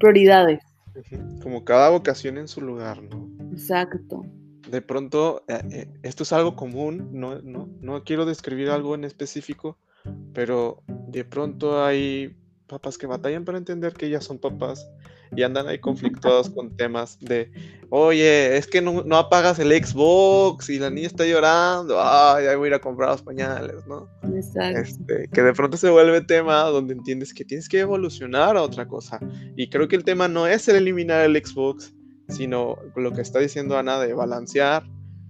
prioridades. 0.00 0.64
Como 1.44 1.64
cada 1.64 1.90
vocación 1.90 2.38
en 2.38 2.48
su 2.48 2.60
lugar, 2.60 3.00
¿no? 3.04 3.30
Exacto 3.52 4.24
de 4.70 4.82
pronto, 4.82 5.44
eh, 5.48 5.62
eh, 5.70 5.88
esto 6.02 6.22
es 6.22 6.32
algo 6.32 6.56
común, 6.56 7.08
no, 7.12 7.40
no, 7.42 7.68
no 7.80 8.04
quiero 8.04 8.24
describir 8.26 8.70
algo 8.70 8.94
en 8.94 9.04
específico, 9.04 9.78
pero 10.32 10.82
de 10.86 11.24
pronto 11.24 11.84
hay 11.84 12.36
papás 12.66 12.98
que 12.98 13.06
batallan 13.06 13.44
para 13.44 13.58
entender 13.58 13.94
que 13.94 14.10
ya 14.10 14.20
son 14.20 14.38
papás 14.38 14.86
y 15.34 15.42
andan 15.42 15.66
ahí 15.68 15.78
conflictuados 15.78 16.50
con 16.54 16.76
temas 16.76 17.18
de, 17.20 17.50
oye, 17.90 18.56
es 18.56 18.66
que 18.66 18.80
no, 18.80 19.02
apagas 19.16 19.58
el 19.58 19.72
Xbox 19.72 20.68
y 20.68 20.78
la 20.78 20.90
niña 20.90 21.06
está 21.06 21.26
llorando, 21.26 22.00
ay, 22.00 22.44
ya 22.44 22.56
voy 22.56 22.66
a 22.66 22.68
ir 22.68 22.74
a 22.74 22.80
comprar 22.80 23.10
los 23.10 23.22
pañales, 23.22 23.86
¿no? 23.86 24.08
Exacto. 24.34 24.80
Este, 24.80 25.28
que 25.32 25.42
de 25.42 25.52
pronto 25.52 25.76
se 25.76 25.90
vuelve 25.90 26.20
tema 26.22 26.64
donde 26.64 26.94
entiendes 26.94 27.34
que 27.34 27.44
tienes 27.44 27.68
que 27.68 27.80
evolucionar 27.80 28.56
a 28.56 28.62
otra 28.62 28.86
cosa. 28.86 29.18
Y 29.56 29.68
creo 29.70 29.88
que 29.88 29.96
el 29.96 30.04
tema 30.04 30.28
no 30.28 30.46
es 30.46 30.68
el 30.68 30.76
eliminar 30.76 31.24
el 31.24 31.36
Xbox, 31.36 31.94
sino 32.28 32.76
lo 32.96 33.12
que 33.12 33.22
está 33.22 33.38
diciendo 33.38 33.78
Ana 33.78 33.98
de 33.98 34.12
balancear 34.14 34.84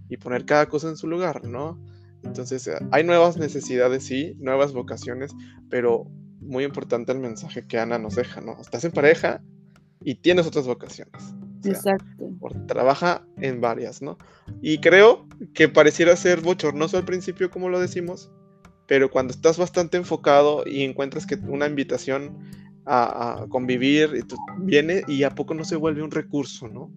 y 0.08 0.16
poner 0.16 0.44
cada 0.44 0.66
cosa 0.66 0.88
en 0.88 0.96
su 0.96 1.06
lugar, 1.06 1.44
¿no? 1.44 1.78
Entonces, 2.24 2.66
eh, 2.66 2.78
hay 2.90 3.04
nuevas 3.04 3.36
necesidades, 3.36 4.04
sí, 4.04 4.34
nuevas 4.38 4.72
vocaciones, 4.72 5.32
pero 5.70 6.10
muy 6.40 6.64
importante 6.64 7.12
el 7.12 7.18
mensaje 7.18 7.66
que 7.66 7.78
Ana 7.78 7.98
nos 7.98 8.16
deja, 8.16 8.40
¿no? 8.40 8.60
Estás 8.60 8.84
en 8.84 8.92
pareja 8.92 9.42
y 10.02 10.16
tienes 10.16 10.46
otras 10.46 10.66
vocaciones. 10.66 11.34
Exacto. 11.64 12.06
trabaja 12.68 13.26
en 13.38 13.60
varias, 13.60 14.00
¿no? 14.00 14.16
Y 14.62 14.78
creo 14.78 15.26
que 15.54 15.68
pareciera 15.68 16.14
ser 16.16 16.40
bochornoso 16.40 16.96
al 16.96 17.04
principio, 17.04 17.50
como 17.50 17.68
lo 17.68 17.80
decimos, 17.80 18.30
pero 18.86 19.10
cuando 19.10 19.32
estás 19.32 19.58
bastante 19.58 19.96
enfocado 19.96 20.62
y 20.66 20.82
encuentras 20.82 21.26
que 21.26 21.34
una 21.34 21.66
invitación 21.66 22.38
a, 22.88 23.46
convivir, 23.48 24.10
y 24.14 24.64
viene 24.64 25.02
y 25.06 25.22
a 25.22 25.34
poco 25.34 25.54
no 25.54 25.64
se 25.64 25.76
vuelve 25.76 26.02
un 26.02 26.10
recurso, 26.10 26.68
¿no? 26.68 26.92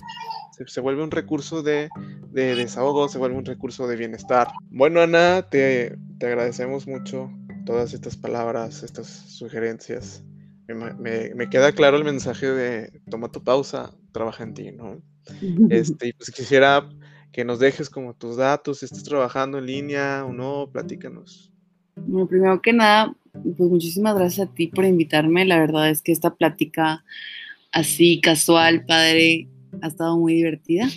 Se, 0.68 0.80
vuelve 0.80 1.04
un 1.04 1.12
recurso 1.12 1.64
de, 1.64 1.90
desahogo, 2.32 3.10
se 3.10 3.18
vuelve 3.18 3.38
un 3.38 3.46
recurso 3.46 3.88
de 3.88 3.96
bienestar. 3.96 4.48
Bueno, 4.70 5.02
Ana, 5.02 5.48
te, 5.50 5.98
agradecemos 6.22 6.88
mucho 6.88 7.32
todas 7.66 7.94
estas 7.94 8.16
palabras, 8.16 8.84
estas 8.84 9.08
sugerencias. 9.08 10.24
Me, 10.68 11.50
queda 11.50 11.74
claro 11.74 11.98
el 11.98 12.04
mensaje 12.04 12.50
de 12.50 13.02
toma 13.10 13.30
tu 13.30 13.44
pausa, 13.44 13.92
trabaja 14.12 14.44
en 14.44 14.54
ti, 14.54 14.72
¿no? 14.72 15.02
Este, 15.70 16.08
y 16.08 16.14
pues 16.14 16.32
quisiera 16.32 16.90
que 17.32 17.46
nos 17.46 17.60
dejes 17.60 17.90
como 17.90 18.14
tus 18.16 18.38
datos, 18.38 18.80
si 18.80 18.86
estás 18.86 19.04
trabajando 19.04 19.58
en 19.58 19.66
línea 19.66 20.26
o 20.26 20.34
no, 20.34 20.70
platícanos. 20.72 21.52
Bueno, 21.96 22.28
primero 22.28 22.62
que 22.62 22.74
nada, 22.74 23.16
pues 23.34 23.70
muchísimas 23.70 24.16
gracias 24.16 24.48
a 24.48 24.54
ti 24.54 24.68
por 24.68 24.86
invitarme. 24.86 25.46
La 25.46 25.60
verdad 25.60 25.90
es 25.90 26.02
que 26.02 26.12
esta 26.12 26.36
plática 26.36 27.04
así 27.72 28.20
casual, 28.22 28.86
padre, 28.86 29.48
ha 29.82 29.88
estado 29.88 30.18
muy 30.18 30.36
divertida. 30.36 30.90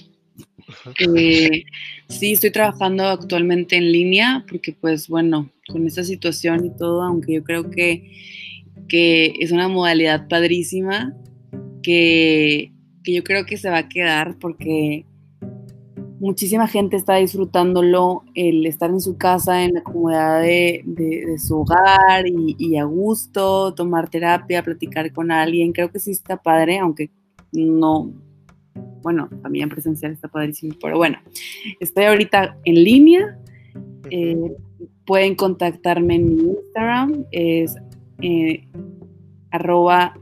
Eh, 0.99 1.65
sí, 2.09 2.33
estoy 2.33 2.51
trabajando 2.51 3.05
actualmente 3.05 3.77
en 3.77 3.93
línea 3.93 4.45
porque 4.49 4.73
pues 4.73 5.09
bueno, 5.09 5.51
con 5.69 5.87
esta 5.87 6.05
situación 6.05 6.65
y 6.65 6.77
todo, 6.77 7.03
aunque 7.03 7.35
yo 7.35 7.45
creo 7.45 7.71
que, 7.71 8.11
que 8.89 9.35
es 9.41 9.53
una 9.53 9.69
modalidad 9.69 10.27
padrísima 10.29 11.15
que, 11.83 12.73
que 13.03 13.13
yo 13.13 13.23
creo 13.23 13.45
que 13.45 13.59
se 13.59 13.69
va 13.69 13.79
a 13.79 13.89
quedar 13.89 14.39
porque 14.39 15.05
muchísima 16.25 16.67
gente 16.67 16.97
está 16.97 17.17
disfrutándolo, 17.17 18.25
el 18.35 18.65
estar 18.65 18.89
en 18.89 19.03
su 19.03 19.19
casa, 19.19 19.63
en 19.63 19.75
la 19.75 19.83
comodidad 19.83 20.41
de, 20.41 21.37
su 21.39 21.61
hogar 21.61 22.25
y, 22.27 22.79
a 22.79 22.85
gusto, 22.85 23.75
tomar 23.75 24.09
terapia, 24.09 24.63
platicar 24.63 25.13
con 25.13 25.31
alguien. 25.31 25.73
Creo 25.73 25.91
que 25.91 25.99
sí 25.99 26.13
está 26.13 26.39
padre, 26.39 26.79
aunque 26.79 27.11
no, 27.53 28.11
bueno, 29.03 29.29
también 29.43 29.69
presencial 29.69 30.13
está 30.13 30.29
padrísimo, 30.29 30.75
pero 30.81 30.97
bueno, 30.97 31.19
estoy 31.79 32.05
ahorita 32.05 32.57
en 32.65 32.75
línea. 32.75 33.39
Eh, 34.11 34.57
pueden 35.05 35.35
contactarme 35.35 36.15
en 36.15 36.27
mi 36.27 36.43
Instagram, 36.43 37.27
es 37.33 37.77
eh, 38.23 38.67
arroba 39.51 40.15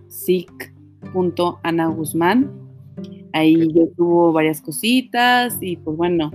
Ahí 3.32 3.72
yo 3.72 3.88
tuvo 3.96 4.32
varias 4.32 4.60
cositas 4.60 5.56
y 5.60 5.76
pues 5.76 5.96
bueno, 5.96 6.30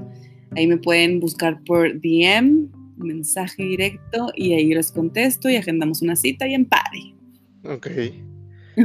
ahí 0.56 0.68
me 0.68 0.78
pueden 0.78 1.20
buscar 1.20 1.62
por 1.64 1.94
DM, 2.02 2.70
mensaje 2.98 3.64
directo 3.64 4.32
y 4.36 4.54
ahí 4.54 4.74
les 4.74 4.92
contesto 4.92 5.50
y 5.50 5.56
agendamos 5.56 6.02
una 6.02 6.16
cita 6.16 6.48
y 6.48 6.54
en 6.54 6.66
party. 6.66 7.16
Ok, 7.66 7.88